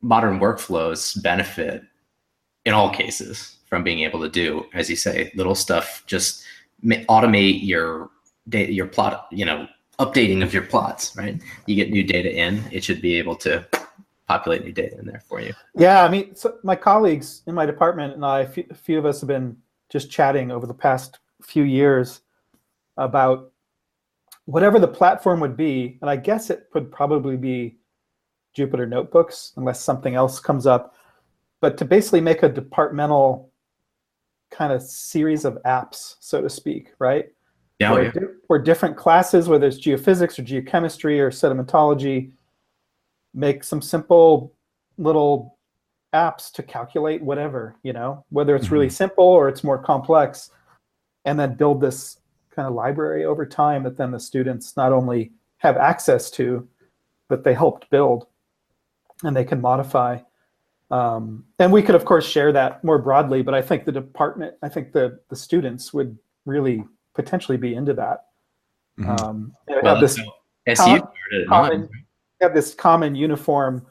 modern 0.08 0.40
workflows 0.40 1.22
benefit 1.22 1.84
in 2.66 2.74
all 2.74 2.90
cases 2.90 3.58
from 3.66 3.84
being 3.84 4.00
able 4.00 4.22
to 4.22 4.30
do, 4.30 4.66
as 4.74 4.90
you 4.90 4.96
say, 4.96 5.32
little 5.36 5.56
stuff. 5.56 6.04
Just 6.08 6.44
automate 6.86 7.66
your 7.66 8.10
data, 8.48 8.72
your 8.72 8.88
plot. 8.88 9.28
You 9.32 9.46
know, 9.46 9.68
updating 10.00 10.42
of 10.44 10.54
your 10.54 10.64
plots. 10.64 11.16
Right? 11.16 11.42
You 11.66 11.76
get 11.76 11.92
new 11.92 12.04
data 12.04 12.34
in, 12.34 12.64
it 12.72 12.84
should 12.84 13.02
be 13.02 13.16
able 13.16 13.36
to 13.38 13.68
populate 14.28 14.64
new 14.64 14.72
data 14.72 14.98
in 15.00 15.06
there 15.06 15.22
for 15.28 15.42
you. 15.42 15.54
Yeah, 15.76 16.04
I 16.04 16.10
mean, 16.10 16.36
so 16.36 16.58
my 16.64 16.76
colleagues 16.76 17.44
in 17.48 17.56
my 17.56 17.66
department 17.66 18.14
and 18.14 18.26
I, 18.26 18.42
a 18.42 18.76
few 18.76 18.98
of 18.98 19.06
us 19.06 19.22
have 19.22 19.28
been 19.28 19.56
just 19.90 20.12
chatting 20.12 20.52
over 20.52 20.68
the 20.68 20.74
past 20.74 21.20
few 21.42 21.64
years 21.64 22.22
about 22.98 23.52
whatever 24.46 24.80
the 24.80 24.88
platform 24.88 25.40
would 25.40 25.56
be, 25.56 25.98
and 26.02 26.10
I 26.10 26.16
guess 26.16 26.50
it 26.50 26.68
would 26.74 26.92
probably 26.92 27.38
be 27.38 27.78
Jupyter 28.58 28.88
Notebooks, 28.88 29.54
unless 29.58 29.82
something 29.82 30.16
else 30.16 30.40
comes 30.40 30.66
up. 30.66 30.96
But 31.62 31.78
to 31.78 31.86
basically 31.86 32.22
make 32.22 32.44
a 32.44 32.50
departmental 32.50 33.52
kind 34.52 34.74
of 34.74 34.82
series 34.82 35.46
of 35.46 35.58
apps, 35.66 36.16
so 36.20 36.42
to 36.42 36.50
speak, 36.50 36.94
right? 37.00 37.28
Yeah, 37.80 37.92
where, 37.92 38.04
yeah. 38.06 38.12
Di- 38.12 38.34
where 38.48 38.60
different 38.60 38.98
classes, 38.98 39.48
whether 39.48 39.68
it's 39.68 39.80
geophysics 39.80 40.40
or 40.40 40.44
geochemistry 40.44 41.20
or 41.20 41.30
sedimentology, 41.30 42.32
make 43.34 43.64
some 43.64 43.82
simple 43.82 44.54
little 44.98 45.58
apps 46.14 46.52
to 46.54 46.64
calculate 46.64 47.22
whatever, 47.22 47.76
you 47.84 47.94
know, 47.94 48.26
whether 48.30 48.56
it's 48.56 48.72
really 48.72 48.88
mm-hmm. 48.88 48.94
simple 48.94 49.26
or 49.26 49.50
it's 49.50 49.64
more 49.64 49.78
complex, 49.78 50.52
and 51.26 51.40
then 51.40 51.54
build 51.54 51.82
this 51.82 52.20
kind 52.56 52.68
of 52.68 52.74
library 52.74 53.26
over 53.26 53.46
time 53.46 53.84
that 53.84 53.98
then 53.98 54.12
the 54.12 54.20
students 54.20 54.76
not 54.76 54.92
only 54.92 55.32
have 55.58 55.78
access 55.78 56.32
to, 56.32 56.68
but 57.30 57.44
they 57.44 57.54
helped 57.54 57.90
build 57.90 58.28
and 59.24 59.36
they 59.36 59.44
can 59.44 59.62
modify. 59.62 60.20
Um, 60.90 61.46
and 61.60 61.72
we 61.72 61.82
could, 61.82 61.96
of 61.96 62.06
course, 62.06 62.26
share 62.26 62.52
that 62.54 62.84
more 62.84 62.98
broadly, 62.98 63.42
but 63.42 63.54
I 63.54 63.62
think 63.62 63.86
the 63.86 63.92
department, 63.92 64.56
I 64.62 64.70
think 64.70 64.94
the, 64.94 65.20
the 65.30 65.36
students 65.36 65.94
would 65.94 66.18
really 66.46 66.84
potentially 67.14 67.58
be 67.58 67.76
into 67.76 67.94
that. 67.96 68.26
Mm-hmm. 69.00 69.26
Um, 69.26 69.54
well, 69.68 69.96
have 69.96 70.02
this 70.02 70.20
com- 70.78 71.10
common, 71.50 71.90
have 72.42 72.54
this 72.54 72.74
common 72.74 73.16
uniform, 73.16 73.86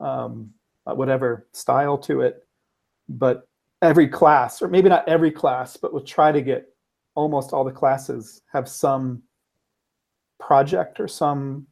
um, 0.00 0.50
whatever 0.84 1.46
style 1.52 1.96
to 1.98 2.22
it, 2.22 2.46
but 3.08 3.48
every 3.80 4.08
class, 4.08 4.60
or 4.60 4.68
maybe 4.68 4.88
not 4.88 5.06
every 5.08 5.30
class, 5.30 5.76
but 5.76 5.92
we'll 5.92 6.02
try 6.02 6.32
to 6.32 6.42
get 6.42 6.68
almost 7.14 7.52
all 7.52 7.64
the 7.64 7.70
classes 7.70 8.42
have 8.52 8.68
some 8.68 9.22
project 10.40 10.98
or 10.98 11.06
some 11.06 11.66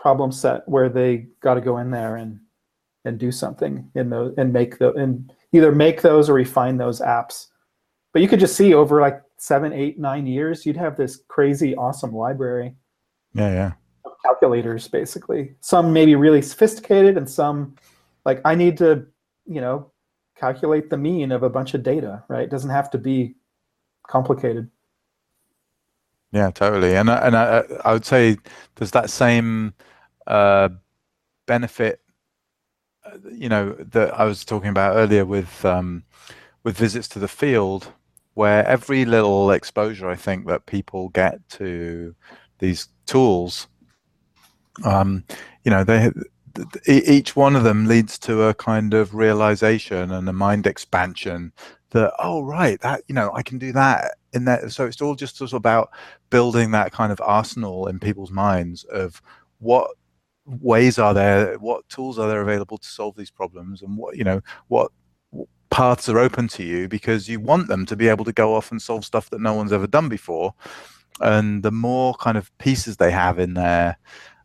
problem 0.00 0.30
set 0.32 0.68
where 0.68 0.88
they 0.88 1.26
got 1.40 1.54
to 1.54 1.60
go 1.60 1.78
in 1.78 1.90
there 1.90 2.16
and 2.16 2.38
and 3.04 3.18
do 3.18 3.30
something 3.30 3.88
in 3.94 4.10
those 4.10 4.34
and 4.36 4.52
make 4.52 4.78
the 4.78 4.92
and 4.94 5.32
either 5.52 5.72
make 5.72 6.02
those 6.02 6.28
or 6.28 6.34
refine 6.34 6.76
those 6.76 7.00
apps. 7.00 7.46
But 8.12 8.22
you 8.22 8.28
could 8.28 8.40
just 8.40 8.56
see 8.56 8.74
over 8.74 9.00
like 9.00 9.22
seven, 9.38 9.72
eight, 9.72 9.98
nine 9.98 10.26
years, 10.26 10.66
you'd 10.66 10.76
have 10.76 10.96
this 10.96 11.20
crazy 11.28 11.74
awesome 11.76 12.12
library. 12.14 12.74
Yeah, 13.34 13.52
yeah. 13.52 13.72
calculators, 14.24 14.88
basically. 14.88 15.54
Some 15.60 15.92
maybe 15.92 16.14
really 16.14 16.42
sophisticated, 16.42 17.16
and 17.16 17.28
some 17.28 17.76
like 18.24 18.40
I 18.44 18.54
need 18.54 18.76
to, 18.78 19.06
you 19.46 19.60
know, 19.60 19.92
calculate 20.38 20.90
the 20.90 20.96
mean 20.96 21.32
of 21.32 21.42
a 21.42 21.50
bunch 21.50 21.74
of 21.74 21.82
data. 21.82 22.24
Right? 22.28 22.44
It 22.44 22.50
doesn't 22.50 22.70
have 22.70 22.90
to 22.90 22.98
be 22.98 23.36
complicated. 24.06 24.70
Yeah, 26.32 26.50
totally. 26.50 26.96
And 26.96 27.08
and 27.08 27.36
I, 27.36 27.64
I 27.84 27.92
would 27.92 28.04
say 28.04 28.36
there's 28.74 28.90
that 28.92 29.10
same 29.10 29.74
uh, 30.26 30.68
benefit, 31.46 32.00
uh, 33.04 33.18
you 33.30 33.48
know, 33.48 33.72
that 33.72 34.18
I 34.18 34.24
was 34.24 34.44
talking 34.44 34.70
about 34.70 34.96
earlier 34.96 35.24
with 35.24 35.64
um, 35.64 36.04
with 36.64 36.76
visits 36.76 37.08
to 37.08 37.18
the 37.18 37.28
field, 37.28 37.92
where 38.34 38.66
every 38.66 39.04
little 39.04 39.50
exposure 39.50 40.08
I 40.08 40.16
think 40.16 40.46
that 40.46 40.66
people 40.66 41.08
get 41.10 41.46
to 41.50 42.14
these 42.58 42.88
tools, 43.06 43.68
um, 44.84 45.24
you 45.64 45.70
know, 45.70 45.84
they 45.84 46.10
each 46.86 47.36
one 47.36 47.54
of 47.54 47.64
them 47.64 47.86
leads 47.86 48.18
to 48.18 48.44
a 48.44 48.54
kind 48.54 48.94
of 48.94 49.14
realization 49.14 50.10
and 50.10 50.28
a 50.28 50.32
mind 50.32 50.66
expansion 50.66 51.52
that 51.90 52.12
oh 52.18 52.42
right 52.42 52.80
that 52.80 53.02
you 53.08 53.14
know 53.14 53.30
i 53.34 53.42
can 53.42 53.58
do 53.58 53.72
that. 53.72 54.16
In 54.32 54.44
that 54.46 54.72
so 54.72 54.84
it's 54.84 55.00
all 55.00 55.14
just 55.14 55.40
about 55.52 55.90
building 56.30 56.70
that 56.72 56.92
kind 56.92 57.12
of 57.12 57.20
arsenal 57.22 57.86
in 57.88 57.98
people's 57.98 58.30
minds 58.30 58.84
of 58.84 59.22
what 59.60 59.90
ways 60.46 60.98
are 60.98 61.12
there 61.12 61.58
what 61.58 61.88
tools 61.88 62.18
are 62.18 62.28
there 62.28 62.40
available 62.40 62.78
to 62.78 62.88
solve 62.88 63.16
these 63.16 63.30
problems 63.30 63.82
and 63.82 63.96
what 63.96 64.16
you 64.16 64.24
know 64.24 64.40
what 64.68 64.92
paths 65.70 66.08
are 66.08 66.18
open 66.18 66.46
to 66.46 66.62
you 66.62 66.88
because 66.88 67.28
you 67.28 67.40
want 67.40 67.66
them 67.66 67.84
to 67.84 67.96
be 67.96 68.08
able 68.08 68.24
to 68.24 68.32
go 68.32 68.54
off 68.54 68.70
and 68.70 68.80
solve 68.80 69.04
stuff 69.04 69.28
that 69.30 69.40
no 69.40 69.52
one's 69.52 69.72
ever 69.72 69.86
done 69.86 70.08
before 70.08 70.54
and 71.20 71.62
the 71.62 71.72
more 71.72 72.14
kind 72.14 72.38
of 72.38 72.56
pieces 72.58 72.96
they 72.96 73.10
have 73.10 73.38
in 73.38 73.54
their 73.54 73.96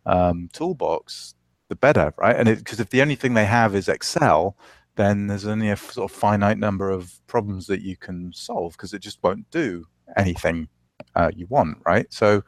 um, 0.08 0.50
toolbox 0.54 1.36
the 1.70 1.76
better 1.76 2.14
right 2.18 2.36
and 2.36 2.50
because 2.58 2.80
if 2.80 2.90
the 2.90 3.02
only 3.02 3.16
thing 3.16 3.36
they 3.36 3.46
have 3.46 3.76
is 3.76 3.88
excel 3.88 4.58
then 4.96 5.28
there's 5.28 5.48
only 5.48 5.70
a 5.70 5.78
sort 5.78 6.12
of 6.12 6.16
finite 6.16 6.58
number 6.58 6.90
of 6.90 7.20
problems 7.28 7.68
that 7.68 7.82
you 7.82 7.96
can 7.96 8.34
solve 8.34 8.74
because 8.74 8.94
it 8.94 9.00
just 9.00 9.22
won't 9.24 9.50
do 9.52 9.86
anything 10.18 10.68
uh, 11.16 11.32
you 11.36 11.48
want, 11.48 11.78
right? 11.86 12.12
So, 12.12 12.44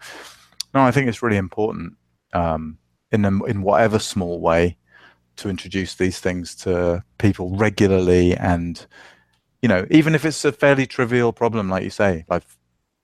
no, 0.73 0.81
I 0.81 0.91
think 0.91 1.07
it's 1.07 1.21
really 1.21 1.37
important 1.37 1.93
um, 2.33 2.77
in 3.13 3.23
a, 3.23 3.43
in 3.45 3.61
whatever 3.61 3.99
small 3.99 4.41
way 4.41 4.75
to 5.37 5.49
introduce 5.49 5.95
these 5.95 6.19
things 6.19 6.55
to 6.55 7.03
people 7.19 7.55
regularly, 7.55 8.35
and 8.35 8.85
you 9.61 9.69
know, 9.69 9.85
even 9.89 10.13
if 10.13 10.25
it's 10.25 10.43
a 10.43 10.51
fairly 10.51 10.85
trivial 10.85 11.31
problem, 11.31 11.69
like 11.69 11.83
you 11.83 11.89
say, 11.89 12.25
like 12.27 12.43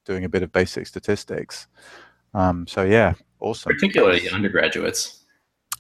doing 0.06 0.26
a 0.26 0.30
bit 0.30 0.44
of 0.44 0.52
basic 0.52 0.88
statistics. 0.88 1.68
Um, 2.34 2.68
so 2.68 2.84
yeah, 2.84 3.14
awesome. 3.40 3.72
Particularly 3.72 4.30
undergraduates. 4.30 5.24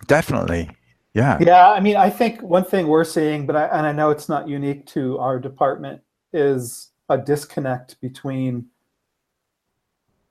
Definitely, 0.08 0.70
yeah. 1.14 1.38
Yeah. 1.42 1.72
I 1.72 1.80
mean, 1.80 1.98
I 1.98 2.10
think 2.10 2.42
one 2.42 2.64
thing 2.64 2.88
we're 2.88 3.04
seeing, 3.04 3.46
but 3.46 3.56
I, 3.56 3.66
and 3.66 3.86
I 3.86 3.92
know 3.92 4.12
it's 4.12 4.30
not 4.30 4.48
unique 4.48 4.86
to 4.88 5.18
our 5.18 5.40
department, 5.40 6.02
is 6.32 6.92
a 7.10 7.18
disconnect 7.18 8.00
between. 8.02 8.68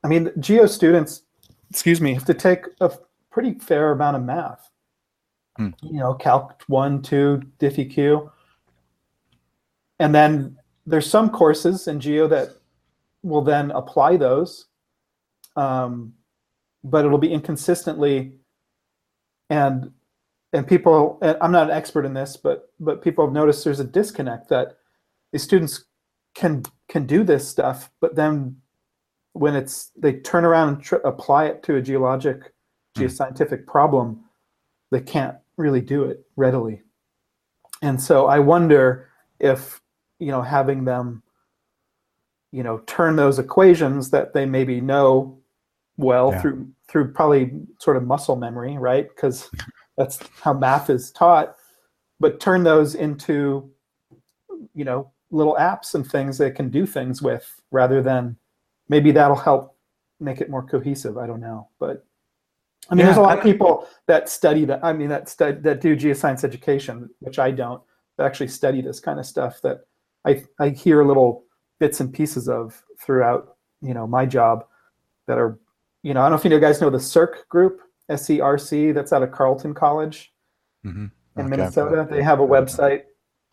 I 0.05 0.09
mean, 0.09 0.31
geo 0.39 0.67
students, 0.67 1.23
excuse 1.71 2.01
me, 2.01 2.15
have 2.15 2.25
to 2.27 2.35
take 2.35 2.65
a 2.81 2.91
pretty 3.39 3.59
fair 3.59 3.93
amount 3.93 4.17
of 4.17 4.23
math. 4.23 4.71
Hmm. 5.57 5.71
You 5.83 6.01
know, 6.01 6.15
Calc 6.15 6.63
1, 6.67 7.03
2, 7.03 7.43
DiffyQ. 7.59 8.31
And 9.99 10.15
then 10.15 10.57
there's 10.87 11.09
some 11.09 11.31
courses 11.31 11.89
in 11.89 12.01
geo 12.01 12.29
that 12.29 12.51
will 13.23 13.43
then 13.43 13.71
apply 13.73 14.17
those, 14.17 14.67
um, 15.57 16.15
but 16.85 17.05
it'll 17.05 17.19
be 17.19 17.33
inconsistently. 17.33 18.33
And 19.51 19.93
and 20.55 20.67
people 20.67 21.19
and 21.21 21.37
i'm 21.43 21.53
not 21.53 21.69
an 21.69 21.77
expert 21.77 22.07
in 22.07 22.15
this 22.15 22.35
but 22.35 22.73
but 22.81 23.03
people 23.03 23.23
have 23.23 23.35
noticed 23.35 23.65
there's 23.65 23.81
a 23.81 23.85
disconnect 23.85 24.49
that 24.49 24.79
the 25.31 25.39
students 25.39 25.85
can 26.35 26.63
can 26.89 27.07
do 27.07 27.25
this 27.25 27.47
stuff, 27.47 27.91
but 28.01 28.15
then 28.15 28.57
when 29.33 29.55
it's 29.55 29.91
they 29.97 30.15
turn 30.15 30.45
around 30.45 30.69
and 30.69 30.83
tr- 30.83 30.97
apply 30.97 31.47
it 31.47 31.63
to 31.65 31.77
a 31.77 31.83
geologic, 31.83 32.55
Hmm. 33.07 33.15
scientific 33.15 33.67
problem, 33.67 34.25
they 34.91 35.01
can't 35.01 35.37
really 35.57 35.81
do 35.81 36.05
it 36.05 36.25
readily. 36.37 36.83
And 37.83 38.01
so 38.01 38.27
I 38.27 38.39
wonder 38.39 39.09
if 39.41 39.81
you 40.19 40.29
know 40.33 40.43
having 40.43 40.85
them, 40.85 41.23
you 42.51 42.63
know, 42.63 42.79
turn 42.87 43.17
those 43.17 43.39
equations 43.39 44.11
that 44.11 44.33
they 44.35 44.47
maybe 44.47 44.81
know 44.81 45.39
well 45.97 46.33
Yeah. 46.33 46.41
through 46.41 46.69
through 46.89 47.13
probably 47.13 47.53
sort 47.79 47.97
of 47.97 48.05
muscle 48.07 48.37
memory, 48.37 48.79
right? 48.79 49.09
Because 49.09 49.51
that's 49.97 50.19
how 50.43 50.53
math 50.55 50.91
is 50.91 51.11
taught. 51.13 51.57
But 52.21 52.41
turn 52.41 52.65
those 52.65 52.95
into, 52.95 53.71
you 54.75 54.85
know, 54.85 55.13
little 55.31 55.55
apps 55.61 55.95
and 55.95 56.05
things 56.11 56.39
they 56.39 56.51
can 56.51 56.69
do 56.71 56.87
things 56.87 57.21
with, 57.23 57.61
rather 57.71 58.03
than 58.03 58.37
maybe 58.89 59.13
that'll 59.13 59.37
help 59.37 59.77
make 60.19 60.41
it 60.41 60.51
more 60.51 60.63
cohesive. 60.65 61.17
I 61.19 61.27
don't 61.29 61.41
know, 61.41 61.69
but 61.79 62.05
I 62.91 62.95
mean, 62.95 63.05
there's 63.05 63.19
a 63.19 63.21
lot 63.21 63.37
I- 63.37 63.39
of 63.39 63.43
people 63.43 63.87
that 64.07 64.29
study 64.29 64.65
that. 64.67 64.81
I 64.83 64.93
mean, 64.93 65.09
that 65.09 65.29
stud, 65.29 65.63
that 65.65 65.81
do 65.81 65.97
geoscience 65.97 66.45
education, 66.45 67.11
which 67.21 67.39
I 67.39 67.51
don't. 67.51 67.83
That 68.17 68.25
actually 68.27 68.49
study 68.49 68.81
this 68.81 68.99
kind 69.01 69.19
of 69.21 69.27
stuff. 69.27 69.61
That 69.63 69.87
I 70.25 70.45
I 70.59 70.71
hear 70.71 71.05
little 71.05 71.45
bits 71.79 72.01
and 72.01 72.13
pieces 72.13 72.49
of 72.49 72.83
throughout, 72.99 73.57
you 73.83 73.95
know, 73.95 74.07
my 74.07 74.27
job 74.27 74.65
that 75.27 75.39
are, 75.39 75.59
you 76.03 76.15
know, 76.15 76.21
I 76.21 76.25
don't 76.25 76.33
know 76.33 76.37
if 76.39 76.45
you 76.53 76.59
guys 76.61 76.81
know 76.81 76.91
the 76.91 76.99
SERC 76.99 77.47
group, 77.49 77.81
S 78.09 78.29
E 78.31 78.41
R 78.41 78.59
C, 78.59 78.91
that's 78.93 79.13
out 79.13 79.23
of 79.23 79.31
Carleton 79.33 79.75
College 79.75 80.35
Mhm. 80.85 81.11
in 81.37 81.43
Okay, 81.43 81.49
Minnesota. 81.49 82.07
They 82.11 82.23
have 82.23 82.41
a 82.41 82.47
website 82.47 83.05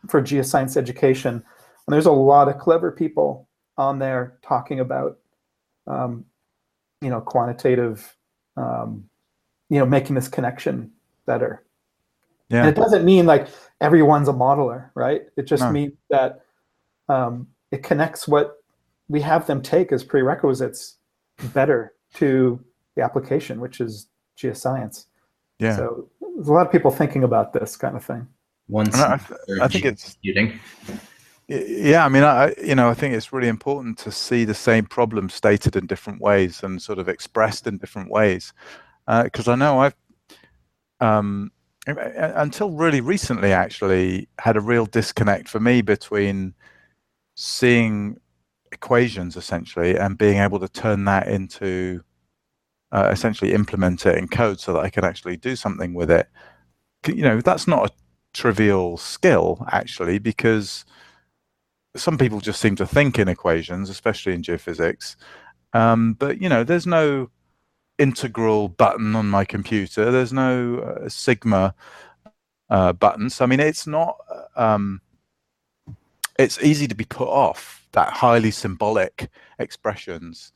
for 0.07 0.21
geoscience 0.21 0.77
education, 0.77 1.33
and 1.35 1.93
there's 1.93 2.05
a 2.07 2.11
lot 2.11 2.47
of 2.47 2.57
clever 2.57 2.91
people 2.91 3.47
on 3.77 3.99
there 3.99 4.39
talking 4.41 4.79
about, 4.79 5.19
um, 5.85 6.25
you 7.01 7.09
know, 7.09 7.19
quantitative, 7.21 8.15
um, 8.57 9.07
you 9.69 9.79
know, 9.79 9.85
making 9.85 10.15
this 10.15 10.27
connection 10.27 10.91
better. 11.25 11.63
And 12.49 12.57
Yeah. 12.65 12.67
it 12.69 12.75
doesn't 12.75 13.03
mean 13.03 13.25
like 13.25 13.47
everyone's 13.81 14.27
a 14.27 14.33
modeler, 14.33 14.89
right? 14.95 15.23
It 15.37 15.43
just 15.43 15.63
No. 15.63 15.71
means 15.71 15.93
that 16.09 16.41
um, 17.09 17.47
it 17.71 17.83
connects 17.83 18.27
what 18.27 18.63
we 19.09 19.21
have 19.21 19.45
them 19.47 19.61
take 19.61 19.91
as 19.91 20.03
prerequisites 20.03 20.97
better 21.53 21.93
to 22.15 22.59
the 22.95 23.03
application, 23.03 23.59
which 23.59 23.79
is 23.81 24.07
geoscience. 24.37 25.05
Yeah. 25.59 25.75
So 25.75 26.09
there's 26.35 26.47
a 26.47 26.53
lot 26.53 26.65
of 26.65 26.71
people 26.71 26.91
thinking 26.91 27.23
about 27.23 27.53
this 27.53 27.75
kind 27.77 27.95
of 27.95 28.03
thing. 28.03 28.27
One 28.67 28.87
And 28.87 28.95
I, 28.95 29.19
I 29.61 29.67
think 29.67 29.85
it's 29.85 30.13
computing. 30.13 30.59
Yeah, 31.47 32.03
I 32.03 32.09
mean, 32.09 32.23
I 32.23 32.45
I- 32.45 32.55
you 32.63 32.73
know, 32.73 32.89
I 32.89 32.95
think 32.95 33.13
it's 33.13 33.31
really 33.31 33.47
important 33.47 33.99
to 33.99 34.11
see 34.11 34.45
the 34.45 34.55
same 34.55 34.85
problem 34.85 35.29
stated 35.29 35.75
in 35.75 35.85
different 35.85 36.19
ways 36.19 36.63
and 36.63 36.81
sort 36.81 36.97
of 36.97 37.07
expressed 37.07 37.67
in 37.67 37.77
different 37.77 38.09
ways, 38.09 38.51
because 39.07 39.47
I 39.47 39.55
know 39.55 39.79
I've 39.79 39.95
um, 40.99 41.51
until 41.87 42.71
really 42.71 43.01
recently 43.01 43.53
actually 43.53 44.27
had 44.39 44.57
a 44.57 44.61
real 44.61 44.85
disconnect 44.85 45.47
for 45.47 45.59
me 45.59 45.81
between 45.81 46.53
seeing 47.35 48.17
equations 48.71 49.37
essentially 49.37 49.95
and 49.97 50.17
being 50.17 50.37
able 50.37 50.59
to 50.59 50.67
turn 50.67 51.05
that 51.05 51.27
into 51.27 52.03
uh, 52.91 53.09
essentially 53.11 53.53
implement 53.53 54.05
it 54.05 54.17
in 54.17 54.27
code 54.27 54.59
so 54.59 54.73
that 54.73 54.79
I 54.79 54.89
can 54.89 55.03
actually 55.03 55.37
do 55.37 55.55
something 55.55 55.93
with 55.93 56.09
it. 56.09 56.27
You 57.07 57.21
know, 57.21 57.41
that's 57.41 57.67
not 57.67 57.89
a 57.89 57.93
trivial 58.33 58.97
skill 58.97 59.65
actually 59.71 60.17
because 60.17 60.85
some 61.95 62.17
people 62.17 62.39
just 62.39 62.59
seem 62.59 62.75
to 62.77 62.87
think 62.87 63.19
in 63.19 63.27
equations, 63.27 63.89
especially 63.89 64.33
in 64.33 64.41
geophysics. 64.41 65.15
Um, 65.73 66.13
but 66.13 66.41
you 66.41 66.49
know, 66.49 66.63
there's 66.63 66.87
no 66.87 67.29
integral 67.97 68.69
button 68.69 69.15
on 69.15 69.29
my 69.29 69.45
computer. 69.45 70.11
There's 70.11 70.33
no 70.33 70.79
uh, 70.79 71.09
sigma 71.09 71.73
uh, 72.69 72.93
buttons. 72.93 73.41
I 73.41 73.45
mean, 73.45 73.59
it's 73.59 73.87
not. 73.87 74.17
Um, 74.55 75.01
it's 76.37 76.61
easy 76.61 76.87
to 76.87 76.95
be 76.95 77.05
put 77.05 77.29
off 77.29 77.87
that 77.93 78.11
highly 78.11 78.51
symbolic 78.51 79.29
expressions 79.57 80.51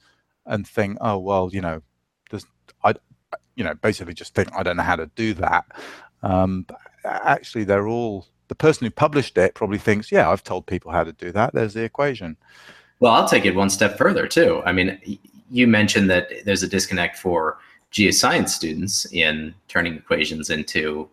and 0.45 0.67
think, 0.67 0.97
oh 0.99 1.17
well, 1.17 1.49
you 1.51 1.61
know, 1.61 1.81
there's 2.29 2.45
I, 2.83 2.95
you 3.55 3.63
know, 3.63 3.75
basically 3.75 4.13
just 4.13 4.35
think 4.35 4.49
I 4.53 4.63
don't 4.63 4.77
know 4.77 4.83
how 4.83 4.97
to 4.97 5.09
do 5.15 5.33
that. 5.35 5.65
Um, 6.21 6.65
actually, 7.05 7.63
they're 7.63 7.87
all 7.87 8.27
the 8.49 8.55
person 8.55 8.85
who 8.85 8.91
published 8.91 9.37
it 9.37 9.53
probably 9.53 9.77
thinks, 9.77 10.11
yeah, 10.11 10.29
I've 10.29 10.43
told 10.43 10.65
people 10.65 10.91
how 10.91 11.03
to 11.03 11.13
do 11.13 11.31
that. 11.31 11.53
There's 11.53 11.75
the 11.75 11.83
equation. 11.83 12.35
Well, 12.99 13.13
I'll 13.13 13.27
take 13.27 13.45
it 13.45 13.55
one 13.55 13.69
step 13.69 13.97
further 13.97 14.27
too. 14.27 14.61
I 14.65 14.73
mean, 14.73 14.99
you 15.49 15.67
mentioned 15.67 16.09
that 16.09 16.29
there's 16.45 16.63
a 16.63 16.67
disconnect 16.67 17.17
for 17.17 17.57
geoscience 17.91 18.49
students 18.49 19.05
in 19.11 19.53
turning 19.67 19.95
equations 19.95 20.49
into 20.49 21.09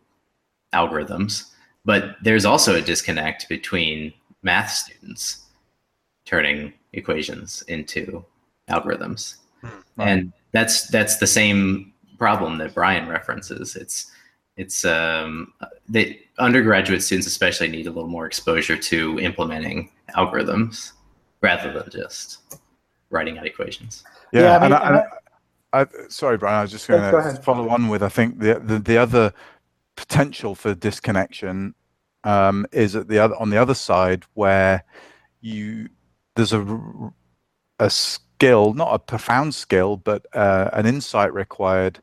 algorithms, 0.75 1.51
but 1.85 2.17
there's 2.23 2.45
also 2.45 2.75
a 2.75 2.83
disconnect 2.83 3.49
between 3.49 4.13
math 4.43 4.71
students 4.71 5.47
turning 6.25 6.73
equations 6.93 7.63
into 7.69 8.25
algorithms. 8.69 9.37
And 9.99 10.33
that's 10.53 10.89
that's 10.89 11.17
the 11.17 11.27
same 11.27 11.93
problem 12.19 12.59
that 12.59 12.75
Brian 12.75 13.09
references. 13.09 13.77
It's 13.77 14.11
it's 14.57 14.85
um, 14.85 15.53
the 15.89 16.19
undergraduate 16.39 17.03
students 17.03 17.27
especially 17.27 17.69
need 17.69 17.87
a 17.87 17.91
little 17.91 18.09
more 18.09 18.27
exposure 18.27 18.77
to 18.77 19.19
implementing 19.21 19.91
algorithms 20.17 20.93
rather 21.43 21.73
than 21.73 21.91
just 21.91 22.59
writing 23.11 23.39
out 23.39 23.47
equations. 23.47 24.05
Yeah, 24.33 24.51
Yeah, 24.51 24.57
I 24.57 24.61
mean, 24.61 24.73
and 24.73 24.75
I, 24.75 24.79
and 24.89 24.97
I, 25.73 25.81
I, 25.83 25.87
sorry, 26.09 26.39
Brian. 26.39 26.59
I 26.59 26.63
was 26.63 26.73
just 26.73 26.89
Yeah, 26.89 27.01
going 27.01 27.03
go 27.11 27.19
to 27.19 27.19
ahead. 27.19 27.39
follow 27.43 27.69
on 27.71 27.89
with. 27.89 28.03
I 28.03 28.11
think 28.11 28.41
the 28.41 28.61
the, 28.61 28.79
the 28.81 28.99
other 28.99 29.33
potential 29.97 30.55
for 30.55 30.75
disconnection 30.75 31.75
um, 32.25 32.67
is 32.73 32.97
at 32.97 33.09
the 33.09 33.19
other 33.19 33.37
on 33.37 33.51
the 33.51 33.59
other 33.59 33.75
side 33.75 34.25
where 34.35 34.85
you 35.43 35.89
there's 36.37 36.53
a 36.55 37.11
a 37.79 37.91
skill, 37.91 38.75
not 38.75 38.95
a 38.95 38.99
profound 38.99 39.55
skill, 39.55 39.97
but 39.97 40.27
uh, 40.35 40.71
an 40.73 40.87
insight 40.87 41.33
required 41.35 42.01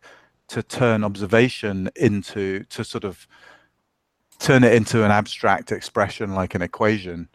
to 0.50 0.64
turn 0.64 1.04
observation 1.04 1.90
into 1.96 2.64
to 2.66 2.84
sort 2.84 3.04
of 3.04 3.28
turn 4.40 4.64
it 4.64 4.74
into 4.74 5.04
an 5.06 5.12
abstract 5.12 5.72
expression 5.72 6.36
like 6.36 6.56
an 6.56 6.62
equation, 6.62 7.30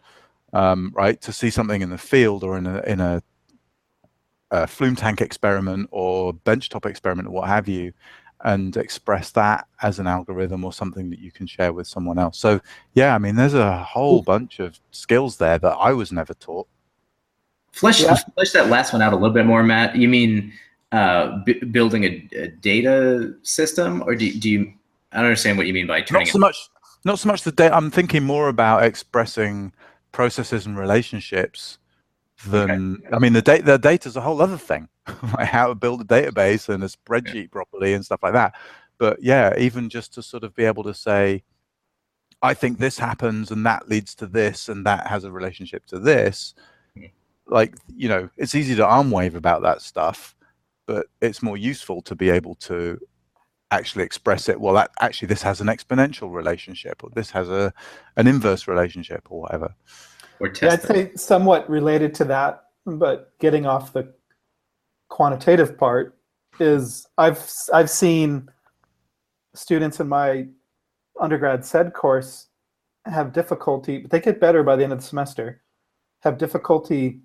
um, 0.53 0.91
right? 0.95 1.21
To 1.21 1.33
see 1.33 1.49
something 1.49 1.81
in 1.81 1.89
the 1.91 1.97
field 1.99 2.43
or 2.43 2.57
in 2.57 2.67
a 2.67 2.81
in 2.83 3.01
a 3.01 3.23
a 4.51 4.65
flume 4.67 4.95
tank 4.95 5.21
experiment 5.21 5.87
or 5.91 6.33
benchtop 6.33 6.85
experiment 6.85 7.27
or 7.27 7.31
what 7.31 7.47
have 7.47 7.67
you 7.67 7.93
and 8.45 8.77
express 8.77 9.31
that 9.31 9.67
as 9.81 9.99
an 9.99 10.07
algorithm 10.07 10.63
or 10.63 10.71
something 10.71 11.09
that 11.09 11.19
you 11.19 11.29
can 11.31 11.45
share 11.45 11.73
with 11.73 11.85
someone 11.87 12.17
else 12.17 12.37
so 12.39 12.59
yeah 12.93 13.13
i 13.13 13.17
mean 13.17 13.35
there's 13.35 13.53
a 13.53 13.83
whole 13.83 14.21
bunch 14.21 14.59
of 14.59 14.79
skills 14.91 15.37
there 15.37 15.59
that 15.59 15.75
i 15.77 15.91
was 15.91 16.11
never 16.11 16.33
taught 16.35 16.67
Flesh 17.73 18.01
Yeah. 18.01 18.15
flesh 18.33 18.51
that 18.53 18.67
last 18.69 18.93
one 18.93 19.01
out 19.01 19.13
a 19.13 19.15
little 19.15 19.33
bit 19.33 19.45
more, 19.45 19.61
Matt. 19.61 19.95
You 19.95 20.09
mean 20.09 20.51
uh, 20.91 21.37
b- 21.45 21.59
building 21.65 22.03
a, 22.03 22.27
a 22.35 22.47
data 22.47 23.31
system, 23.43 24.01
or 24.07 24.15
do, 24.15 24.33
do 24.39 24.49
you? 24.49 24.73
I 25.11 25.17
don't 25.17 25.25
understand 25.27 25.55
what 25.57 25.67
you 25.67 25.73
mean 25.73 25.85
by 25.85 26.01
turning 26.01 26.21
not 26.21 26.29
it. 26.29 26.31
so 26.31 26.39
much 26.39 26.69
not 27.05 27.19
so 27.19 27.27
much 27.29 27.43
the 27.43 27.51
data 27.51 27.75
i'm 27.75 27.91
thinking 27.91 28.23
more 28.23 28.49
about 28.49 28.83
expressing 28.83 29.71
processes 30.11 30.65
and 30.65 30.77
relationships 30.79 31.77
than 32.47 33.01
i 33.11 33.19
mean 33.19 33.33
the 33.33 33.41
data 33.41 33.63
the 33.63 33.77
data's 33.77 34.15
a 34.15 34.21
whole 34.21 34.41
other 34.41 34.57
thing 34.57 34.87
like 35.37 35.47
how 35.47 35.67
to 35.67 35.75
build 35.75 36.01
a 36.01 36.05
database 36.05 36.69
and 36.69 36.83
a 36.83 36.87
spreadsheet 36.87 37.51
properly 37.51 37.93
and 37.93 38.05
stuff 38.05 38.21
like 38.23 38.33
that. 38.33 38.53
But 38.97 39.21
yeah 39.21 39.53
even 39.57 39.89
just 39.89 40.13
to 40.15 40.23
sort 40.23 40.43
of 40.43 40.53
be 40.55 40.65
able 40.65 40.83
to 40.83 40.93
say 40.93 41.43
i 42.41 42.53
think 42.53 42.77
this 42.77 42.97
happens 42.97 43.51
and 43.51 43.65
that 43.65 43.89
leads 43.89 44.15
to 44.15 44.27
this 44.27 44.69
and 44.69 44.85
that 44.85 45.07
has 45.07 45.23
a 45.25 45.31
relationship 45.31 45.85
to 45.87 45.99
this 45.99 46.53
Hmm. 46.95 47.05
like 47.47 47.75
you 47.95 48.07
know 48.09 48.29
it's 48.37 48.55
easy 48.55 48.75
to 48.75 48.85
arm 48.85 49.11
wave 49.11 49.35
about 49.35 49.61
that 49.63 49.81
stuff 49.81 50.35
but 50.87 51.07
it's 51.21 51.43
more 51.43 51.57
useful 51.57 52.01
to 52.03 52.15
be 52.15 52.29
able 52.29 52.55
to 52.55 52.99
actually 53.71 54.03
express 54.03 54.49
it 54.49 54.59
well 54.59 54.73
that 54.73 54.91
actually 55.01 55.27
this 55.27 55.41
has 55.43 55.61
an 55.61 55.67
exponential 55.67 56.33
relationship 56.33 57.03
or 57.03 57.09
this 57.13 57.29
has 57.31 57.49
a 57.49 57.71
an 58.17 58.27
inverse 58.27 58.67
relationship 58.67 59.27
or 59.29 59.41
whatever 59.41 59.73
or 60.39 60.47
Yeah, 60.47 60.51
I'd 60.51 60.81
test 60.81 60.83
it? 60.85 60.87
say 60.87 61.11
somewhat 61.15 61.69
related 61.69 62.13
to 62.15 62.25
that, 62.25 62.63
but 62.85 63.37
getting 63.39 63.65
off 63.65 63.93
the 63.93 64.13
quantitative 65.09 65.77
part 65.77 66.17
is 66.59 67.07
I've 67.17 67.49
I've 67.73 67.89
seen 67.89 68.49
students 69.55 69.99
in 69.99 70.07
my 70.07 70.47
undergrad 71.19 71.65
SED 71.65 71.93
course 71.93 72.47
have 73.05 73.33
difficulty, 73.33 73.99
but 73.99 74.11
they 74.11 74.19
get 74.19 74.39
better 74.39 74.61
by 74.63 74.75
the 74.75 74.83
end 74.83 74.93
of 74.93 74.99
the 74.99 75.05
semester, 75.05 75.61
have 76.21 76.37
difficulty 76.37 77.21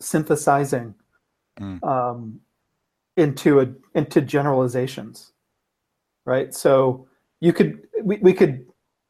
synthesizing 0.00 0.94
Mm. 1.60 1.82
um, 1.84 2.40
into 3.18 3.60
a 3.60 3.66
into 3.94 4.22
generalizations, 4.22 5.32
right? 6.24 6.54
So 6.54 7.06
you 7.40 7.52
could 7.52 7.86
we, 8.02 8.16
we 8.18 8.32
could 8.32 8.64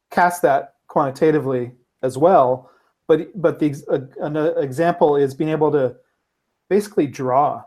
cast 0.09 0.41
that 0.41 0.73
quantitatively 0.87 1.71
as 2.01 2.17
well, 2.17 2.69
but 3.11 3.41
but 3.41 3.59
the 3.59 3.75
uh, 3.89 4.25
an 4.25 4.37
example 4.63 5.17
is 5.17 5.33
being 5.33 5.49
able 5.49 5.69
to 5.69 5.97
basically 6.69 7.07
draw 7.07 7.61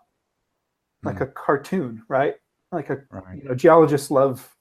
like 1.03 1.17
mm. 1.17 1.23
a 1.23 1.27
cartoon, 1.27 2.03
right? 2.09 2.37
Like 2.73 2.89
a 2.89 3.03
right. 3.11 3.43
you 3.43 3.49
know 3.49 3.55
geologists 3.55 4.11
love 4.11 4.57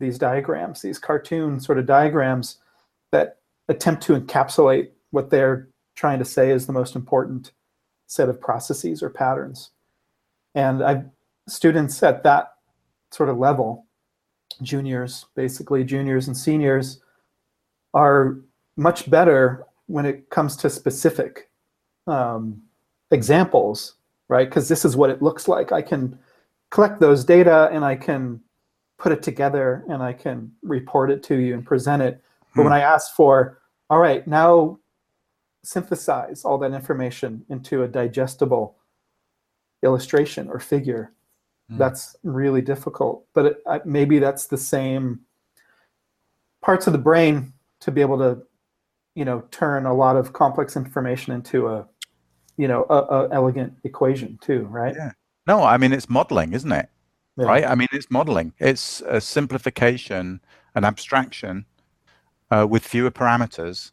these 0.00 0.18
diagrams, 0.18 0.82
these 0.82 0.98
cartoon 0.98 1.60
sort 1.60 1.78
of 1.78 1.86
diagrams 1.86 2.58
that 3.12 3.38
attempt 3.68 4.02
to 4.02 4.18
encapsulate 4.18 4.88
what 5.12 5.30
they're 5.30 5.68
trying 5.94 6.18
to 6.18 6.24
say 6.24 6.50
is 6.50 6.66
the 6.66 6.72
most 6.72 6.96
important 6.96 7.52
set 8.08 8.28
of 8.28 8.40
processes 8.40 9.04
or 9.04 9.10
patterns. 9.10 9.70
And 10.56 10.82
I've 10.82 11.04
students 11.46 12.02
at 12.02 12.24
that 12.24 12.54
sort 13.12 13.28
of 13.28 13.38
level, 13.38 13.86
juniors, 14.62 15.26
basically 15.36 15.84
juniors 15.84 16.26
and 16.26 16.36
seniors, 16.36 17.00
are 17.92 18.38
much 18.76 19.08
better 19.08 19.64
when 19.86 20.06
it 20.06 20.30
comes 20.30 20.56
to 20.56 20.70
specific 20.70 21.50
um, 22.06 22.62
examples, 23.10 23.94
right? 24.28 24.48
Because 24.48 24.68
this 24.68 24.84
is 24.84 24.96
what 24.96 25.10
it 25.10 25.22
looks 25.22 25.48
like. 25.48 25.72
I 25.72 25.82
can 25.82 26.18
collect 26.70 27.00
those 27.00 27.24
data 27.24 27.68
and 27.72 27.84
I 27.84 27.96
can 27.96 28.40
put 28.98 29.12
it 29.12 29.22
together 29.22 29.84
and 29.88 30.02
I 30.02 30.12
can 30.12 30.52
report 30.62 31.10
it 31.10 31.22
to 31.24 31.36
you 31.36 31.54
and 31.54 31.64
present 31.64 32.02
it. 32.02 32.22
But 32.54 32.62
hmm. 32.62 32.64
when 32.64 32.72
I 32.72 32.80
ask 32.80 33.14
for, 33.14 33.58
all 33.90 34.00
right, 34.00 34.26
now 34.26 34.78
synthesize 35.62 36.44
all 36.44 36.58
that 36.58 36.72
information 36.72 37.44
into 37.48 37.82
a 37.82 37.88
digestible 37.88 38.76
illustration 39.82 40.48
or 40.48 40.58
figure, 40.58 41.12
mm. 41.70 41.78
that's 41.78 42.16
really 42.22 42.60
difficult. 42.60 43.26
But 43.34 43.46
it, 43.46 43.86
maybe 43.86 44.18
that's 44.18 44.46
the 44.46 44.58
same 44.58 45.20
parts 46.62 46.86
of 46.86 46.92
the 46.92 46.98
brain 46.98 47.52
to 47.80 47.90
be 47.90 48.00
able 48.00 48.18
to, 48.18 48.42
you 49.14 49.24
know, 49.24 49.42
turn 49.50 49.86
a 49.86 49.94
lot 49.94 50.16
of 50.16 50.32
complex 50.32 50.76
information 50.76 51.32
into 51.32 51.68
a, 51.68 51.86
you 52.56 52.68
know, 52.68 52.86
a, 52.90 52.94
a 52.94 53.28
elegant 53.32 53.72
equation 53.84 54.38
too, 54.40 54.62
right? 54.64 54.94
Yeah. 54.96 55.12
No, 55.46 55.62
I 55.62 55.76
mean 55.76 55.92
it's 55.92 56.08
modeling, 56.08 56.52
isn't 56.52 56.72
it? 56.72 56.88
Yeah. 57.36 57.46
Right. 57.46 57.64
I 57.64 57.74
mean 57.74 57.88
it's 57.92 58.10
modeling. 58.10 58.52
It's 58.58 59.02
a 59.02 59.20
simplification, 59.20 60.40
an 60.74 60.84
abstraction, 60.84 61.66
uh, 62.50 62.66
with 62.68 62.84
fewer 62.84 63.10
parameters 63.10 63.92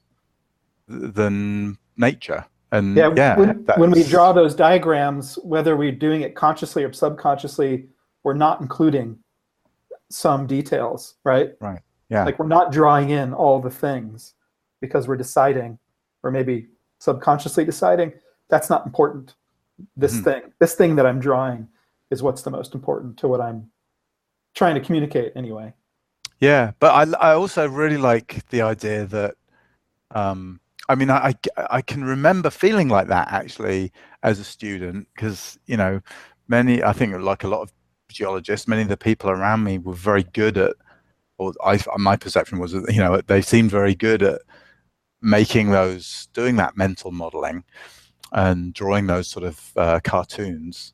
than 0.88 1.78
nature. 1.98 2.46
And 2.72 2.96
yeah, 2.96 3.12
yeah 3.16 3.38
when, 3.38 3.66
when, 3.78 3.92
we 3.92 4.04
draw 4.04 4.32
those 4.32 4.56
diagrams, 4.56 5.36
whether 5.44 5.76
we're 5.76 5.92
doing 5.92 6.22
it 6.22 6.36
consciously 6.36 6.84
or 6.84 6.94
subconsciously, 6.94 7.88
we're 8.24 8.34
not 8.34 8.62
including 8.62 9.20
some 10.10 10.48
details, 10.48 11.16
right? 11.24 11.52
Right. 11.60 11.82
Yeah. 12.10 12.24
Like 12.24 12.40
we're 12.40 12.48
not 12.48 12.72
drawing 12.72 13.10
in 13.10 13.34
all 13.34 13.60
the 13.60 13.70
things 13.70 14.36
because 14.82 15.08
we're 15.08 15.18
deciding, 15.18 15.80
or 16.24 16.32
maybe 16.32 16.68
subconsciously 17.00 17.64
deciding, 17.64 18.12
that's 18.50 18.70
not 18.70 18.86
important. 18.86 19.36
This 19.96 20.14
mm-hmm. 20.14 20.24
thing, 20.24 20.42
this 20.60 20.76
thing 20.76 20.96
that 20.98 21.06
I'm 21.06 21.20
drawing 21.20 21.68
is 22.10 22.22
what's 22.22 22.42
the 22.42 22.52
most 22.52 22.76
important 22.76 23.18
to 23.18 23.28
what 23.28 23.40
I'm 23.40 23.72
trying 24.54 24.76
to 24.76 24.82
communicate 24.82 25.32
anyway. 25.36 25.74
Yeah, 26.40 26.72
but 26.80 26.92
I 26.92 27.32
I 27.32 27.34
also 27.34 27.68
really 27.68 27.98
like 27.98 28.48
the 28.50 28.64
idea 28.64 29.06
that 29.06 29.36
um, 30.14 30.60
I 30.92 30.96
mean, 30.96 31.10
I, 31.10 31.36
I 31.56 31.82
can 31.82 32.04
remember 32.04 32.50
feeling 32.50 32.90
like 32.90 33.08
that 33.08 33.32
actually 33.32 33.94
as 34.24 34.40
a 34.40 34.44
student 34.44 35.08
because, 35.16 35.58
you 35.66 35.78
know, 35.78 36.02
many, 36.50 36.84
I 36.84 36.92
think 36.92 37.16
like 37.16 37.46
a 37.46 37.48
lot 37.48 37.62
of 37.62 37.72
geologists, 38.10 38.68
many 38.68 38.82
of 38.82 38.90
the 38.90 38.98
people 38.98 39.30
around 39.30 39.64
me 39.64 39.78
were 39.78 39.94
very 39.94 40.24
good 40.24 40.58
at, 40.58 40.74
or 41.38 41.54
I, 41.64 41.80
my 41.98 42.18
perception 42.18 42.60
was 42.60 42.74
that, 42.74 42.94
you 42.94 43.00
know, 43.00 43.22
they 43.22 43.42
seemed 43.42 43.72
very 43.72 43.96
good 43.96 44.22
at 44.22 44.42
making 45.22 45.72
those, 45.72 46.28
doing 46.34 46.56
that 46.58 46.78
mental 46.78 47.12
modeling 47.12 47.64
and 48.32 48.74
drawing 48.74 49.08
those 49.08 49.28
sort 49.28 49.46
of 49.46 49.72
uh, 49.76 50.00
cartoons. 50.04 50.94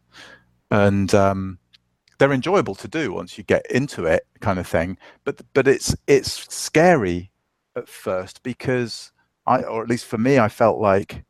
And, 0.71 1.13
um, 1.13 1.59
they're 2.19 2.33
enjoyable 2.33 2.73
to 2.73 2.87
do 2.87 3.13
once 3.13 3.37
you 3.37 3.43
get 3.43 3.63
into 3.69 4.05
it 4.05 4.25
kind 4.39 4.57
of 4.57 4.65
thing 4.65 4.97
but 5.23 5.39
but 5.53 5.67
it's 5.67 5.95
it's 6.07 6.51
scary 6.51 7.29
at 7.75 7.87
first 7.87 8.41
because 8.41 9.11
I, 9.47 9.63
or 9.63 9.81
at 9.81 9.89
least 9.89 10.05
for 10.05 10.17
me, 10.17 10.37
I 10.37 10.49
felt 10.49 10.79
like 10.79 11.23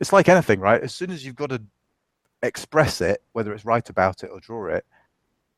it's 0.00 0.12
like 0.12 0.28
anything, 0.28 0.58
right? 0.58 0.82
As 0.82 0.94
soon 0.94 1.10
as 1.10 1.24
you've 1.24 1.36
got 1.36 1.50
to 1.50 1.62
express 2.42 3.00
it, 3.00 3.22
whether 3.32 3.52
it's 3.52 3.64
write 3.64 3.88
about 3.88 4.24
it 4.24 4.30
or 4.32 4.40
draw 4.40 4.66
it, 4.66 4.84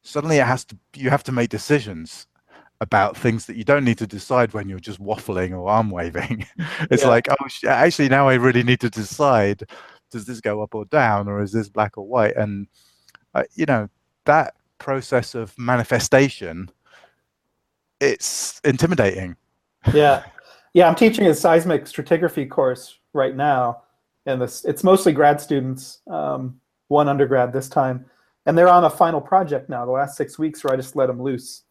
suddenly 0.02 0.36
it 0.36 0.46
has 0.46 0.64
to. 0.66 0.76
You 0.94 1.08
have 1.10 1.24
to 1.24 1.32
make 1.32 1.48
decisions 1.48 2.26
about 2.82 3.16
things 3.16 3.46
that 3.46 3.56
you 3.56 3.62
don't 3.62 3.84
need 3.84 3.96
to 3.96 4.08
decide 4.08 4.52
when 4.52 4.68
you're 4.68 4.80
just 4.80 5.00
waffling 5.00 5.52
or 5.52 5.70
arm 5.70 5.88
waving. 5.88 6.44
it's 6.90 7.04
yeah. 7.04 7.08
like, 7.08 7.28
oh, 7.30 7.48
actually, 7.68 8.08
now 8.08 8.28
I 8.28 8.34
really 8.34 8.64
need 8.64 8.80
to 8.80 8.90
decide: 8.90 9.62
does 10.10 10.26
this 10.26 10.40
go 10.40 10.62
up 10.62 10.74
or 10.74 10.84
down, 10.86 11.28
or 11.28 11.40
is 11.40 11.52
this 11.52 11.68
black 11.68 11.96
or 11.96 12.04
white? 12.04 12.36
And 12.36 12.66
uh, 13.34 13.44
you 13.54 13.66
know 13.66 13.88
that 14.24 14.54
process 14.78 15.36
of 15.36 15.56
manifestation, 15.56 16.68
it's 18.00 18.60
intimidating. 18.64 19.36
Yeah. 19.94 20.24
Yeah, 20.74 20.88
I'm 20.88 20.94
teaching 20.94 21.26
a 21.26 21.34
seismic 21.34 21.84
stratigraphy 21.84 22.48
course 22.48 22.98
right 23.12 23.36
now, 23.36 23.82
and 24.24 24.40
this 24.40 24.64
it's 24.64 24.82
mostly 24.82 25.12
grad 25.12 25.38
students, 25.38 25.98
um, 26.10 26.58
one 26.88 27.10
undergrad 27.10 27.52
this 27.52 27.68
time, 27.68 28.06
and 28.46 28.56
they're 28.56 28.70
on 28.70 28.84
a 28.84 28.88
final 28.88 29.20
project 29.20 29.68
now. 29.68 29.84
The 29.84 29.90
last 29.90 30.16
six 30.16 30.38
weeks, 30.38 30.64
where 30.64 30.72
I 30.72 30.76
just 30.76 30.96
let 30.96 31.08
them 31.08 31.22
loose. 31.22 31.64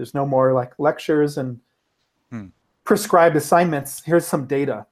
There's 0.00 0.14
no 0.14 0.24
more 0.24 0.54
like 0.54 0.72
lectures 0.78 1.36
and 1.36 1.60
hmm. 2.30 2.46
prescribed 2.84 3.36
assignments. 3.36 4.02
Here's 4.02 4.26
some 4.26 4.46
data, 4.46 4.86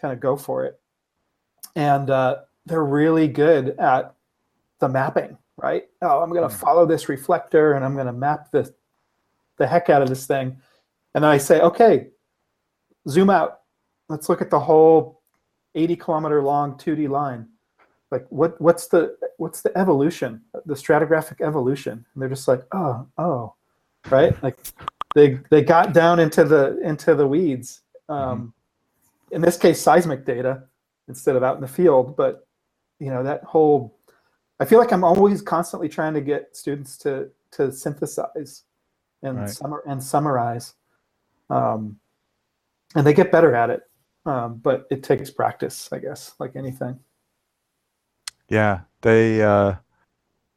kind 0.00 0.14
of 0.14 0.20
go 0.20 0.38
for 0.38 0.64
it, 0.64 0.80
and 1.76 2.08
uh, 2.08 2.36
they're 2.64 2.82
really 2.82 3.28
good 3.28 3.78
at 3.78 4.14
the 4.78 4.88
mapping. 4.88 5.36
Right? 5.58 5.84
Oh, 6.00 6.22
I'm 6.22 6.30
going 6.30 6.48
to 6.48 6.54
hmm. 6.54 6.60
follow 6.62 6.86
this 6.86 7.10
reflector, 7.10 7.74
and 7.74 7.84
I'm 7.84 7.92
going 7.92 8.06
to 8.06 8.12
map 8.14 8.50
the 8.52 8.74
the 9.58 9.66
heck 9.66 9.90
out 9.90 10.00
of 10.00 10.08
this 10.08 10.26
thing, 10.26 10.56
and 11.14 11.22
then 11.22 11.30
I 11.30 11.36
say, 11.36 11.60
okay, 11.60 12.08
zoom 13.06 13.28
out. 13.28 13.60
Let's 14.08 14.30
look 14.30 14.40
at 14.40 14.48
the 14.48 14.60
whole 14.60 15.20
80 15.74 15.96
kilometer 15.96 16.42
long 16.42 16.78
2D 16.78 17.10
line. 17.10 17.48
Like 18.10 18.24
what 18.30 18.58
what's 18.62 18.86
the 18.86 19.14
what's 19.36 19.60
the 19.60 19.76
evolution, 19.76 20.40
the 20.64 20.72
stratigraphic 20.72 21.44
evolution? 21.44 22.06
And 22.14 22.22
they're 22.22 22.30
just 22.30 22.48
like, 22.48 22.62
oh, 22.72 23.06
oh, 23.18 23.54
right? 24.10 24.40
Like 24.42 24.58
they 25.14 25.38
they 25.50 25.62
got 25.62 25.92
down 25.92 26.18
into 26.20 26.44
the 26.44 26.78
into 26.80 27.14
the 27.14 27.26
weeds. 27.26 27.82
Um, 28.08 28.18
mm-hmm. 28.18 29.36
In 29.36 29.40
this 29.40 29.56
case, 29.56 29.80
seismic 29.80 30.24
data 30.24 30.64
instead 31.08 31.36
of 31.36 31.42
out 31.42 31.56
in 31.56 31.60
the 31.60 31.68
field. 31.68 32.16
But 32.16 32.46
you 32.98 33.10
know 33.10 33.22
that 33.22 33.44
whole, 33.44 33.98
I 34.60 34.64
feel 34.64 34.78
like 34.78 34.92
I'm 34.92 35.04
always 35.04 35.42
constantly 35.42 35.88
trying 35.88 36.14
to 36.14 36.20
get 36.20 36.56
students 36.56 36.96
to 36.98 37.30
to 37.52 37.72
synthesize 37.72 38.64
and 39.22 39.38
right. 39.38 39.50
summer 39.50 39.82
and 39.86 40.02
summarize. 40.02 40.74
Um, 41.50 41.98
and 42.94 43.06
they 43.06 43.12
get 43.12 43.32
better 43.32 43.54
at 43.54 43.70
it. 43.70 43.82
Um, 44.26 44.60
but 44.62 44.86
it 44.90 45.02
takes 45.02 45.30
practice, 45.30 45.90
I 45.92 45.98
guess, 45.98 46.34
like 46.38 46.56
anything. 46.56 46.98
Yeah, 48.48 48.80
they 49.02 49.42
uh, 49.42 49.74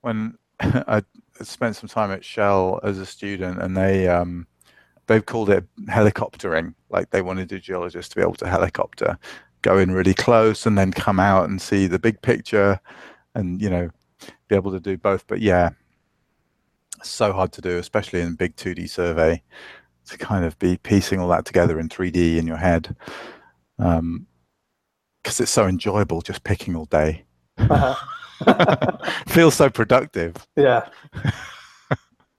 when 0.01 0.37
I 0.59 1.03
spent 1.45 1.75
some 1.75 1.89
time 1.89 2.11
at 2.11 2.23
Shell 2.23 2.79
as 2.83 2.97
a 2.97 3.05
student, 3.05 3.61
and 3.61 3.75
they 3.75 4.07
um, 4.07 4.47
they've 5.07 5.25
called 5.25 5.49
it 5.49 5.65
helicoptering. 5.85 6.73
Like 6.89 7.09
they 7.09 7.21
wanted 7.21 7.51
a 7.51 7.59
geologist 7.59 8.11
to 8.11 8.15
be 8.17 8.21
able 8.21 8.35
to 8.35 8.47
helicopter, 8.47 9.17
go 9.61 9.77
in 9.77 9.91
really 9.91 10.13
close, 10.13 10.65
and 10.65 10.77
then 10.77 10.91
come 10.91 11.19
out 11.19 11.49
and 11.49 11.61
see 11.61 11.87
the 11.87 11.99
big 11.99 12.21
picture, 12.21 12.79
and 13.35 13.61
you 13.61 13.69
know, 13.69 13.89
be 14.47 14.55
able 14.55 14.71
to 14.71 14.79
do 14.79 14.97
both. 14.97 15.25
But 15.27 15.41
yeah, 15.41 15.69
so 17.03 17.33
hard 17.33 17.51
to 17.53 17.61
do, 17.61 17.77
especially 17.77 18.21
in 18.21 18.35
big 18.35 18.55
2D 18.55 18.89
survey 18.89 19.41
to 20.07 20.17
kind 20.17 20.45
of 20.45 20.57
be 20.59 20.77
piecing 20.77 21.19
all 21.19 21.27
that 21.29 21.45
together 21.45 21.79
in 21.79 21.89
3D 21.89 22.37
in 22.37 22.47
your 22.47 22.57
head. 22.57 22.95
Because 23.77 23.99
um, 23.99 24.27
it's 25.23 25.51
so 25.51 25.67
enjoyable 25.67 26.21
just 26.21 26.43
picking 26.43 26.75
all 26.75 26.85
day. 26.85 27.25
Uh-huh. 27.57 27.95
Feels 29.27 29.55
so 29.55 29.69
productive. 29.69 30.35
Yeah. 30.55 30.87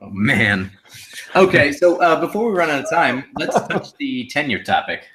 oh, 0.01 0.11
man. 0.11 0.71
Okay, 1.37 1.73
so 1.73 2.01
uh, 2.01 2.21
before 2.21 2.51
we 2.51 2.57
run 2.57 2.71
out 2.71 2.85
of 2.85 2.91
time, 2.91 3.25
let's 3.39 3.55
touch 3.69 3.95
the 3.99 4.27
tenure 4.29 4.63
topic. 4.63 5.07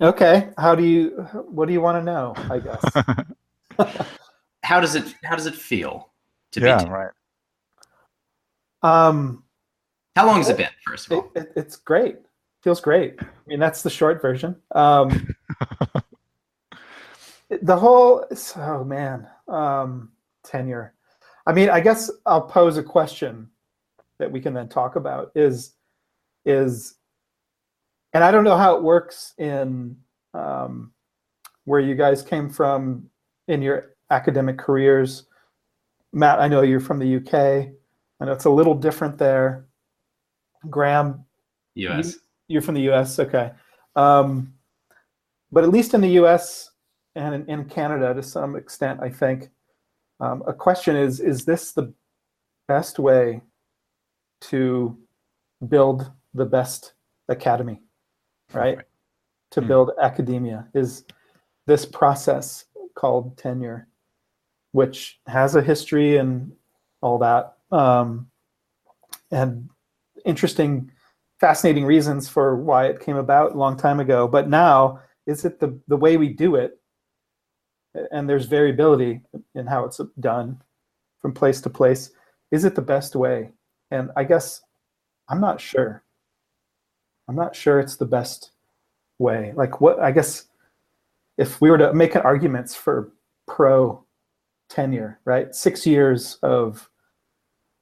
Okay, 0.00 0.48
how 0.58 0.74
do 0.74 0.84
you? 0.84 1.10
What 1.50 1.66
do 1.66 1.72
you 1.72 1.80
want 1.80 1.98
to 1.98 2.04
know? 2.04 2.34
I 2.36 2.60
guess. 2.60 4.06
how 4.62 4.80
does 4.80 4.94
it? 4.94 5.12
How 5.24 5.34
does 5.34 5.46
it 5.46 5.54
feel 5.54 6.10
to 6.52 6.60
yeah, 6.60 6.78
be? 6.78 6.84
Yeah, 6.84 6.90
right. 6.90 7.10
Um, 8.82 9.42
how 10.14 10.26
long 10.26 10.38
has 10.38 10.48
it 10.48 10.56
been, 10.56 10.68
first 10.86 11.06
of 11.06 11.12
all? 11.12 11.32
It, 11.34 11.42
it, 11.42 11.52
it's 11.56 11.76
great. 11.76 12.16
Feels 12.62 12.80
great. 12.80 13.16
I 13.20 13.26
mean, 13.46 13.60
that's 13.60 13.82
the 13.82 13.90
short 13.90 14.20
version. 14.20 14.56
Um, 14.72 15.34
the 17.50 17.76
whole, 17.76 18.24
oh 18.56 18.84
man, 18.84 19.26
um, 19.48 20.10
tenure. 20.44 20.94
I 21.46 21.52
mean, 21.52 21.70
I 21.70 21.80
guess 21.80 22.10
I'll 22.26 22.42
pose 22.42 22.76
a 22.76 22.82
question 22.82 23.48
that 24.18 24.30
we 24.30 24.40
can 24.40 24.52
then 24.52 24.68
talk 24.68 24.96
about 24.96 25.32
is, 25.34 25.72
is, 26.44 26.96
and 28.12 28.22
I 28.22 28.30
don't 28.30 28.44
know 28.44 28.56
how 28.56 28.76
it 28.76 28.82
works 28.82 29.34
in 29.38 29.96
um, 30.34 30.92
where 31.64 31.80
you 31.80 31.94
guys 31.94 32.22
came 32.22 32.50
from 32.50 33.08
in 33.48 33.62
your 33.62 33.94
academic 34.10 34.58
careers. 34.58 35.24
Matt, 36.12 36.40
I 36.40 36.48
know 36.48 36.62
you're 36.62 36.80
from 36.80 36.98
the 36.98 37.16
UK. 37.16 37.72
I 38.20 38.24
know 38.24 38.32
it's 38.32 38.46
a 38.46 38.50
little 38.50 38.74
different 38.74 39.18
there. 39.18 39.66
Graham, 40.68 41.24
U.S. 41.74 42.16
You, 42.48 42.58
are 42.58 42.62
from 42.62 42.74
the 42.74 42.82
U.S. 42.82 43.18
Okay, 43.18 43.52
um, 43.94 44.52
but 45.52 45.64
at 45.64 45.70
least 45.70 45.94
in 45.94 46.00
the 46.00 46.10
U.S. 46.10 46.70
and 47.18 47.34
in, 47.34 47.46
in 47.46 47.64
Canada 47.64 48.14
to 48.14 48.22
some 48.22 48.56
extent, 48.56 49.00
I 49.02 49.10
think 49.10 49.50
um, 50.20 50.42
a 50.46 50.52
question 50.52 50.96
is: 50.96 51.20
Is 51.20 51.44
this 51.44 51.72
the 51.72 51.92
best 52.68 52.98
way 52.98 53.42
to 54.42 54.96
build 55.68 56.10
the 56.34 56.46
best 56.46 56.92
academy, 57.28 57.82
right? 58.52 58.76
right. 58.76 58.86
To 59.52 59.62
mm 59.62 59.66
build 59.66 59.92
academia 60.00 60.68
is 60.74 61.04
this 61.66 61.86
process 61.86 62.66
called 62.94 63.38
tenure, 63.38 63.88
which 64.72 65.20
has 65.26 65.54
a 65.54 65.62
history 65.62 66.18
and 66.18 66.52
all 67.00 67.18
that, 67.18 67.56
um, 67.72 68.28
and 69.30 69.70
interesting, 70.26 70.90
fascinating 71.40 71.86
reasons 71.86 72.28
for 72.28 72.56
why 72.56 72.88
it 72.88 73.00
came 73.00 73.16
about 73.16 73.52
a 73.52 73.58
long 73.58 73.74
time 73.76 74.00
ago. 74.00 74.28
But 74.28 74.50
now, 74.50 75.00
is 75.26 75.46
it 75.46 75.58
the 75.60 75.78
the 75.88 75.96
way 75.96 76.18
we 76.18 76.28
do 76.28 76.54
it? 76.54 76.77
And 78.12 78.28
there's 78.28 78.46
variability 78.46 79.20
in 79.54 79.66
how 79.66 79.84
it's 79.84 80.00
done 80.20 80.60
from 81.20 81.32
place 81.32 81.60
to 81.62 81.70
place. 81.70 82.10
Is 82.50 82.64
it 82.64 82.74
the 82.74 82.82
best 82.82 83.16
way? 83.16 83.50
And 83.90 84.10
I 84.16 84.24
guess 84.24 84.62
I'm 85.28 85.40
not 85.40 85.60
sure. 85.60 86.02
I'm 87.28 87.36
not 87.36 87.56
sure 87.56 87.80
it's 87.80 87.96
the 87.96 88.06
best 88.06 88.52
way. 89.18 89.52
Like 89.56 89.80
what 89.80 90.00
I 90.00 90.12
guess 90.12 90.46
if 91.36 91.60
we 91.60 91.70
were 91.70 91.78
to 91.78 91.92
make 91.92 92.16
arguments 92.16 92.74
for 92.74 93.12
pro 93.46 94.04
tenure, 94.68 95.20
right? 95.24 95.54
Six 95.54 95.86
years 95.86 96.38
of 96.42 96.88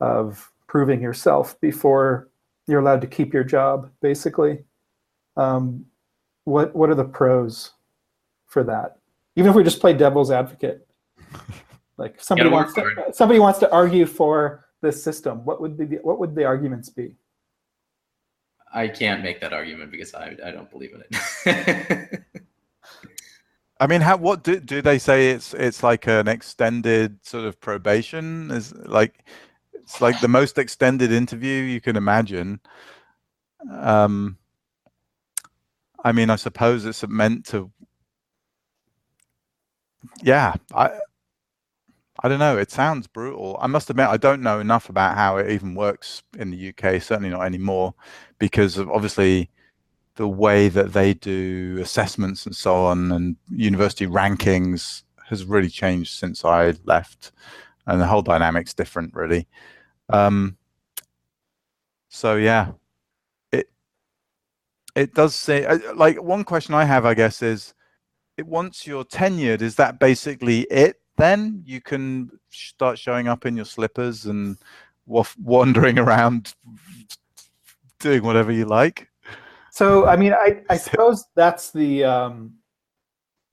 of 0.00 0.52
proving 0.66 1.00
yourself 1.00 1.58
before 1.60 2.28
you're 2.66 2.80
allowed 2.80 3.00
to 3.00 3.06
keep 3.06 3.32
your 3.32 3.44
job, 3.44 3.90
basically. 4.00 4.64
Um, 5.36 5.86
what 6.44 6.74
what 6.74 6.90
are 6.90 6.94
the 6.94 7.04
pros 7.04 7.72
for 8.46 8.64
that? 8.64 8.98
Even 9.36 9.50
if 9.50 9.56
we 9.56 9.62
just 9.62 9.80
play 9.80 9.92
devil's 9.92 10.30
advocate, 10.30 10.86
like 11.96 12.20
somebody 12.20 12.50
wants 12.50 12.74
to, 12.74 13.12
somebody 13.12 13.38
wants 13.38 13.58
to 13.60 13.70
argue 13.70 14.06
for 14.06 14.66
this 14.82 15.02
system, 15.02 15.44
what 15.44 15.60
would 15.60 15.76
be 15.76 15.84
the, 15.84 15.96
what 15.96 16.18
would 16.18 16.34
the 16.34 16.44
arguments 16.44 16.88
be? 16.88 17.14
I 18.72 18.88
can't 18.88 19.22
make 19.22 19.40
that 19.40 19.52
argument 19.52 19.90
because 19.90 20.14
I, 20.14 20.36
I 20.44 20.50
don't 20.50 20.70
believe 20.70 20.92
in 20.94 21.02
it. 21.10 22.20
I 23.78 23.86
mean, 23.86 24.00
how 24.00 24.16
what 24.16 24.42
do 24.42 24.58
do 24.58 24.80
they 24.80 24.98
say? 24.98 25.30
It's 25.30 25.52
it's 25.52 25.82
like 25.82 26.06
an 26.06 26.28
extended 26.28 27.18
sort 27.24 27.44
of 27.44 27.60
probation. 27.60 28.50
Is 28.50 28.74
like 28.74 29.24
it's 29.74 30.00
like 30.00 30.20
the 30.20 30.28
most 30.28 30.56
extended 30.58 31.12
interview 31.12 31.62
you 31.62 31.80
can 31.80 31.96
imagine. 31.96 32.60
Um, 33.70 34.38
I 36.04 36.12
mean, 36.12 36.30
I 36.30 36.36
suppose 36.36 36.86
it's 36.86 37.06
meant 37.06 37.44
to. 37.46 37.70
Yeah, 40.22 40.54
I 40.74 41.00
I 42.22 42.28
don't 42.28 42.38
know. 42.38 42.56
It 42.56 42.70
sounds 42.70 43.06
brutal. 43.06 43.58
I 43.60 43.66
must 43.66 43.90
admit, 43.90 44.08
I 44.08 44.16
don't 44.16 44.42
know 44.42 44.58
enough 44.58 44.88
about 44.88 45.16
how 45.16 45.36
it 45.36 45.50
even 45.50 45.74
works 45.74 46.22
in 46.38 46.50
the 46.50 46.56
UK. 46.56 47.00
Certainly 47.00 47.30
not 47.30 47.42
anymore, 47.42 47.94
because 48.38 48.78
of 48.78 48.90
obviously 48.90 49.50
the 50.16 50.28
way 50.28 50.68
that 50.68 50.92
they 50.94 51.14
do 51.14 51.78
assessments 51.82 52.46
and 52.46 52.56
so 52.56 52.76
on, 52.76 53.12
and 53.12 53.36
university 53.50 54.06
rankings 54.06 55.04
has 55.28 55.44
really 55.44 55.68
changed 55.70 56.14
since 56.18 56.44
I 56.44 56.74
left, 56.84 57.32
and 57.86 58.00
the 58.00 58.06
whole 58.06 58.22
dynamic's 58.22 58.74
different, 58.74 59.14
really. 59.14 59.48
Um, 60.10 60.58
so 62.08 62.36
yeah, 62.36 62.72
it 63.52 63.70
it 64.94 65.14
does 65.14 65.34
say 65.34 65.64
uh, 65.64 65.78
like 65.94 66.22
one 66.22 66.44
question 66.44 66.74
I 66.74 66.84
have, 66.84 67.04
I 67.04 67.14
guess, 67.14 67.42
is 67.42 67.74
it 68.36 68.46
once 68.46 68.86
you're 68.86 69.04
tenured, 69.04 69.62
is 69.62 69.76
that 69.76 69.98
basically 69.98 70.62
it? 70.62 71.00
then 71.16 71.62
you 71.64 71.80
can 71.80 72.30
start 72.50 72.98
showing 72.98 73.28
up 73.28 73.46
in 73.46 73.56
your 73.56 73.64
slippers 73.64 74.26
and 74.26 74.56
wandering 75.06 75.98
around 75.98 76.54
doing 77.98 78.22
whatever 78.22 78.52
you 78.52 78.64
like. 78.64 79.08
So, 79.70 80.06
I 80.06 80.16
mean, 80.16 80.32
I, 80.32 80.62
I 80.70 80.76
suppose 80.76 81.24
that's 81.34 81.70
the 81.70 82.04
um, 82.04 82.54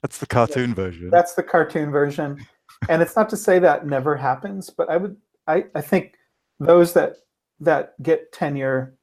that's 0.02 0.20
the 0.20 0.26
cartoon 0.26 0.74
version. 0.74 1.10
That's 1.10 1.34
the 1.34 1.44
cartoon 1.44 1.92
version, 1.92 2.46
and 2.88 3.02
it's 3.02 3.16
not 3.16 3.30
to 3.30 3.38
say 3.38 3.60
that 3.60 3.86
never 3.86 4.16
happens, 4.16 4.70
but 4.70 4.90
I 4.90 4.98
would 4.98 5.18
I, 5.48 5.66
I 5.76 5.82
think 5.82 6.16
those 6.60 6.94
that 6.94 7.18
that 7.60 8.02
get 8.02 8.32
tenure 8.32 8.96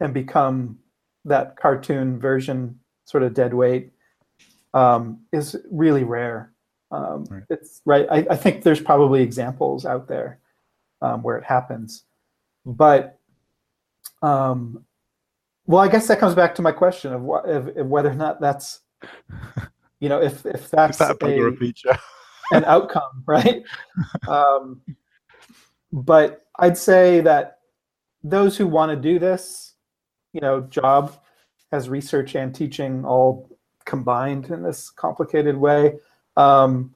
and 0.00 0.12
become 0.12 0.78
that 1.24 1.56
cartoon 1.56 2.20
version 2.20 2.78
sort 3.04 3.22
of 3.22 3.32
dead 3.32 3.54
weight 3.54 3.92
um, 4.76 5.20
is 5.32 5.56
really 5.70 6.04
rare. 6.04 6.52
Um, 6.90 7.24
right. 7.30 7.42
It's 7.48 7.80
right. 7.86 8.06
I, 8.10 8.26
I, 8.30 8.36
think 8.36 8.62
there's 8.62 8.80
probably 8.80 9.22
examples 9.22 9.86
out 9.86 10.06
there 10.06 10.38
um, 11.00 11.22
where 11.22 11.36
it 11.38 11.44
happens, 11.44 12.04
but 12.64 13.18
um, 14.22 14.84
well, 15.64 15.80
I 15.80 15.88
guess 15.88 16.06
that 16.08 16.20
comes 16.20 16.34
back 16.34 16.54
to 16.56 16.62
my 16.62 16.72
question 16.72 17.12
of, 17.12 17.22
what, 17.22 17.48
of, 17.48 17.76
of 17.76 17.86
whether 17.86 18.10
or 18.10 18.14
not 18.14 18.40
that's 18.40 18.80
you 19.98 20.08
know 20.08 20.22
if 20.22 20.44
if 20.44 20.70
that's 20.70 20.98
that 20.98 21.20
a, 21.22 21.46
a 21.46 21.56
feature 21.56 21.98
an 22.52 22.64
outcome, 22.66 23.24
right? 23.26 23.62
um, 24.28 24.82
but 25.90 26.42
I'd 26.58 26.78
say 26.78 27.20
that 27.22 27.58
those 28.22 28.56
who 28.58 28.66
want 28.66 28.90
to 28.90 28.96
do 28.96 29.18
this, 29.18 29.72
you 30.34 30.40
know, 30.40 30.60
job 30.60 31.16
as 31.72 31.88
research 31.88 32.34
and 32.34 32.54
teaching 32.54 33.04
all 33.04 33.55
combined 33.86 34.50
in 34.50 34.62
this 34.62 34.90
complicated 34.90 35.56
way 35.56 35.94
um, 36.36 36.94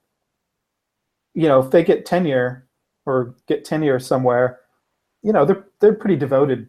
you 1.35 1.49
know, 1.49 1.61
if 1.61 1.71
they 1.71 1.83
get 1.83 2.07
tenure 2.07 2.67
or 3.07 3.35
get 3.47 3.65
tenure 3.65 3.99
somewhere, 3.99 4.61
you 5.23 5.33
know, 5.33 5.45
they're 5.45 5.65
they're 5.81 5.95
pretty 5.95 6.17
devoted 6.17 6.69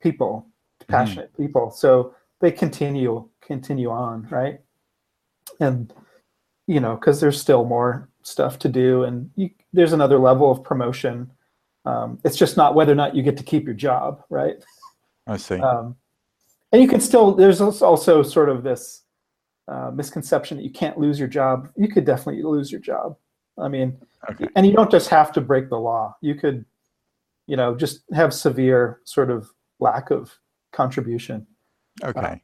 people, 0.00 0.46
mm-hmm. 0.80 0.92
passionate 0.92 1.32
mm-hmm. 1.32 1.46
people. 1.46 1.70
So 1.70 2.14
they 2.40 2.52
continue 2.52 3.28
continue 3.40 3.90
on, 3.90 4.28
right? 4.30 4.60
And 5.60 5.92
you 6.66 6.80
know, 6.80 6.94
because 6.94 7.20
there's 7.20 7.40
still 7.40 7.64
more 7.64 8.08
stuff 8.22 8.58
to 8.60 8.68
do, 8.68 9.04
and 9.04 9.30
you, 9.36 9.50
there's 9.72 9.92
another 9.92 10.18
level 10.18 10.50
of 10.50 10.62
promotion. 10.62 11.30
Um, 11.84 12.18
it's 12.24 12.36
just 12.36 12.56
not 12.56 12.74
whether 12.74 12.92
or 12.92 12.96
not 12.96 13.14
you 13.14 13.22
get 13.22 13.38
to 13.38 13.42
keep 13.42 13.64
your 13.64 13.74
job, 13.74 14.22
right? 14.28 14.62
I 15.26 15.38
see. 15.38 15.58
Um, 15.58 15.96
and 16.72 16.82
you 16.82 16.88
can 16.88 17.00
still 17.00 17.34
there's 17.34 17.60
also 17.60 18.22
sort 18.22 18.48
of 18.48 18.62
this 18.62 19.02
uh, 19.68 19.90
misconception 19.92 20.56
that 20.56 20.64
you 20.64 20.70
can't 20.70 20.98
lose 20.98 21.18
your 21.18 21.28
job. 21.28 21.68
You 21.76 21.88
could 21.88 22.04
definitely 22.04 22.42
lose 22.42 22.70
your 22.70 22.80
job. 22.80 23.16
I 23.58 23.68
mean, 23.68 23.98
okay. 24.30 24.46
and 24.56 24.66
you 24.66 24.72
don't 24.72 24.90
just 24.90 25.08
have 25.08 25.32
to 25.32 25.40
break 25.40 25.68
the 25.68 25.78
law. 25.78 26.16
You 26.20 26.34
could, 26.34 26.64
you 27.46 27.56
know, 27.56 27.74
just 27.74 28.02
have 28.14 28.32
severe 28.32 29.00
sort 29.04 29.30
of 29.30 29.50
lack 29.80 30.10
of 30.10 30.32
contribution. 30.72 31.46
Okay. 32.04 32.20
Uh, 32.20 32.36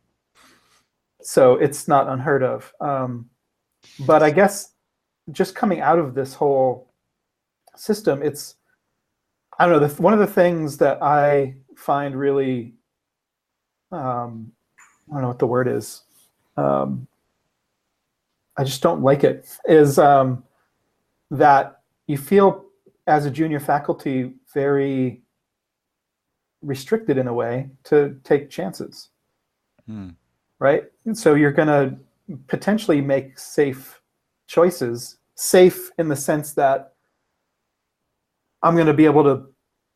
so 1.22 1.54
it's 1.54 1.88
not 1.88 2.08
unheard 2.08 2.42
of. 2.42 2.72
Um, 2.80 3.30
but 4.00 4.22
I 4.22 4.30
guess 4.30 4.72
just 5.30 5.54
coming 5.54 5.80
out 5.80 5.98
of 5.98 6.14
this 6.14 6.34
whole 6.34 6.92
system, 7.76 8.22
it's 8.22 8.56
I 9.58 9.66
don't 9.66 9.80
know. 9.80 9.86
The, 9.86 10.02
one 10.02 10.12
of 10.12 10.18
the 10.18 10.26
things 10.26 10.76
that 10.78 11.02
I 11.02 11.54
find 11.76 12.16
really, 12.16 12.74
um, 13.94 14.52
I 15.10 15.14
don't 15.14 15.22
know 15.22 15.28
what 15.28 15.38
the 15.38 15.46
word 15.46 15.68
is. 15.68 16.02
Um, 16.56 17.06
I 18.56 18.64
just 18.64 18.82
don't 18.82 19.02
like 19.02 19.24
it 19.24 19.48
is 19.66 19.98
um, 19.98 20.44
that 21.30 21.80
you 22.06 22.16
feel 22.16 22.64
as 23.06 23.26
a 23.26 23.30
junior 23.30 23.60
faculty 23.60 24.34
very 24.52 25.22
restricted 26.62 27.18
in 27.18 27.28
a 27.28 27.34
way 27.34 27.68
to 27.84 28.18
take 28.24 28.50
chances. 28.50 29.10
Hmm. 29.86 30.10
Right? 30.58 30.84
And 31.04 31.16
so 31.16 31.34
you're 31.34 31.52
going 31.52 31.68
to 31.68 31.96
potentially 32.46 33.00
make 33.00 33.38
safe 33.38 34.00
choices, 34.46 35.18
safe 35.34 35.90
in 35.98 36.08
the 36.08 36.16
sense 36.16 36.52
that 36.52 36.94
I'm 38.62 38.74
going 38.74 38.86
to 38.86 38.94
be 38.94 39.04
able 39.04 39.24
to 39.24 39.46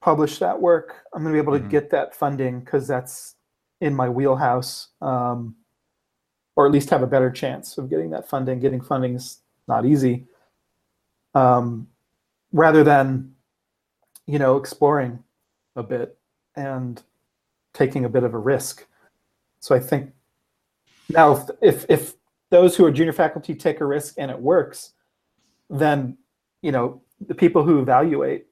publish 0.03 0.39
that 0.39 0.61
work. 0.61 0.97
I'm 1.15 1.23
going 1.23 1.35
to 1.35 1.37
be 1.37 1.43
able 1.43 1.55
mm-hmm. 1.55 1.69
to 1.69 1.71
get 1.71 1.91
that 1.91 2.15
funding 2.15 2.61
because 2.61 2.87
that's 2.87 3.37
in 3.81 3.95
my 3.95 4.09
wheelhouse. 4.09 4.89
Um, 5.01 5.57
or 6.57 6.67
at 6.67 6.73
least 6.73 6.91
have 6.91 7.03
a 7.03 7.07
better 7.07 7.31
chance 7.31 7.79
of 7.79 7.89
getting 7.89 8.11
that 8.11 8.29
funding. 8.29 8.59
Getting 8.59 8.81
funding 8.81 9.15
is 9.15 9.43
not 9.69 9.87
easy. 9.87 10.27
Um, 11.33 11.87
rather 12.53 12.83
than, 12.83 13.33
you 14.27 14.41
know, 14.41 14.57
exploring 14.57 15.23
a 15.77 15.85
bit 15.85 16.19
and 16.57 17.01
taking 17.75 18.05
a 18.05 18.09
bit 18.09 18.25
of 18.25 18.35
a 18.35 18.39
risk. 18.39 18.85
So 19.61 19.75
I 19.75 19.79
think 19.79 20.13
now 21.09 21.33
if 21.33 21.49
if, 21.63 21.87
if 21.89 22.15
those 22.51 22.77
who 22.77 22.85
are 22.85 22.91
junior 22.91 23.13
faculty 23.13 23.55
take 23.55 23.81
a 23.81 23.85
risk 23.85 24.15
and 24.19 24.31
it 24.31 24.41
works, 24.41 24.95
then 25.71 26.19
you 26.61 26.73
know 26.73 27.03
the 27.21 27.35
people 27.35 27.63
who 27.63 27.81
evaluate 27.81 28.47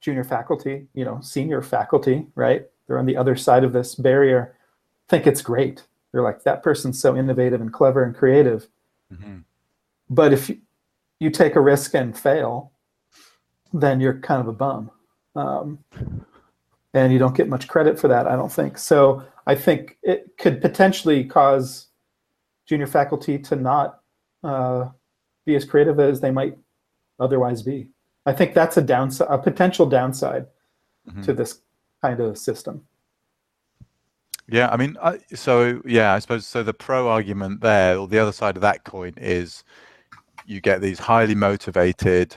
junior 0.00 0.24
faculty, 0.24 0.86
you 0.94 1.04
know, 1.04 1.20
senior 1.20 1.60
faculty, 1.60 2.26
right? 2.34 2.66
They're 2.86 2.98
on 2.98 3.06
the 3.06 3.16
other 3.16 3.36
side 3.36 3.62
of 3.62 3.72
this 3.72 3.94
barrier, 3.94 4.56
think 5.12 5.26
it's 5.26 5.42
great. 5.42 5.84
They're 6.10 6.22
like, 6.22 6.42
that 6.44 6.62
person's 6.62 6.98
so 6.98 7.14
innovative 7.14 7.60
and 7.60 7.70
clever 7.70 8.02
and 8.02 8.16
creative. 8.16 8.66
Mm-hmm. 9.12 9.40
But 10.08 10.32
if 10.32 10.48
you, 10.48 10.56
you 11.20 11.28
take 11.28 11.54
a 11.54 11.60
risk 11.60 11.94
and 11.94 12.18
fail, 12.18 12.72
then 13.74 14.00
you're 14.00 14.18
kind 14.20 14.40
of 14.40 14.48
a 14.48 14.52
bum. 14.54 14.90
Um, 15.36 15.78
and 16.94 17.12
you 17.12 17.18
don't 17.18 17.36
get 17.36 17.46
much 17.46 17.68
credit 17.68 18.00
for 18.00 18.08
that, 18.08 18.26
I 18.26 18.36
don't 18.36 18.50
think. 18.50 18.78
So 18.78 19.22
I 19.46 19.54
think 19.54 19.98
it 20.02 20.32
could 20.38 20.62
potentially 20.62 21.24
cause 21.24 21.88
junior 22.64 22.86
faculty 22.86 23.38
to 23.38 23.56
not 23.56 24.00
uh, 24.42 24.88
be 25.44 25.56
as 25.56 25.66
creative 25.66 26.00
as 26.00 26.22
they 26.22 26.30
might 26.30 26.56
otherwise 27.20 27.62
be. 27.62 27.90
I 28.24 28.32
think 28.32 28.54
that's 28.54 28.78
a 28.78 28.82
downside, 28.82 29.28
a 29.30 29.36
potential 29.36 29.84
downside 29.84 30.46
mm-hmm. 31.06 31.20
to 31.22 31.34
this 31.34 31.60
kind 32.00 32.18
of 32.20 32.38
system. 32.38 32.86
Yeah, 34.48 34.68
I 34.70 34.76
mean, 34.76 34.96
I, 35.02 35.18
so 35.34 35.80
yeah, 35.86 36.14
I 36.14 36.18
suppose 36.18 36.46
so. 36.46 36.62
The 36.62 36.74
pro 36.74 37.08
argument 37.08 37.60
there, 37.62 37.96
or 37.98 38.08
the 38.08 38.18
other 38.18 38.32
side 38.32 38.56
of 38.56 38.62
that 38.62 38.84
coin, 38.84 39.14
is 39.16 39.64
you 40.46 40.60
get 40.60 40.80
these 40.80 40.98
highly 40.98 41.34
motivated 41.34 42.36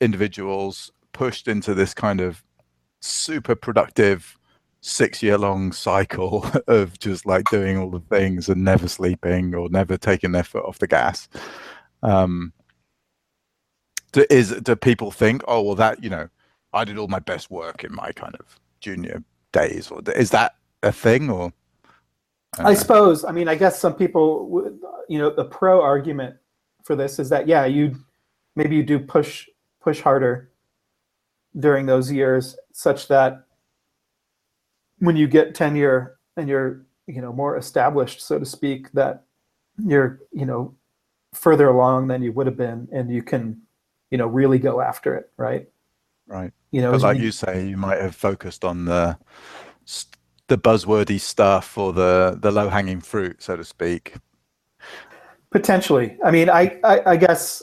individuals 0.00 0.92
pushed 1.12 1.48
into 1.48 1.74
this 1.74 1.94
kind 1.94 2.20
of 2.20 2.44
super 3.00 3.54
productive 3.54 4.38
six 4.80 5.22
year 5.22 5.38
long 5.38 5.72
cycle 5.72 6.46
of 6.68 6.98
just 6.98 7.26
like 7.26 7.44
doing 7.50 7.78
all 7.78 7.90
the 7.90 8.00
things 8.14 8.48
and 8.48 8.64
never 8.64 8.88
sleeping 8.88 9.54
or 9.54 9.68
never 9.70 9.96
taking 9.96 10.32
their 10.32 10.44
foot 10.44 10.64
off 10.64 10.78
the 10.80 10.86
gas. 10.86 11.28
Um, 12.02 12.52
do, 14.12 14.26
is 14.30 14.52
do 14.62 14.76
people 14.76 15.10
think, 15.12 15.42
oh 15.48 15.62
well, 15.62 15.76
that 15.76 16.02
you 16.04 16.10
know, 16.10 16.28
I 16.72 16.84
did 16.84 16.98
all 16.98 17.08
my 17.08 17.20
best 17.20 17.50
work 17.50 17.84
in 17.84 17.94
my 17.94 18.12
kind 18.12 18.36
of 18.36 18.60
junior 18.80 19.22
days, 19.52 19.90
or 19.90 20.02
is 20.16 20.30
that 20.30 20.56
a 20.82 20.92
thing, 20.92 21.30
or? 21.30 21.52
I, 22.58 22.70
I 22.70 22.74
suppose. 22.74 23.24
I 23.24 23.32
mean, 23.32 23.48
I 23.48 23.54
guess 23.54 23.78
some 23.78 23.94
people, 23.94 24.48
would, 24.48 24.80
you 25.08 25.18
know, 25.18 25.30
the 25.30 25.44
pro 25.44 25.82
argument 25.82 26.36
for 26.84 26.96
this 26.96 27.18
is 27.18 27.28
that 27.28 27.46
yeah, 27.46 27.66
you 27.66 27.96
maybe 28.56 28.76
you 28.76 28.82
do 28.82 28.98
push 28.98 29.48
push 29.80 30.00
harder 30.00 30.50
during 31.58 31.86
those 31.86 32.10
years, 32.10 32.56
such 32.72 33.08
that 33.08 33.44
when 34.98 35.16
you 35.16 35.28
get 35.28 35.54
tenure 35.54 36.18
and 36.36 36.48
you're 36.48 36.84
you 37.06 37.20
know 37.20 37.32
more 37.32 37.56
established, 37.56 38.20
so 38.20 38.38
to 38.38 38.46
speak, 38.46 38.90
that 38.92 39.24
you're 39.84 40.20
you 40.32 40.46
know 40.46 40.74
further 41.34 41.68
along 41.68 42.08
than 42.08 42.22
you 42.22 42.32
would 42.32 42.46
have 42.46 42.56
been, 42.56 42.88
and 42.92 43.12
you 43.12 43.22
can 43.22 43.60
you 44.10 44.18
know 44.18 44.26
really 44.26 44.58
go 44.58 44.80
after 44.80 45.14
it 45.14 45.30
right 45.36 45.68
right 46.26 46.52
you 46.70 46.80
know 46.80 46.92
but 46.92 47.02
like 47.02 47.18
you, 47.18 47.24
you 47.24 47.32
say 47.32 47.66
you 47.66 47.76
might 47.76 48.00
have 48.00 48.14
focused 48.14 48.64
on 48.64 48.84
the 48.84 49.16
the 50.48 50.58
buzzwordy 50.58 51.20
stuff 51.20 51.78
or 51.78 51.92
the 51.92 52.38
the 52.40 52.50
low 52.50 52.68
hanging 52.68 53.00
fruit 53.00 53.42
so 53.42 53.56
to 53.56 53.64
speak. 53.64 54.14
Potentially. 55.50 56.16
I 56.24 56.30
mean 56.30 56.50
I, 56.50 56.78
I 56.84 57.12
i 57.12 57.16
guess 57.16 57.62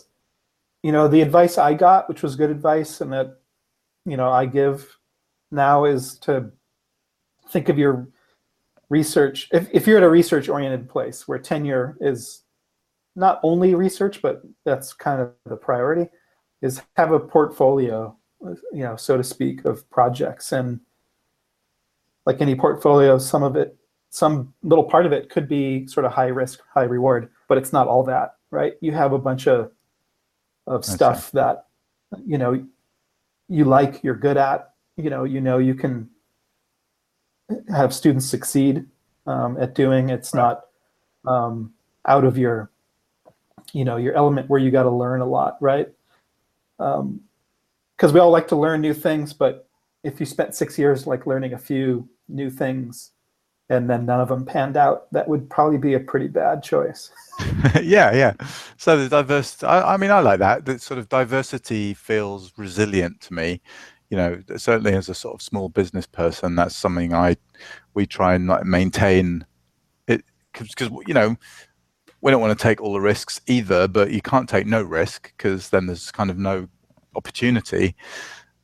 you 0.84 0.92
know 0.92 1.08
the 1.08 1.22
advice 1.22 1.58
i 1.58 1.74
got 1.74 2.08
which 2.08 2.22
was 2.24 2.36
good 2.36 2.50
advice 2.50 3.02
and 3.02 3.12
that 3.12 3.40
you 4.06 4.18
know 4.18 4.32
i 4.32 4.46
give 4.46 4.98
now 5.52 5.86
is 5.86 6.18
to 6.20 6.52
think 7.50 7.70
of 7.70 7.78
your 7.78 8.08
research. 8.90 9.48
If, 9.52 9.68
if 9.72 9.88
you're 9.88 9.98
at 9.98 10.04
a 10.04 10.10
research 10.10 10.50
oriented 10.50 10.90
place 10.90 11.28
where 11.28 11.40
tenure 11.40 11.98
is 12.02 12.44
not 13.16 13.40
only 13.44 13.76
research 13.76 14.22
but 14.22 14.42
that's 14.66 14.94
kind 14.94 15.22
of 15.22 15.32
the 15.46 15.56
priority 15.56 16.10
is 16.62 16.82
have 16.96 17.12
a 17.12 17.20
portfolio, 17.20 18.16
you 18.42 18.84
know, 18.84 18.96
so 18.96 19.18
to 19.18 19.24
speak, 19.24 19.66
of 19.66 19.90
projects. 19.90 20.52
And 20.52 20.80
like 22.26 22.42
any 22.42 22.56
portfolio, 22.56 23.18
some 23.18 23.44
of 23.44 23.56
it, 23.56 23.78
some 24.10 24.54
little 24.64 24.84
part 24.84 25.06
of 25.06 25.12
it 25.12 25.30
could 25.30 25.48
be 25.48 25.88
sort 25.88 26.06
of 26.06 26.12
high 26.12 26.28
risk, 26.28 26.60
high 26.74 26.84
reward, 26.84 27.30
but 27.48 27.58
it's 27.58 27.74
not 27.74 27.88
all 27.88 28.04
that, 28.04 28.36
right? 28.52 28.74
You 28.82 28.92
have 28.94 29.14
a 29.14 29.20
bunch 29.20 29.48
of 29.48 29.72
of 30.68 30.84
stuff 30.84 31.32
that 31.32 31.68
you 32.26 32.38
know 32.38 32.66
you 33.48 33.66
like, 33.66 34.04
you're 34.04 34.16
good 34.16 34.38
at, 34.38 34.72
you 34.98 35.10
know, 35.10 35.24
you 35.24 35.42
know 35.42 35.60
you 35.60 35.76
can 35.76 36.10
have 37.70 37.94
students 37.94 38.26
succeed 38.26 38.86
um, 39.28 39.58
at 39.60 39.76
doing. 39.76 40.10
It's 40.10 40.34
right. 40.34 40.58
not 41.26 41.32
um, 41.32 41.74
out 42.08 42.24
of 42.24 42.38
your 42.38 42.72
you 43.74 43.86
know 43.86 43.98
your 43.98 44.14
element 44.14 44.50
where 44.50 44.60
you 44.60 44.72
got 44.72 44.84
to 44.84 44.92
learn 44.92 45.22
a 45.22 45.26
lot, 45.26 45.58
right? 45.62 45.90
because 46.78 47.00
um, 47.00 48.14
we 48.14 48.20
all 48.20 48.32
like 48.32 48.48
to 48.50 48.56
learn 48.56 48.82
new 48.82 48.94
things, 48.94 49.34
but 49.34 49.65
if 50.06 50.20
you 50.20 50.26
spent 50.26 50.54
six 50.54 50.78
years 50.78 51.08
like 51.08 51.26
learning 51.26 51.54
a 51.54 51.58
few 51.58 52.08
new 52.30 52.50
things 52.50 53.12
and 53.70 53.90
then 53.90 54.06
none 54.06 54.22
of 54.22 54.30
them 54.30 54.46
panned 54.46 54.78
out, 54.78 55.12
that 55.12 55.28
would 55.28 55.50
probably 55.50 55.80
be 55.80 55.96
a 55.96 56.00
pretty 56.00 56.28
bad 56.28 56.62
choice. 56.62 57.12
yeah, 57.82 58.14
yeah. 58.14 58.34
So 58.78 58.98
the 58.98 59.10
diversity, 59.10 59.66
I, 59.66 59.96
I, 59.96 59.98
mean, 59.98 60.12
I 60.12 60.20
like 60.20 60.40
that. 60.40 60.66
The 60.66 60.78
sort 60.78 61.00
of 61.00 61.10
diversity 61.10 61.96
feels 61.96 62.54
resilient 62.58 63.20
to 63.22 63.34
me. 63.34 63.62
You 64.12 64.18
know, 64.18 64.42
certainly 64.56 64.94
as 64.94 65.10
a 65.10 65.16
sort 65.16 65.34
of 65.34 65.42
small 65.42 65.70
business 65.70 66.06
person, 66.06 66.56
that's 66.56 66.76
something 66.76 67.14
I 67.14 67.36
we 67.96 68.06
try 68.06 68.36
and 68.36 68.48
maintain. 68.64 69.44
It 70.08 70.24
because 70.54 70.92
you 71.08 71.16
know 71.16 71.36
we 72.22 72.32
don't 72.32 72.40
want 72.40 72.58
to 72.58 72.64
take 72.64 72.80
all 72.80 72.94
the 72.94 73.02
risks 73.02 73.42
either, 73.48 73.88
but 73.88 74.12
you 74.12 74.22
can't 74.22 74.48
take 74.48 74.68
no 74.68 74.84
risk 74.84 75.34
because 75.36 75.70
then 75.70 75.88
there's 75.88 76.12
kind 76.12 76.30
of 76.30 76.38
no 76.38 76.68
opportunity. 77.16 77.96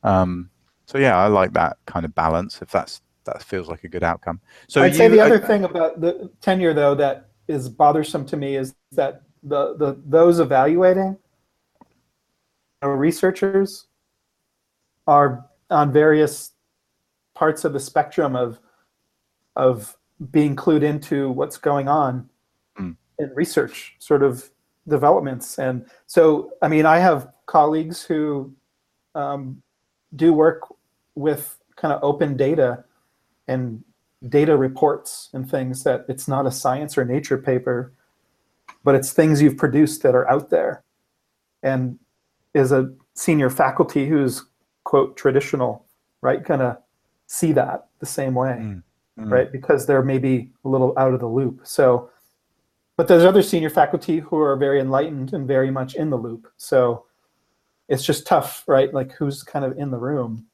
Um, 0.04 0.48
so 0.92 0.98
yeah, 0.98 1.18
I 1.18 1.26
like 1.28 1.54
that 1.54 1.78
kind 1.86 2.04
of 2.04 2.14
balance. 2.14 2.60
If 2.60 2.70
that's 2.70 3.00
that 3.24 3.42
feels 3.42 3.68
like 3.68 3.84
a 3.84 3.88
good 3.88 4.02
outcome. 4.02 4.40
So 4.68 4.82
I'd 4.82 4.92
you, 4.92 4.98
say 4.98 5.08
the 5.08 5.20
other 5.20 5.38
thing 5.38 5.64
about 5.64 6.00
the 6.00 6.30
tenure 6.42 6.74
though 6.74 6.94
that 6.96 7.30
is 7.48 7.68
bothersome 7.68 8.26
to 8.26 8.36
me 8.36 8.56
is 8.56 8.74
that 8.92 9.22
the 9.42 9.74
the 9.76 10.00
those 10.04 10.38
evaluating 10.38 11.16
researchers 12.82 13.86
are 15.06 15.46
on 15.70 15.92
various 15.92 16.52
parts 17.34 17.64
of 17.64 17.72
the 17.72 17.80
spectrum 17.80 18.36
of 18.36 18.58
of 19.56 19.96
being 20.30 20.54
clued 20.54 20.82
into 20.82 21.30
what's 21.30 21.56
going 21.56 21.88
on 21.88 22.28
in 23.22 23.30
research 23.34 23.94
sort 23.98 24.22
of 24.22 24.50
developments. 24.88 25.58
And 25.58 25.86
so, 26.06 26.52
I 26.60 26.68
mean, 26.68 26.86
I 26.86 26.98
have 26.98 27.28
colleagues 27.46 28.02
who 28.02 28.52
um, 29.14 29.62
do 30.16 30.32
work 30.32 30.62
with 31.14 31.58
kind 31.76 31.92
of 31.92 32.02
open 32.02 32.36
data 32.36 32.84
and 33.48 33.82
data 34.28 34.56
reports 34.56 35.28
and 35.32 35.50
things 35.50 35.82
that 35.84 36.04
it's 36.08 36.28
not 36.28 36.46
a 36.46 36.50
science 36.50 36.96
or 36.96 37.04
nature 37.04 37.38
paper, 37.38 37.92
but 38.84 38.94
it's 38.94 39.12
things 39.12 39.42
you've 39.42 39.56
produced 39.56 40.02
that 40.02 40.14
are 40.14 40.30
out 40.30 40.50
there. 40.50 40.84
And 41.62 41.98
is 42.54 42.72
a 42.72 42.92
senior 43.14 43.50
faculty 43.50 44.06
who's 44.08 44.44
quote 44.84 45.16
traditional, 45.16 45.86
right, 46.20 46.44
gonna 46.44 46.78
see 47.26 47.52
that 47.52 47.86
the 47.98 48.06
same 48.06 48.34
way, 48.34 48.58
mm, 48.60 48.82
mm. 49.18 49.30
right? 49.30 49.50
Because 49.50 49.86
they're 49.86 50.02
maybe 50.02 50.50
a 50.64 50.68
little 50.68 50.92
out 50.98 51.14
of 51.14 51.20
the 51.20 51.28
loop. 51.28 51.60
So 51.64 52.10
but 52.96 53.08
there's 53.08 53.24
other 53.24 53.42
senior 53.42 53.70
faculty 53.70 54.18
who 54.18 54.38
are 54.38 54.56
very 54.56 54.78
enlightened 54.80 55.32
and 55.32 55.48
very 55.48 55.70
much 55.70 55.94
in 55.94 56.10
the 56.10 56.16
loop. 56.16 56.46
So 56.56 57.06
it's 57.88 58.04
just 58.04 58.26
tough, 58.26 58.64
right? 58.66 58.92
Like 58.92 59.12
who's 59.12 59.42
kind 59.42 59.64
of 59.64 59.76
in 59.78 59.90
the 59.90 59.98
room 59.98 60.46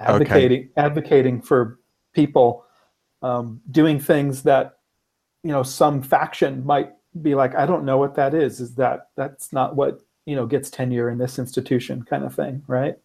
advocating 0.00 0.60
okay. 0.60 0.70
advocating 0.76 1.40
for 1.40 1.78
people 2.12 2.64
um, 3.22 3.60
doing 3.70 3.98
things 3.98 4.42
that 4.42 4.78
you 5.42 5.50
know 5.50 5.62
some 5.62 6.02
faction 6.02 6.64
might 6.64 6.90
be 7.22 7.34
like, 7.34 7.54
I 7.54 7.66
don't 7.66 7.84
know 7.84 7.98
what 7.98 8.14
that 8.16 8.34
is. 8.34 8.60
Is 8.60 8.74
that 8.74 9.08
that's 9.16 9.52
not 9.52 9.76
what 9.76 10.00
you 10.26 10.36
know 10.36 10.46
gets 10.46 10.70
tenure 10.70 11.10
in 11.10 11.18
this 11.18 11.38
institution, 11.38 12.02
kind 12.02 12.24
of 12.24 12.34
thing, 12.34 12.62
right? 12.66 12.96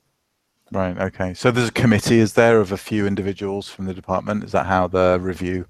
Right. 0.72 0.98
Okay. 0.98 1.34
So 1.34 1.50
there's 1.50 1.70
a 1.70 1.72
committee, 1.72 2.20
is 2.20 2.34
there, 2.34 2.60
of 2.60 2.72
a 2.72 2.78
few 2.78 3.08
individuals 3.08 3.70
from 3.70 3.86
the 3.86 3.94
department? 3.94 4.44
Is 4.44 4.52
that 4.52 4.68
how 4.68 4.88
the 4.88 5.18
review 5.20 5.66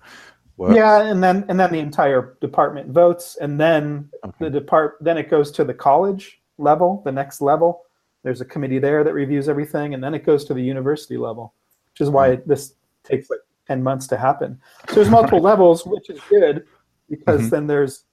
works? 0.57 0.75
Yeah, 0.75 1.01
and 1.01 1.23
then 1.23 1.45
and 1.47 1.59
then 1.59 1.71
the 1.71 1.79
entire 1.79 2.37
department 2.41 2.91
votes, 2.91 3.37
and 3.39 3.59
then 3.59 4.09
okay. 4.25 4.35
the 4.39 4.49
depart 4.49 4.97
then 5.01 5.17
it 5.17 5.29
goes 5.29 5.51
to 5.51 5.63
the 5.63 5.73
college 5.73 6.41
level, 6.57 7.01
the 7.05 7.11
next 7.11 7.41
level. 7.41 7.83
There's 8.29 8.41
a 8.41 8.45
committee 8.45 8.77
there 8.77 9.03
that 9.03 9.15
reviews 9.15 9.49
everything, 9.49 9.95
and 9.95 10.03
then 10.03 10.13
it 10.13 10.23
goes 10.23 10.45
to 10.45 10.53
the 10.53 10.61
university 10.61 11.17
level, 11.17 11.55
which 11.91 12.01
is 12.01 12.11
why 12.11 12.35
mm-hmm. 12.35 12.47
this 12.47 12.75
takes 13.03 13.27
like 13.27 13.39
ten 13.65 13.81
months 13.81 14.05
to 14.05 14.17
happen. 14.17 14.61
So 14.87 14.93
there's 14.93 15.09
multiple 15.09 15.41
levels, 15.51 15.83
which 15.83 16.11
is 16.11 16.19
good 16.29 16.63
because 17.09 17.41
mm-hmm. 17.41 17.49
then 17.49 17.65
there's, 17.65 18.03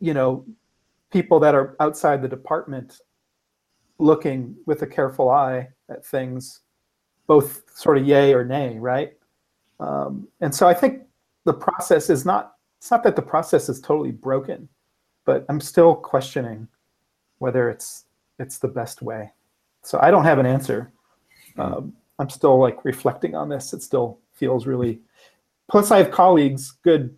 you 0.00 0.14
know, 0.14 0.46
people 1.10 1.38
that 1.40 1.54
are 1.54 1.76
outside 1.80 2.22
the 2.22 2.28
department 2.28 3.02
looking 3.98 4.56
with 4.64 4.80
a 4.80 4.86
careful 4.86 5.28
eye 5.28 5.68
at 5.90 6.02
things, 6.02 6.60
both 7.26 7.64
sort 7.74 7.98
of 7.98 8.06
yay 8.06 8.32
or 8.32 8.42
nay, 8.42 8.78
right? 8.78 9.18
Um, 9.80 10.26
and 10.40 10.54
so 10.54 10.66
I 10.66 10.72
think 10.72 11.02
the 11.44 11.52
process 11.52 12.08
is 12.08 12.24
not 12.24 12.54
it's 12.78 12.90
not 12.90 13.02
that 13.02 13.16
the 13.16 13.22
process 13.22 13.68
is 13.68 13.82
totally 13.82 14.12
broken, 14.12 14.66
but 15.26 15.44
I'm 15.50 15.60
still 15.60 15.94
questioning 15.94 16.68
whether 17.36 17.68
it's 17.68 18.06
it's 18.38 18.58
the 18.58 18.68
best 18.68 19.02
way. 19.02 19.32
So 19.82 19.98
I 20.00 20.10
don't 20.10 20.24
have 20.24 20.38
an 20.38 20.46
answer. 20.46 20.92
Um, 21.56 21.94
I'm 22.18 22.30
still 22.30 22.58
like 22.58 22.84
reflecting 22.84 23.34
on 23.34 23.48
this. 23.48 23.72
It 23.72 23.82
still 23.82 24.18
feels 24.34 24.66
really. 24.66 25.00
Plus, 25.70 25.90
I 25.90 25.98
have 25.98 26.10
colleagues, 26.10 26.72
good, 26.82 27.16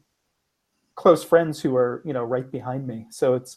close 0.95 1.25
friends 1.25 1.61
who 1.61 1.77
are 1.77 2.03
you 2.05 2.13
know 2.13 2.25
right 2.25 2.51
behind 2.51 2.87
me. 2.87 3.07
So 3.11 3.35
it's, 3.35 3.57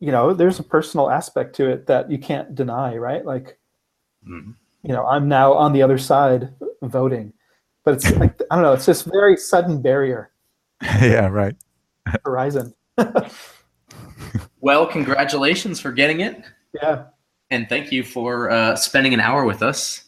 you 0.00 0.10
know, 0.10 0.32
there's 0.32 0.58
a 0.58 0.64
personal 0.64 1.10
aspect 1.10 1.54
to 1.56 1.68
it 1.68 1.86
that 1.86 2.10
you 2.10 2.18
can't 2.18 2.54
deny, 2.54 2.96
right? 2.96 3.24
Like, 3.24 3.58
mm-hmm. 4.26 4.52
you 4.82 4.92
know, 4.92 5.06
I'm 5.06 5.28
now 5.28 5.52
on 5.52 5.72
the 5.72 5.82
other 5.82 5.98
side 5.98 6.54
voting, 6.82 7.32
but 7.84 7.94
it's 7.94 8.10
like 8.16 8.40
I 8.50 8.54
don't 8.56 8.64
know. 8.64 8.72
It's 8.72 8.86
this 8.86 9.02
very 9.02 9.36
sudden 9.36 9.82
barrier. 9.82 10.30
yeah. 11.00 11.28
Right. 11.28 11.56
Horizon. 12.24 12.74
well, 14.60 14.86
congratulations 14.86 15.80
for 15.80 15.92
getting 15.92 16.20
it. 16.20 16.42
Yeah. 16.74 17.04
And 17.50 17.68
thank 17.68 17.90
you 17.92 18.04
for 18.04 18.50
uh, 18.50 18.76
spending 18.76 19.14
an 19.14 19.20
hour 19.20 19.44
with 19.44 19.62
us. 19.62 20.04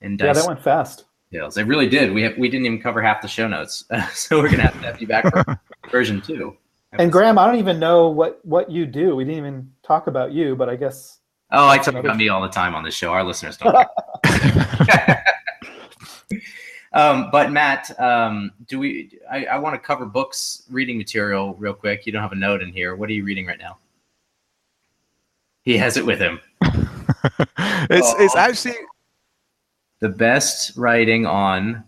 And 0.00 0.18
yeah, 0.20 0.32
that 0.32 0.46
went 0.46 0.62
fast. 0.62 1.04
Details. 1.30 1.58
It 1.58 1.64
really 1.64 1.88
did. 1.88 2.12
We 2.12 2.22
have, 2.22 2.38
we 2.38 2.48
didn't 2.48 2.66
even 2.66 2.80
cover 2.80 3.02
half 3.02 3.20
the 3.20 3.28
show 3.28 3.48
notes, 3.48 3.84
so 4.14 4.40
we're 4.40 4.50
gonna 4.50 4.62
have 4.62 4.80
to 4.80 4.86
have 4.86 5.00
you 5.00 5.06
back 5.06 5.30
for 5.30 5.60
version 5.90 6.22
two. 6.22 6.56
And 6.92 7.12
Graham, 7.12 7.38
I 7.38 7.46
don't 7.46 7.56
even 7.56 7.78
know 7.78 8.08
what 8.08 8.40
what 8.44 8.70
you 8.70 8.86
do. 8.86 9.14
We 9.14 9.24
didn't 9.24 9.38
even 9.38 9.70
talk 9.82 10.06
about 10.06 10.32
you, 10.32 10.56
but 10.56 10.70
I 10.70 10.76
guess. 10.76 11.18
Oh, 11.50 11.68
I 11.68 11.78
talk 11.78 11.94
about 11.94 12.16
me 12.16 12.28
all 12.28 12.40
the 12.42 12.48
time 12.48 12.74
on 12.74 12.82
this 12.82 12.94
show. 12.94 13.10
Our 13.10 13.24
listeners 13.24 13.56
don't. 13.56 13.74
um, 16.92 17.30
but 17.30 17.50
Matt, 17.50 17.98
um, 18.00 18.52
do 18.66 18.78
we? 18.78 19.18
I, 19.30 19.46
I 19.46 19.58
want 19.58 19.74
to 19.74 19.78
cover 19.78 20.06
books, 20.06 20.62
reading 20.70 20.96
material, 20.96 21.54
real 21.54 21.74
quick. 21.74 22.06
You 22.06 22.12
don't 22.12 22.22
have 22.22 22.32
a 22.32 22.36
note 22.36 22.62
in 22.62 22.72
here. 22.72 22.96
What 22.96 23.10
are 23.10 23.14
you 23.14 23.24
reading 23.24 23.46
right 23.46 23.58
now? 23.58 23.78
He 25.68 25.76
has 25.76 25.98
it 25.98 26.06
with 26.06 26.18
him. 26.18 26.40
it's 27.90 28.14
it's 28.18 28.34
actually 28.34 28.78
the 30.00 30.08
best 30.08 30.74
writing 30.78 31.26
on 31.26 31.84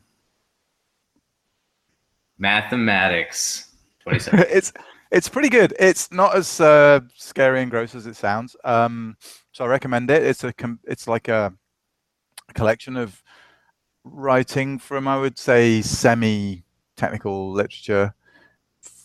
mathematics. 2.37 3.73
Twenty-seven. 4.03 4.41
it's 4.51 4.75
it's 5.11 5.31
pretty 5.31 5.49
good. 5.49 5.73
It's 5.81 6.13
not 6.13 6.37
as 6.37 6.61
uh, 6.61 7.01
scary 7.17 7.63
and 7.63 7.71
gross 7.71 7.95
as 7.95 8.07
it 8.07 8.17
sounds. 8.17 8.55
Um, 8.65 9.17
so 9.53 9.65
I 9.65 9.69
recommend 9.69 10.11
it. 10.11 10.25
It's 10.25 10.45
a 10.45 10.53
it's 10.85 11.09
like 11.09 11.29
a 11.29 11.51
collection 12.53 12.99
of 12.99 13.23
writing 14.05 14.79
from 14.79 15.09
I 15.09 15.19
would 15.19 15.39
say 15.39 15.81
semi 15.81 16.65
technical 16.99 17.51
literature 17.51 18.13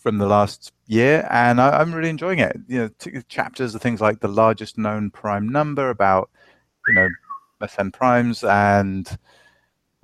from 0.06 0.18
the 0.18 0.26
last 0.26 0.72
year, 0.86 1.26
and 1.32 1.60
I, 1.60 1.82
am 1.82 1.92
really 1.92 2.10
enjoying 2.10 2.38
it. 2.38 2.56
You 2.68 2.78
know, 2.78 2.90
t- 3.00 3.10
chapters 3.26 3.74
are 3.74 3.80
things 3.80 4.00
like 4.00 4.20
the 4.20 4.28
largest 4.28 4.78
known 4.78 5.10
prime 5.10 5.48
number, 5.48 5.90
about 5.90 6.30
you 6.86 6.94
know 6.94 7.08
Mersenne 7.60 7.92
primes, 7.92 8.44
and 8.44 9.18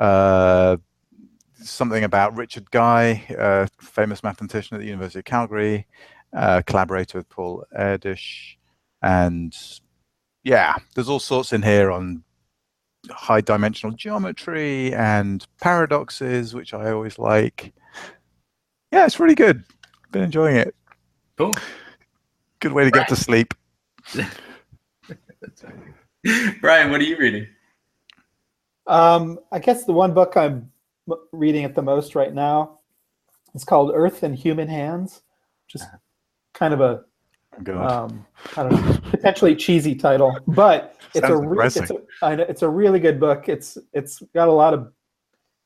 uh, 0.01 0.77
something 1.55 2.03
about 2.03 2.37
Richard 2.37 2.69
Guy, 2.73 3.25
a 3.39 3.69
famous 3.81 4.25
mathematician 4.25 4.75
at 4.75 4.81
the 4.81 4.89
University 4.89 5.21
of 5.21 5.25
Calgary, 5.25 5.87
uh, 6.37 6.63
collaborator 6.67 7.19
with 7.19 7.29
Paul 7.29 7.65
Erdős, 7.79 8.57
and 9.03 9.57
yeah, 10.43 10.75
there's 10.97 11.09
all 11.09 11.21
sorts 11.21 11.53
in 11.53 11.63
here 11.63 11.93
on 11.93 12.25
high 13.09 13.41
dimensional 13.41 13.95
geometry 13.95 14.93
and 14.95 15.47
paradoxes, 15.61 16.57
which 16.57 16.75
I 16.75 16.91
always 16.91 17.21
like. 17.21 17.73
Yeah, 18.91 19.07
it's 19.07 19.21
really 19.21 19.37
good. 19.37 19.63
Been 20.13 20.23
enjoying 20.23 20.57
it. 20.57 20.75
Cool. 21.37 21.53
Good 22.61 22.73
way 22.73 22.85
to 22.85 22.91
Brian. 22.91 23.07
get 23.09 23.09
to 23.09 23.17
sleep. 23.17 23.55
Brian, 26.61 26.91
what 26.91 27.01
are 27.01 27.05
you 27.05 27.17
reading? 27.17 27.47
Um, 28.87 29.39
I 29.51 29.59
guess 29.59 29.85
the 29.85 29.93
one 29.93 30.13
book 30.13 30.37
I'm 30.37 30.71
reading 31.33 31.65
at 31.65 31.75
the 31.75 31.83
most 31.83 32.15
right 32.15 32.33
now 32.33 32.79
is 33.55 33.65
called 33.65 33.93
Earth 33.95 34.23
in 34.23 34.35
Human 34.35 34.69
Hands, 34.69 35.23
just 35.67 35.87
kind 36.53 36.75
of 36.75 36.81
a 36.81 37.05
um, 37.71 38.27
I 38.57 38.63
don't 38.63 38.73
know, 38.73 38.99
potentially 39.11 39.57
cheesy 39.57 39.95
title, 39.95 40.37
but 40.47 40.97
it's 41.15 41.29
a, 41.29 41.37
re- 41.37 41.67
it's 41.67 41.91
a 41.91 42.51
it's 42.51 42.63
a 42.63 42.69
really 42.69 42.99
good 42.99 43.21
book. 43.21 43.49
It's 43.49 43.79
it's 43.93 44.23
got 44.35 44.49
a 44.49 44.53
lot 44.53 44.75
of 44.75 44.93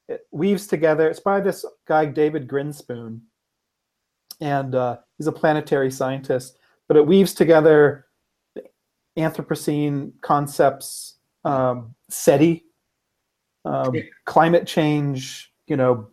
it 0.08 0.26
weaves 0.30 0.66
together. 0.66 1.08
It's 1.08 1.20
by 1.20 1.40
this 1.40 1.64
guy 1.86 2.06
David 2.06 2.48
Grinspoon, 2.48 3.20
and 4.40 4.74
uh, 4.74 4.98
he's 5.18 5.26
a 5.26 5.32
planetary 5.32 5.90
scientist. 5.90 6.58
But 6.88 6.96
it 6.96 7.06
weaves 7.06 7.34
together 7.34 8.06
Anthropocene 9.18 10.12
concepts, 10.20 11.18
um, 11.44 11.94
SETI, 12.10 12.64
um, 13.64 13.94
climate 14.24 14.66
change, 14.66 15.52
you 15.66 15.76
know, 15.76 16.08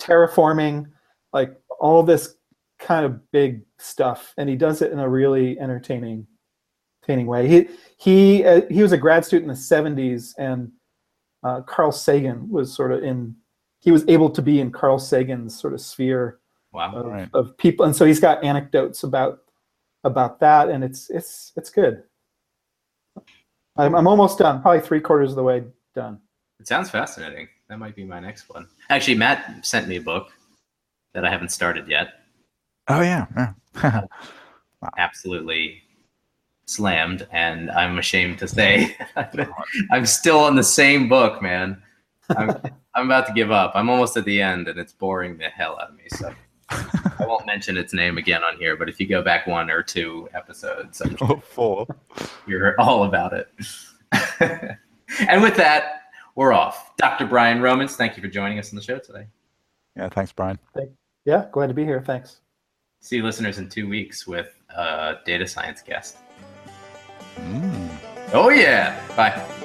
terraforming, 0.00 0.86
like 1.32 1.56
all 1.78 2.02
this 2.02 2.34
kind 2.78 3.04
of 3.04 3.30
big 3.30 3.62
stuff, 3.78 4.34
and 4.36 4.48
he 4.48 4.56
does 4.56 4.82
it 4.82 4.92
in 4.92 4.98
a 4.98 5.08
really 5.08 5.58
entertaining, 5.60 6.26
entertaining 7.02 7.26
way. 7.26 7.48
He 7.48 7.68
he 7.98 8.44
uh, 8.44 8.62
he 8.70 8.82
was 8.82 8.92
a 8.92 8.98
grad 8.98 9.24
student 9.24 9.50
in 9.50 9.54
the 9.56 10.02
'70s, 10.02 10.32
and 10.38 10.72
uh, 11.44 11.60
Carl 11.62 11.92
Sagan 11.92 12.48
was 12.50 12.72
sort 12.74 12.92
of 12.92 13.02
in. 13.02 13.36
He 13.80 13.92
was 13.92 14.04
able 14.08 14.30
to 14.30 14.42
be 14.42 14.60
in 14.60 14.72
Carl 14.72 14.98
Sagan's 14.98 15.58
sort 15.58 15.72
of 15.72 15.80
sphere 15.80 16.40
wow, 16.78 16.94
of, 16.94 17.06
right. 17.06 17.28
of 17.34 17.56
people, 17.58 17.84
and 17.84 17.94
so 17.94 18.06
he's 18.06 18.20
got 18.20 18.42
anecdotes 18.44 19.02
about 19.02 19.40
about 20.04 20.40
that, 20.40 20.68
and 20.68 20.84
it's 20.84 21.10
it's 21.10 21.52
it's 21.56 21.70
good. 21.70 22.04
I'm 23.76 23.94
I'm 23.94 24.06
almost 24.06 24.38
done, 24.38 24.62
probably 24.62 24.80
three 24.80 25.00
quarters 25.00 25.30
of 25.30 25.36
the 25.36 25.42
way 25.42 25.64
done. 25.94 26.20
It 26.60 26.68
sounds 26.68 26.88
fascinating. 26.90 27.48
That 27.68 27.78
might 27.78 27.94
be 27.94 28.04
my 28.04 28.20
next 28.20 28.48
one. 28.48 28.68
Actually, 28.90 29.16
Matt 29.16 29.64
sent 29.66 29.88
me 29.88 29.96
a 29.96 30.00
book 30.00 30.32
that 31.14 31.24
I 31.24 31.30
haven't 31.30 31.50
started 31.50 31.88
yet. 31.88 32.08
Oh 32.88 33.00
yeah, 33.00 33.26
yeah. 33.36 34.02
wow. 34.80 34.90
Absolutely 34.98 35.82
slammed, 36.66 37.26
and 37.32 37.70
I'm 37.72 37.98
ashamed 37.98 38.38
to 38.38 38.48
say 38.48 38.96
I'm 39.90 40.06
still 40.06 40.38
on 40.38 40.54
the 40.54 40.62
same 40.62 41.08
book, 41.08 41.42
man. 41.42 41.82
I'm 42.30 42.56
I'm 42.94 43.06
about 43.06 43.26
to 43.26 43.32
give 43.32 43.50
up. 43.50 43.72
I'm 43.74 43.90
almost 43.90 44.16
at 44.16 44.24
the 44.24 44.40
end, 44.40 44.68
and 44.68 44.78
it's 44.78 44.92
boring 44.92 45.38
the 45.38 45.48
hell 45.48 45.78
out 45.80 45.90
of 45.90 45.96
me. 45.96 46.04
So 46.08 46.34
I 46.70 47.26
won't 47.26 47.46
mention 47.46 47.76
its 47.76 47.92
name 47.92 48.18
again 48.18 48.44
on 48.44 48.56
here, 48.58 48.76
but 48.76 48.88
if 48.88 49.00
you 49.00 49.06
go 49.06 49.22
back 49.22 49.46
one 49.46 49.70
or 49.70 49.82
two 49.82 50.28
episodes, 50.34 51.00
I'm 51.00 51.16
sure 51.16 51.32
oh, 51.32 51.40
four, 51.40 51.86
you're 52.46 52.78
all 52.80 53.04
about 53.04 53.32
it. 53.32 53.48
and 55.28 55.42
with 55.42 55.56
that, 55.56 56.02
we're 56.34 56.52
off. 56.52 56.96
Dr. 56.96 57.26
Brian 57.26 57.60
Romans, 57.60 57.96
thank 57.96 58.16
you 58.16 58.22
for 58.22 58.28
joining 58.28 58.58
us 58.58 58.72
on 58.72 58.76
the 58.76 58.82
show 58.82 58.98
today. 58.98 59.26
Yeah, 59.96 60.08
thanks, 60.08 60.32
Brian. 60.32 60.58
Yeah, 61.24 61.46
glad 61.52 61.66
to 61.68 61.74
be 61.74 61.84
here. 61.84 62.00
Thanks. 62.00 62.40
See 63.00 63.16
you 63.16 63.22
listeners 63.22 63.58
in 63.58 63.68
two 63.68 63.88
weeks 63.88 64.26
with 64.26 64.54
a 64.70 65.16
data 65.24 65.46
science 65.46 65.82
guest. 65.82 66.18
Mm. 67.36 67.88
Oh, 68.32 68.50
yeah. 68.50 69.00
Bye. 69.16 69.57